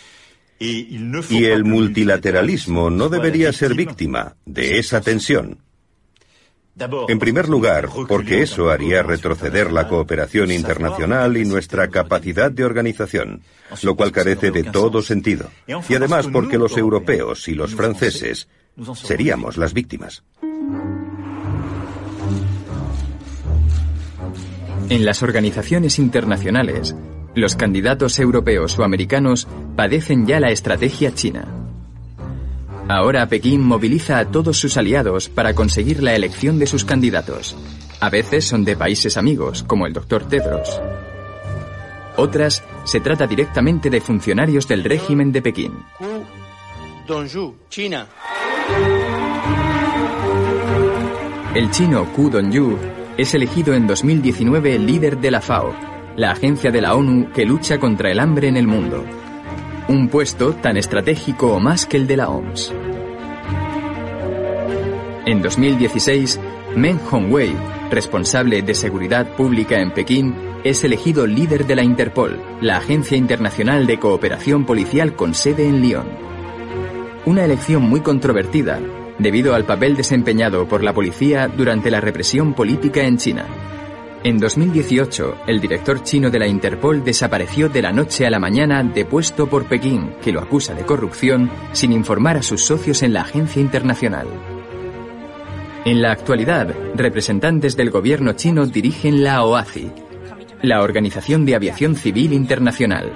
Y 0.59 1.45
el 1.45 1.65
multilateralismo 1.65 2.91
no 2.91 3.09
debería 3.09 3.51
ser 3.51 3.73
víctima 3.73 4.35
de 4.45 4.77
esa 4.77 5.01
tensión. 5.01 5.57
En 7.07 7.19
primer 7.19 7.47
lugar, 7.47 7.89
porque 8.07 8.41
eso 8.41 8.69
haría 8.69 9.01
retroceder 9.01 9.71
la 9.71 9.87
cooperación 9.87 10.51
internacional 10.51 11.37
y 11.37 11.45
nuestra 11.45 11.89
capacidad 11.89 12.51
de 12.51 12.65
organización, 12.65 13.41
lo 13.81 13.95
cual 13.95 14.11
carece 14.11 14.51
de 14.51 14.63
todo 14.63 15.01
sentido. 15.01 15.49
Y 15.67 15.95
además 15.95 16.27
porque 16.31 16.57
los 16.57 16.77
europeos 16.77 17.47
y 17.47 17.53
los 17.53 17.73
franceses 17.75 18.49
seríamos 18.93 19.55
las 19.55 19.73
víctimas. 19.73 20.23
En 24.89 25.05
las 25.05 25.23
organizaciones 25.23 25.97
internacionales, 25.97 26.95
los 27.35 27.55
candidatos 27.55 28.19
europeos 28.19 28.77
o 28.77 28.83
americanos 28.83 29.47
padecen 29.75 30.27
ya 30.27 30.39
la 30.39 30.51
estrategia 30.51 31.13
china. 31.13 31.64
Ahora 32.87 33.27
Pekín 33.27 33.63
moviliza 33.63 34.19
a 34.19 34.25
todos 34.25 34.59
sus 34.59 34.77
aliados 34.77 35.27
para 35.27 35.55
conseguir 35.55 36.03
la 36.03 36.13
elección 36.13 36.59
de 36.59 36.67
sus 36.67 36.85
candidatos. 36.85 37.55
A 37.99 38.11
veces 38.11 38.45
son 38.45 38.63
de 38.63 38.77
países 38.77 39.17
amigos, 39.17 39.63
como 39.63 39.87
el 39.87 39.93
Dr. 39.93 40.27
Tedros. 40.27 40.79
Otras 42.15 42.63
se 42.83 42.99
trata 42.99 43.25
directamente 43.25 43.89
de 43.89 44.01
funcionarios 44.01 44.67
del 44.67 44.83
régimen 44.83 45.31
de 45.31 45.41
Pekín. 45.41 45.73
China. 47.69 48.07
El 51.55 51.71
chino 51.71 52.05
Ku 52.13 52.29
Dongyu 52.29 52.77
es 53.17 53.33
elegido 53.33 53.73
en 53.73 53.87
2019 53.87 54.77
líder 54.77 55.17
de 55.17 55.31
la 55.31 55.41
FAO, 55.41 55.73
la 56.17 56.31
agencia 56.31 56.69
de 56.69 56.81
la 56.81 56.93
ONU 56.93 57.31
que 57.31 57.45
lucha 57.45 57.79
contra 57.79 58.11
el 58.11 58.19
hambre 58.19 58.47
en 58.47 58.57
el 58.57 58.67
mundo 58.67 59.03
un 59.87 60.07
puesto 60.07 60.53
tan 60.53 60.77
estratégico 60.77 61.53
o 61.53 61.59
más 61.59 61.85
que 61.85 61.97
el 61.97 62.07
de 62.07 62.17
la 62.17 62.29
OMS. 62.29 62.73
En 65.25 65.41
2016, 65.41 66.39
Meng 66.75 66.99
Hongwei, 67.11 67.55
responsable 67.91 68.61
de 68.61 68.73
seguridad 68.73 69.27
pública 69.35 69.79
en 69.79 69.91
Pekín, 69.91 70.35
es 70.63 70.83
elegido 70.83 71.27
líder 71.27 71.67
de 71.67 71.75
la 71.75 71.83
Interpol, 71.83 72.39
la 72.61 72.77
agencia 72.77 73.17
internacional 73.17 73.85
de 73.85 73.99
cooperación 73.99 74.65
policial 74.65 75.15
con 75.15 75.33
sede 75.33 75.67
en 75.67 75.81
Lyon. 75.81 76.07
Una 77.25 77.45
elección 77.45 77.83
muy 77.83 78.01
controvertida, 78.01 78.79
debido 79.19 79.55
al 79.55 79.65
papel 79.65 79.95
desempeñado 79.95 80.67
por 80.67 80.83
la 80.83 80.93
policía 80.93 81.47
durante 81.47 81.91
la 81.91 82.01
represión 82.01 82.53
política 82.53 83.03
en 83.03 83.17
China. 83.17 83.45
En 84.25 84.39
2018, 84.39 85.43
el 85.45 85.61
director 85.61 86.01
chino 86.01 86.31
de 86.31 86.39
la 86.39 86.47
Interpol 86.47 87.03
desapareció 87.03 87.69
de 87.69 87.83
la 87.83 87.91
noche 87.91 88.25
a 88.25 88.31
la 88.31 88.39
mañana 88.39 88.81
depuesto 88.83 89.45
por 89.45 89.65
Pekín, 89.67 90.15
que 90.19 90.31
lo 90.31 90.39
acusa 90.39 90.73
de 90.73 90.83
corrupción, 90.83 91.51
sin 91.73 91.91
informar 91.91 92.37
a 92.37 92.41
sus 92.41 92.65
socios 92.65 93.03
en 93.03 93.13
la 93.13 93.21
agencia 93.21 93.61
internacional. 93.61 94.25
En 95.85 96.01
la 96.01 96.11
actualidad, 96.11 96.73
representantes 96.95 97.77
del 97.77 97.91
gobierno 97.91 98.33
chino 98.33 98.65
dirigen 98.65 99.23
la 99.23 99.43
OACI, 99.43 99.91
la 100.63 100.81
Organización 100.81 101.45
de 101.45 101.53
Aviación 101.53 101.95
Civil 101.95 102.33
Internacional. 102.33 103.13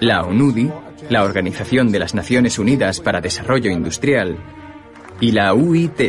La 0.00 0.20
ONUDI, 0.20 0.70
la 1.08 1.22
Organización 1.22 1.90
de 1.90 1.98
las 1.98 2.14
Naciones 2.14 2.58
Unidas 2.58 3.00
para 3.00 3.22
Desarrollo 3.22 3.70
Industrial, 3.70 4.36
y 5.20 5.32
la 5.32 5.54
UIT, 5.54 6.00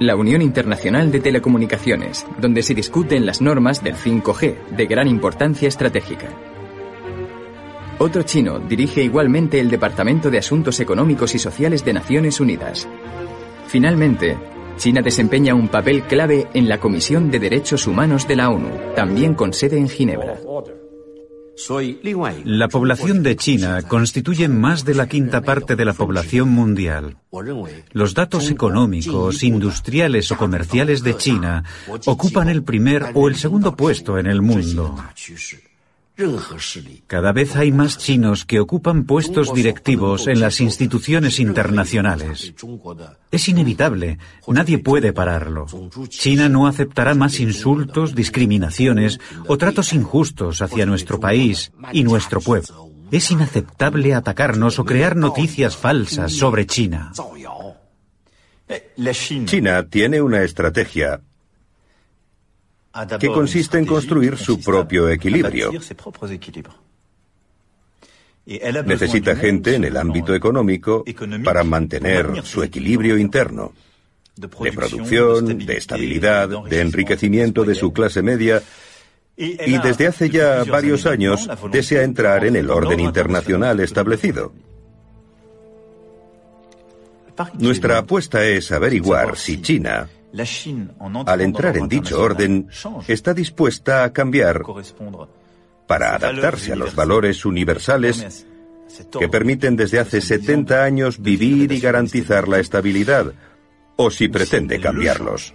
la 0.00 0.16
Unión 0.16 0.42
Internacional 0.42 1.10
de 1.10 1.20
Telecomunicaciones, 1.20 2.26
donde 2.40 2.62
se 2.62 2.74
discuten 2.74 3.26
las 3.26 3.40
normas 3.40 3.82
del 3.82 3.94
5G, 3.94 4.68
de 4.76 4.86
gran 4.86 5.08
importancia 5.08 5.68
estratégica. 5.68 6.28
Otro 7.98 8.22
chino 8.24 8.58
dirige 8.58 9.02
igualmente 9.02 9.58
el 9.58 9.70
Departamento 9.70 10.30
de 10.30 10.38
Asuntos 10.38 10.80
Económicos 10.80 11.34
y 11.34 11.38
Sociales 11.38 11.84
de 11.84 11.94
Naciones 11.94 12.40
Unidas. 12.40 12.86
Finalmente, 13.68 14.36
China 14.76 15.00
desempeña 15.00 15.54
un 15.54 15.68
papel 15.68 16.02
clave 16.02 16.48
en 16.52 16.68
la 16.68 16.78
Comisión 16.78 17.30
de 17.30 17.38
Derechos 17.38 17.86
Humanos 17.86 18.28
de 18.28 18.36
la 18.36 18.50
ONU, 18.50 18.68
también 18.94 19.34
con 19.34 19.54
sede 19.54 19.78
en 19.78 19.88
Ginebra. 19.88 20.38
La 22.44 22.68
población 22.68 23.22
de 23.22 23.36
China 23.36 23.82
constituye 23.82 24.48
más 24.48 24.84
de 24.84 24.94
la 24.94 25.08
quinta 25.08 25.40
parte 25.40 25.74
de 25.74 25.84
la 25.84 25.94
población 25.94 26.50
mundial. 26.50 27.16
Los 27.92 28.14
datos 28.14 28.50
económicos, 28.50 29.42
industriales 29.42 30.30
o 30.32 30.36
comerciales 30.36 31.02
de 31.02 31.16
China 31.16 31.64
ocupan 32.04 32.48
el 32.48 32.62
primer 32.62 33.06
o 33.14 33.28
el 33.28 33.36
segundo 33.36 33.74
puesto 33.74 34.18
en 34.18 34.26
el 34.26 34.42
mundo. 34.42 34.96
Cada 37.06 37.32
vez 37.32 37.56
hay 37.56 37.72
más 37.72 37.98
chinos 37.98 38.46
que 38.46 38.58
ocupan 38.58 39.04
puestos 39.04 39.52
directivos 39.52 40.26
en 40.28 40.40
las 40.40 40.62
instituciones 40.62 41.38
internacionales. 41.38 42.54
Es 43.30 43.48
inevitable, 43.48 44.18
nadie 44.46 44.78
puede 44.78 45.12
pararlo. 45.12 45.66
China 46.08 46.48
no 46.48 46.66
aceptará 46.66 47.14
más 47.14 47.38
insultos, 47.38 48.14
discriminaciones 48.14 49.20
o 49.46 49.58
tratos 49.58 49.92
injustos 49.92 50.62
hacia 50.62 50.86
nuestro 50.86 51.20
país 51.20 51.72
y 51.92 52.02
nuestro 52.02 52.40
pueblo. 52.40 52.88
Es 53.10 53.30
inaceptable 53.30 54.14
atacarnos 54.14 54.78
o 54.78 54.84
crear 54.84 55.16
noticias 55.16 55.76
falsas 55.76 56.32
sobre 56.32 56.66
China. 56.66 57.12
China 59.44 59.86
tiene 59.88 60.22
una 60.22 60.42
estrategia 60.42 61.20
que 63.18 63.28
consiste 63.28 63.78
en 63.78 63.86
construir 63.86 64.36
su 64.36 64.60
propio 64.60 65.08
equilibrio. 65.08 65.72
Necesita 68.84 69.34
gente 69.34 69.74
en 69.74 69.84
el 69.84 69.96
ámbito 69.96 70.34
económico 70.34 71.04
para 71.44 71.64
mantener 71.64 72.44
su 72.44 72.62
equilibrio 72.62 73.18
interno, 73.18 73.72
de 74.36 74.72
producción, 74.72 75.58
de 75.66 75.76
estabilidad, 75.76 76.48
de 76.48 76.80
enriquecimiento 76.80 77.64
de 77.64 77.74
su 77.74 77.92
clase 77.92 78.22
media, 78.22 78.62
y 79.36 79.78
desde 79.78 80.06
hace 80.06 80.30
ya 80.30 80.64
varios 80.64 81.06
años 81.06 81.48
desea 81.70 82.02
entrar 82.02 82.44
en 82.44 82.56
el 82.56 82.70
orden 82.70 83.00
internacional 83.00 83.80
establecido. 83.80 84.52
Nuestra 87.58 87.98
apuesta 87.98 88.46
es 88.46 88.72
averiguar 88.72 89.36
si 89.36 89.60
China, 89.60 90.08
al 91.26 91.40
entrar 91.40 91.76
en 91.76 91.88
dicho 91.88 92.20
orden, 92.20 92.68
está 93.06 93.34
dispuesta 93.34 94.04
a 94.04 94.12
cambiar 94.12 94.62
para 95.86 96.16
adaptarse 96.16 96.72
a 96.72 96.76
los 96.76 96.94
valores 96.94 97.44
universales 97.44 98.46
que 99.18 99.28
permiten 99.28 99.76
desde 99.76 99.98
hace 99.98 100.20
70 100.20 100.82
años 100.82 101.20
vivir 101.20 101.72
y 101.72 101.80
garantizar 101.80 102.48
la 102.48 102.58
estabilidad, 102.58 103.32
o 103.96 104.10
si 104.10 104.28
pretende 104.28 104.80
cambiarlos. 104.80 105.54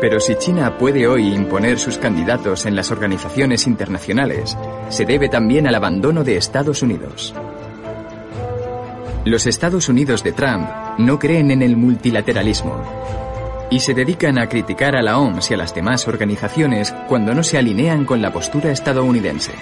Pero 0.00 0.18
si 0.18 0.34
China 0.36 0.78
puede 0.78 1.06
hoy 1.06 1.34
imponer 1.34 1.78
sus 1.78 1.98
candidatos 1.98 2.64
en 2.64 2.74
las 2.74 2.90
organizaciones 2.90 3.66
internacionales, 3.66 4.56
se 4.88 5.04
debe 5.04 5.28
también 5.28 5.66
al 5.66 5.74
abandono 5.74 6.24
de 6.24 6.38
Estados 6.38 6.82
Unidos. 6.82 7.34
Los 9.24 9.46
Estados 9.46 9.90
Unidos 9.90 10.24
de 10.24 10.32
Trump 10.32 10.66
no 10.96 11.18
creen 11.18 11.50
en 11.50 11.60
el 11.60 11.76
multilateralismo 11.76 12.82
y 13.70 13.80
se 13.80 13.92
dedican 13.92 14.38
a 14.38 14.48
criticar 14.48 14.96
a 14.96 15.02
la 15.02 15.18
OMS 15.18 15.50
y 15.50 15.54
a 15.54 15.56
las 15.58 15.74
demás 15.74 16.08
organizaciones 16.08 16.94
cuando 17.06 17.34
no 17.34 17.42
se 17.42 17.58
alinean 17.58 18.06
con 18.06 18.22
la 18.22 18.32
postura 18.32 18.72
estadounidense. 18.72 19.52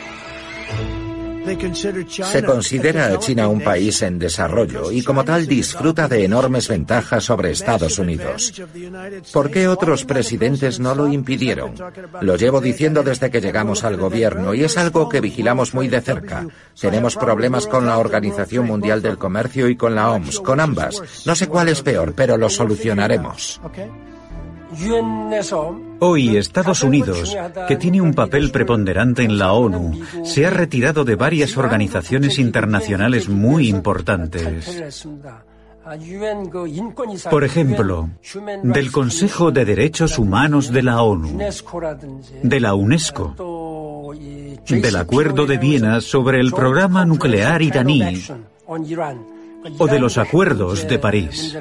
Se 2.09 2.43
considera 2.43 3.07
a 3.07 3.19
China 3.19 3.49
un 3.49 3.61
país 3.61 4.03
en 4.03 4.19
desarrollo 4.19 4.91
y 4.93 5.03
como 5.03 5.25
tal 5.25 5.47
disfruta 5.47 6.09
de 6.09 6.25
enormes 6.25 6.69
ventajas 6.69 7.25
sobre 7.25 7.51
Estados 7.51 7.99
Unidos. 7.99 8.53
¿Por 9.33 9.51
qué 9.51 9.69
otros 9.69 10.05
presidentes 10.05 10.81
no 10.81 10.95
lo 10.95 11.09
impidieron? 11.09 11.75
Lo 12.21 12.37
llevo 12.37 12.61
diciendo 12.61 13.03
desde 13.03 13.31
que 13.31 13.41
llegamos 13.41 13.85
al 13.85 13.97
gobierno 13.97 14.55
y 14.55 14.65
es 14.65 14.77
algo 14.77 15.09
que 15.09 15.21
vigilamos 15.21 15.75
muy 15.75 15.89
de 15.89 16.01
cerca. 16.01 16.47
Tenemos 16.81 17.17
problemas 17.17 17.67
con 17.67 17.87
la 17.87 17.99
Organización 17.99 18.67
Mundial 18.67 19.03
del 19.03 19.19
Comercio 19.19 19.69
y 19.69 19.77
con 19.77 19.95
la 19.95 20.11
OMS, 20.11 20.41
con 20.41 20.61
ambas. 20.61 21.03
No 21.27 21.35
sé 21.35 21.49
cuál 21.49 21.69
es 21.69 21.83
peor, 21.83 22.15
pero 22.15 22.37
lo 22.37 22.49
solucionaremos. 22.49 23.61
Hoy 26.01 26.37
Estados 26.37 26.83
Unidos, 26.83 27.37
que 27.67 27.77
tiene 27.77 28.01
un 28.01 28.15
papel 28.15 28.51
preponderante 28.51 29.23
en 29.25 29.39
la 29.39 29.53
ONU, 29.53 30.01
se 30.25 30.47
ha 30.47 30.51
retirado 30.51 31.05
de 31.05 31.17
varias 31.17 31.57
organizaciones 31.57 32.39
internacionales 32.39 33.29
muy 33.29 33.69
importantes. 33.69 34.97
Por 37.31 37.45
ejemplo, 37.45 38.11
del 38.63 38.93
Consejo 38.93 39.51
de 39.51 39.65
Derechos 39.65 40.19
Humanos 40.19 40.71
de 40.71 40.83
la 40.83 41.03
ONU, 41.03 41.39
de 42.43 42.61
la 42.61 42.75
UNESCO, 42.75 43.35
del 44.69 44.97
Acuerdo 44.97 45.47
de 45.47 45.57
Viena 45.57 46.01
sobre 46.01 46.41
el 46.41 46.53
programa 46.53 47.05
nuclear 47.07 47.63
iraní 47.63 48.23
o 49.79 49.87
de 49.87 49.99
los 49.99 50.19
acuerdos 50.19 50.87
de 50.87 50.99
París. 50.99 51.57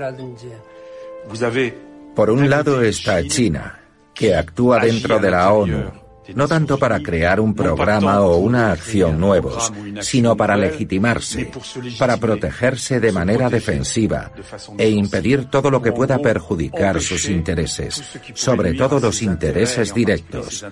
Por 2.15 2.29
un 2.29 2.49
lado 2.49 2.81
está 2.81 3.23
China, 3.23 3.79
que 4.17 4.35
actúa 4.35 4.79
dentro 4.79 5.19
de 5.19 5.31
la 5.31 5.51
ONU, 5.51 5.91
no 6.35 6.47
tanto 6.47 6.77
para 6.77 6.99
crear 6.99 7.39
un 7.39 7.53
programa 7.53 8.21
o 8.21 8.37
una 8.37 8.71
acción 8.71 9.19
nuevos, 9.19 9.71
sino 10.01 10.35
para 10.35 10.57
legitimarse, 10.57 11.51
para 11.97 12.17
protegerse 12.17 12.99
de 12.99 13.11
manera 13.11 13.49
defensiva 13.49 14.31
e 14.77 14.89
impedir 14.89 15.45
todo 15.45 15.69
lo 15.69 15.81
que 15.81 15.91
pueda 15.91 16.17
perjudicar 16.17 16.99
sus 17.01 17.29
intereses, 17.29 18.03
sobre 18.33 18.73
todo 18.73 18.99
los 18.99 19.21
intereses 19.21 19.93
directos. 19.93 20.65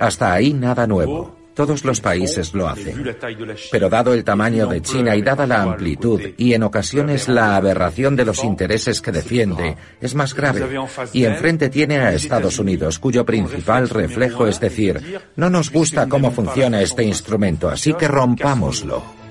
Hasta 0.00 0.32
ahí 0.32 0.52
nada 0.52 0.86
nuevo. 0.86 1.47
Todos 1.58 1.84
los 1.84 2.00
países 2.00 2.54
lo 2.54 2.68
hacen. 2.68 3.04
Pero 3.72 3.88
dado 3.88 4.14
el 4.14 4.22
tamaño 4.22 4.68
de 4.68 4.80
China 4.80 5.16
y 5.16 5.22
dada 5.22 5.44
la 5.44 5.62
amplitud 5.62 6.20
y 6.36 6.52
en 6.54 6.62
ocasiones 6.62 7.26
la 7.26 7.56
aberración 7.56 8.14
de 8.14 8.24
los 8.24 8.44
intereses 8.44 9.00
que 9.00 9.10
defiende, 9.10 9.76
es 10.00 10.14
más 10.14 10.34
grave. 10.34 10.68
Y 11.12 11.24
enfrente 11.24 11.68
tiene 11.68 11.98
a 11.98 12.12
Estados 12.12 12.60
Unidos, 12.60 13.00
cuyo 13.00 13.26
principal 13.26 13.88
reflejo 13.88 14.46
es 14.46 14.60
decir, 14.60 15.18
no 15.34 15.50
nos 15.50 15.72
gusta 15.72 16.08
cómo 16.08 16.30
funciona 16.30 16.80
este 16.80 17.02
instrumento, 17.02 17.68
así 17.68 17.92
que 17.94 18.06
rompámoslo. 18.06 19.27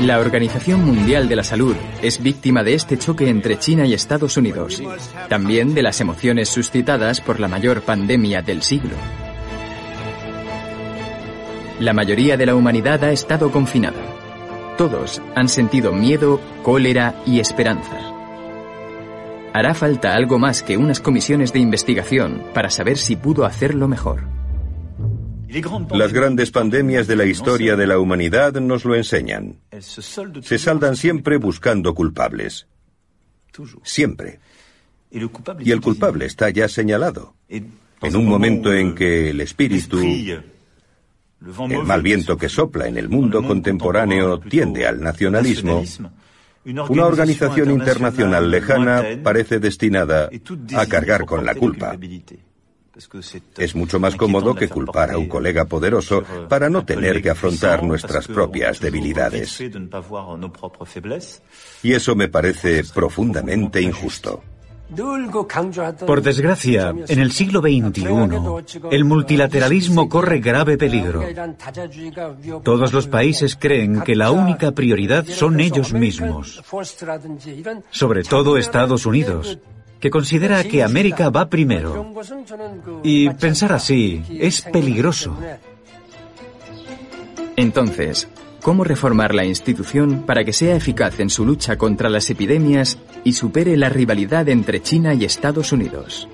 La 0.00 0.18
Organización 0.18 0.82
Mundial 0.86 1.28
de 1.28 1.36
la 1.36 1.44
Salud 1.44 1.76
es 2.00 2.22
víctima 2.22 2.64
de 2.64 2.72
este 2.72 2.96
choque 2.96 3.28
entre 3.28 3.58
China 3.58 3.84
y 3.84 3.92
Estados 3.92 4.38
Unidos, 4.38 4.82
también 5.28 5.74
de 5.74 5.82
las 5.82 6.00
emociones 6.00 6.48
suscitadas 6.48 7.20
por 7.20 7.38
la 7.38 7.48
mayor 7.48 7.82
pandemia 7.82 8.40
del 8.40 8.62
siglo. 8.62 8.96
La 11.80 11.92
mayoría 11.92 12.38
de 12.38 12.46
la 12.46 12.54
humanidad 12.54 13.04
ha 13.04 13.12
estado 13.12 13.52
confinada. 13.52 14.00
Todos 14.78 15.20
han 15.34 15.50
sentido 15.50 15.92
miedo, 15.92 16.40
cólera 16.62 17.16
y 17.26 17.40
esperanza. 17.40 17.98
Hará 19.52 19.74
falta 19.74 20.14
algo 20.14 20.38
más 20.38 20.62
que 20.62 20.78
unas 20.78 21.00
comisiones 21.00 21.52
de 21.52 21.58
investigación 21.58 22.42
para 22.54 22.70
saber 22.70 22.96
si 22.96 23.16
pudo 23.16 23.44
hacerlo 23.44 23.86
mejor. 23.86 24.39
Las 25.90 26.12
grandes 26.12 26.50
pandemias 26.50 27.06
de 27.06 27.16
la 27.16 27.24
historia 27.24 27.76
de 27.76 27.86
la 27.86 27.98
humanidad 27.98 28.54
nos 28.54 28.84
lo 28.84 28.94
enseñan. 28.94 29.56
Se 29.80 30.58
saldan 30.58 30.96
siempre 30.96 31.38
buscando 31.38 31.94
culpables. 31.94 32.66
Siempre. 33.82 34.38
Y 35.10 35.70
el 35.72 35.80
culpable 35.80 36.26
está 36.26 36.50
ya 36.50 36.68
señalado. 36.68 37.34
En 37.48 38.16
un 38.16 38.26
momento 38.26 38.72
en 38.72 38.94
que 38.94 39.30
el 39.30 39.40
espíritu, 39.40 39.98
el 40.00 41.84
mal 41.84 42.02
viento 42.02 42.36
que 42.36 42.48
sopla 42.48 42.86
en 42.86 42.96
el 42.96 43.08
mundo 43.08 43.42
contemporáneo 43.42 44.38
tiende 44.38 44.86
al 44.86 45.00
nacionalismo, 45.00 45.82
una 46.64 47.06
organización 47.06 47.70
internacional 47.70 48.50
lejana 48.50 49.02
parece 49.22 49.58
destinada 49.58 50.30
a 50.76 50.86
cargar 50.86 51.24
con 51.24 51.44
la 51.44 51.54
culpa. 51.54 51.96
Es 53.58 53.74
mucho 53.74 54.00
más 54.00 54.16
cómodo 54.16 54.54
que 54.54 54.68
culpar 54.68 55.10
a 55.10 55.18
un 55.18 55.28
colega 55.28 55.64
poderoso 55.64 56.22
para 56.48 56.68
no 56.68 56.84
tener 56.84 57.22
que 57.22 57.30
afrontar 57.30 57.82
nuestras 57.82 58.26
propias 58.26 58.80
debilidades. 58.80 59.60
Y 61.82 61.92
eso 61.92 62.14
me 62.14 62.28
parece 62.28 62.82
profundamente 62.92 63.80
injusto. 63.80 64.42
Por 66.06 66.20
desgracia, 66.20 66.92
en 67.06 67.18
el 67.20 67.30
siglo 67.30 67.60
XXI, 67.60 68.88
el 68.90 69.04
multilateralismo 69.04 70.08
corre 70.08 70.40
grave 70.40 70.76
peligro. 70.76 71.22
Todos 72.64 72.92
los 72.92 73.06
países 73.06 73.56
creen 73.56 74.00
que 74.00 74.16
la 74.16 74.32
única 74.32 74.72
prioridad 74.72 75.24
son 75.26 75.60
ellos 75.60 75.92
mismos, 75.92 76.60
sobre 77.90 78.24
todo 78.24 78.56
Estados 78.56 79.06
Unidos, 79.06 79.58
que 80.00 80.10
considera 80.10 80.64
que 80.64 80.82
América 80.82 81.28
va 81.30 81.48
primero. 81.48 82.14
Y 83.02 83.28
pensar 83.30 83.72
así 83.72 84.22
es 84.40 84.62
peligroso. 84.62 85.36
Entonces, 87.56 88.28
¿cómo 88.62 88.84
reformar 88.84 89.34
la 89.34 89.44
institución 89.44 90.22
para 90.24 90.44
que 90.44 90.54
sea 90.54 90.76
eficaz 90.76 91.20
en 91.20 91.28
su 91.28 91.44
lucha 91.44 91.76
contra 91.76 92.08
las 92.08 92.30
epidemias 92.30 92.98
y 93.22 93.34
supere 93.34 93.76
la 93.76 93.90
rivalidad 93.90 94.48
entre 94.48 94.82
China 94.82 95.12
y 95.12 95.24
Estados 95.24 95.72
Unidos? 95.72 96.26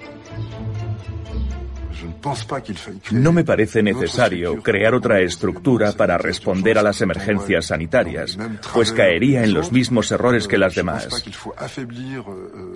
No 3.11 3.33
me 3.33 3.45
parece 3.45 3.83
necesario 3.83 4.62
crear 4.62 4.95
otra 4.95 5.20
estructura 5.20 5.93
para 5.93 6.18
responder 6.18 6.79
a 6.79 6.83
las 6.83 7.01
emergencias 7.01 7.66
sanitarias, 7.66 8.39
pues 8.72 8.93
caería 8.93 9.45
en 9.45 9.55
los 9.55 9.72
mismos 9.72 10.11
errores 10.11 10.49
que 10.49 10.59
las 10.59 10.74
demás. 10.74 11.09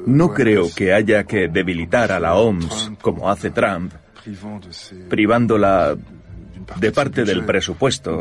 No 0.06 0.32
creo 0.32 0.68
que 0.74 0.92
haya 0.92 1.24
que 1.24 1.48
debilitar 1.48 2.12
a 2.12 2.20
la 2.20 2.34
OMS, 2.34 2.92
como 3.00 3.30
hace 3.30 3.50
Trump, 3.50 3.92
privándola 5.08 5.96
de 6.76 6.92
parte 6.92 7.24
del 7.24 7.44
presupuesto 7.44 8.20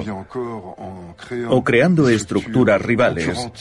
o 1.50 1.64
creando 1.64 2.10
estructuras 2.10 2.82
rivales 2.82 3.52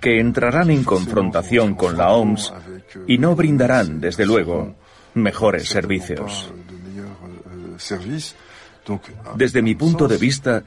que 0.00 0.20
entrarán 0.20 0.70
en 0.70 0.84
confrontación 0.84 1.74
con 1.74 1.96
la 1.96 2.10
OMS 2.10 2.52
y 3.06 3.18
no 3.18 3.34
brindarán, 3.34 4.00
desde 4.00 4.26
luego, 4.26 4.74
mejores 5.14 5.68
servicios. 5.68 6.52
Desde 9.36 9.62
mi 9.62 9.74
punto 9.74 10.08
de 10.08 10.16
vista, 10.16 10.64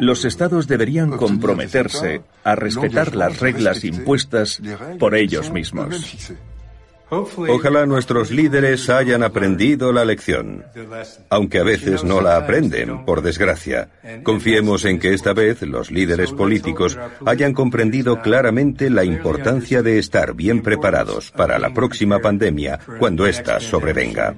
los 0.00 0.24
estados 0.24 0.66
deberían 0.66 1.10
comprometerse 1.10 2.22
a 2.44 2.54
respetar 2.54 3.16
las 3.16 3.40
reglas 3.40 3.84
impuestas 3.84 4.60
por 4.98 5.14
ellos 5.14 5.50
mismos. 5.50 6.34
Ojalá 7.08 7.86
nuestros 7.86 8.32
líderes 8.32 8.90
hayan 8.90 9.22
aprendido 9.22 9.92
la 9.92 10.04
lección, 10.04 10.64
aunque 11.30 11.60
a 11.60 11.62
veces 11.62 12.02
no 12.02 12.20
la 12.20 12.36
aprenden, 12.36 13.04
por 13.04 13.22
desgracia. 13.22 13.90
Confiemos 14.24 14.84
en 14.84 14.98
que 14.98 15.14
esta 15.14 15.32
vez 15.32 15.62
los 15.62 15.92
líderes 15.92 16.32
políticos 16.32 16.98
hayan 17.24 17.54
comprendido 17.54 18.20
claramente 18.22 18.90
la 18.90 19.04
importancia 19.04 19.82
de 19.82 20.00
estar 20.00 20.34
bien 20.34 20.62
preparados 20.62 21.30
para 21.30 21.60
la 21.60 21.72
próxima 21.72 22.18
pandemia 22.18 22.80
cuando 22.98 23.26
ésta 23.26 23.60
sobrevenga. 23.60 24.34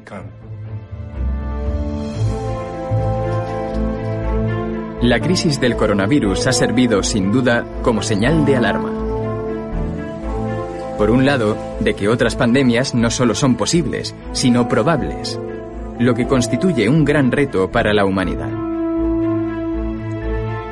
La 5.03 5.21
crisis 5.21 5.61
del 5.61 5.77
coronavirus 5.77 6.47
ha 6.47 6.53
servido, 6.53 7.03
sin 7.03 7.31
duda, 7.31 7.65
como 7.83 8.03
señal 8.03 8.45
de 8.45 8.57
alarma. 8.57 8.91
Por 10.97 11.11
un 11.11 11.25
lado, 11.25 11.57
de 11.81 11.95
que 11.95 12.09
otras 12.09 12.35
pandemias 12.35 12.95
no 12.95 13.11
solo 13.11 13.35
son 13.35 13.57
posibles, 13.57 14.15
sino 14.33 14.69
probables, 14.69 15.39
lo 16.01 16.15
que 16.15 16.27
constituye 16.27 16.89
un 16.89 17.05
gran 17.05 17.31
reto 17.31 17.71
para 17.71 17.93
la 17.93 18.05
humanidad. 18.05 18.69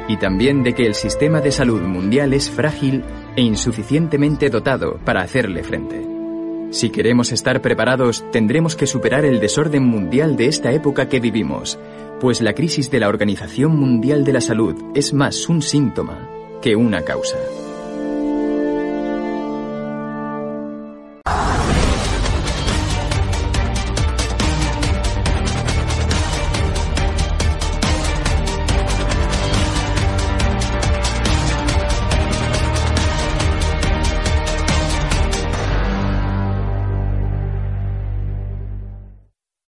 y 0.08 0.16
también 0.18 0.62
de 0.62 0.74
que 0.74 0.86
el 0.86 0.94
sistema 0.94 1.40
de 1.40 1.52
salud 1.52 1.82
mundial 1.82 2.32
es 2.32 2.50
frágil 2.50 3.04
e 3.34 3.42
insuficientemente 3.42 4.50
dotado 4.50 4.98
para 5.04 5.22
hacerle 5.22 5.62
frente. 5.62 6.15
Si 6.70 6.90
queremos 6.90 7.32
estar 7.32 7.62
preparados, 7.62 8.24
tendremos 8.32 8.76
que 8.76 8.86
superar 8.86 9.24
el 9.24 9.40
desorden 9.40 9.84
mundial 9.84 10.36
de 10.36 10.46
esta 10.46 10.72
época 10.72 11.08
que 11.08 11.20
vivimos, 11.20 11.78
pues 12.20 12.40
la 12.40 12.54
crisis 12.54 12.90
de 12.90 13.00
la 13.00 13.08
Organización 13.08 13.76
Mundial 13.76 14.24
de 14.24 14.32
la 14.32 14.40
Salud 14.40 14.74
es 14.94 15.12
más 15.12 15.48
un 15.48 15.62
síntoma 15.62 16.28
que 16.60 16.74
una 16.74 17.02
causa. 17.02 17.38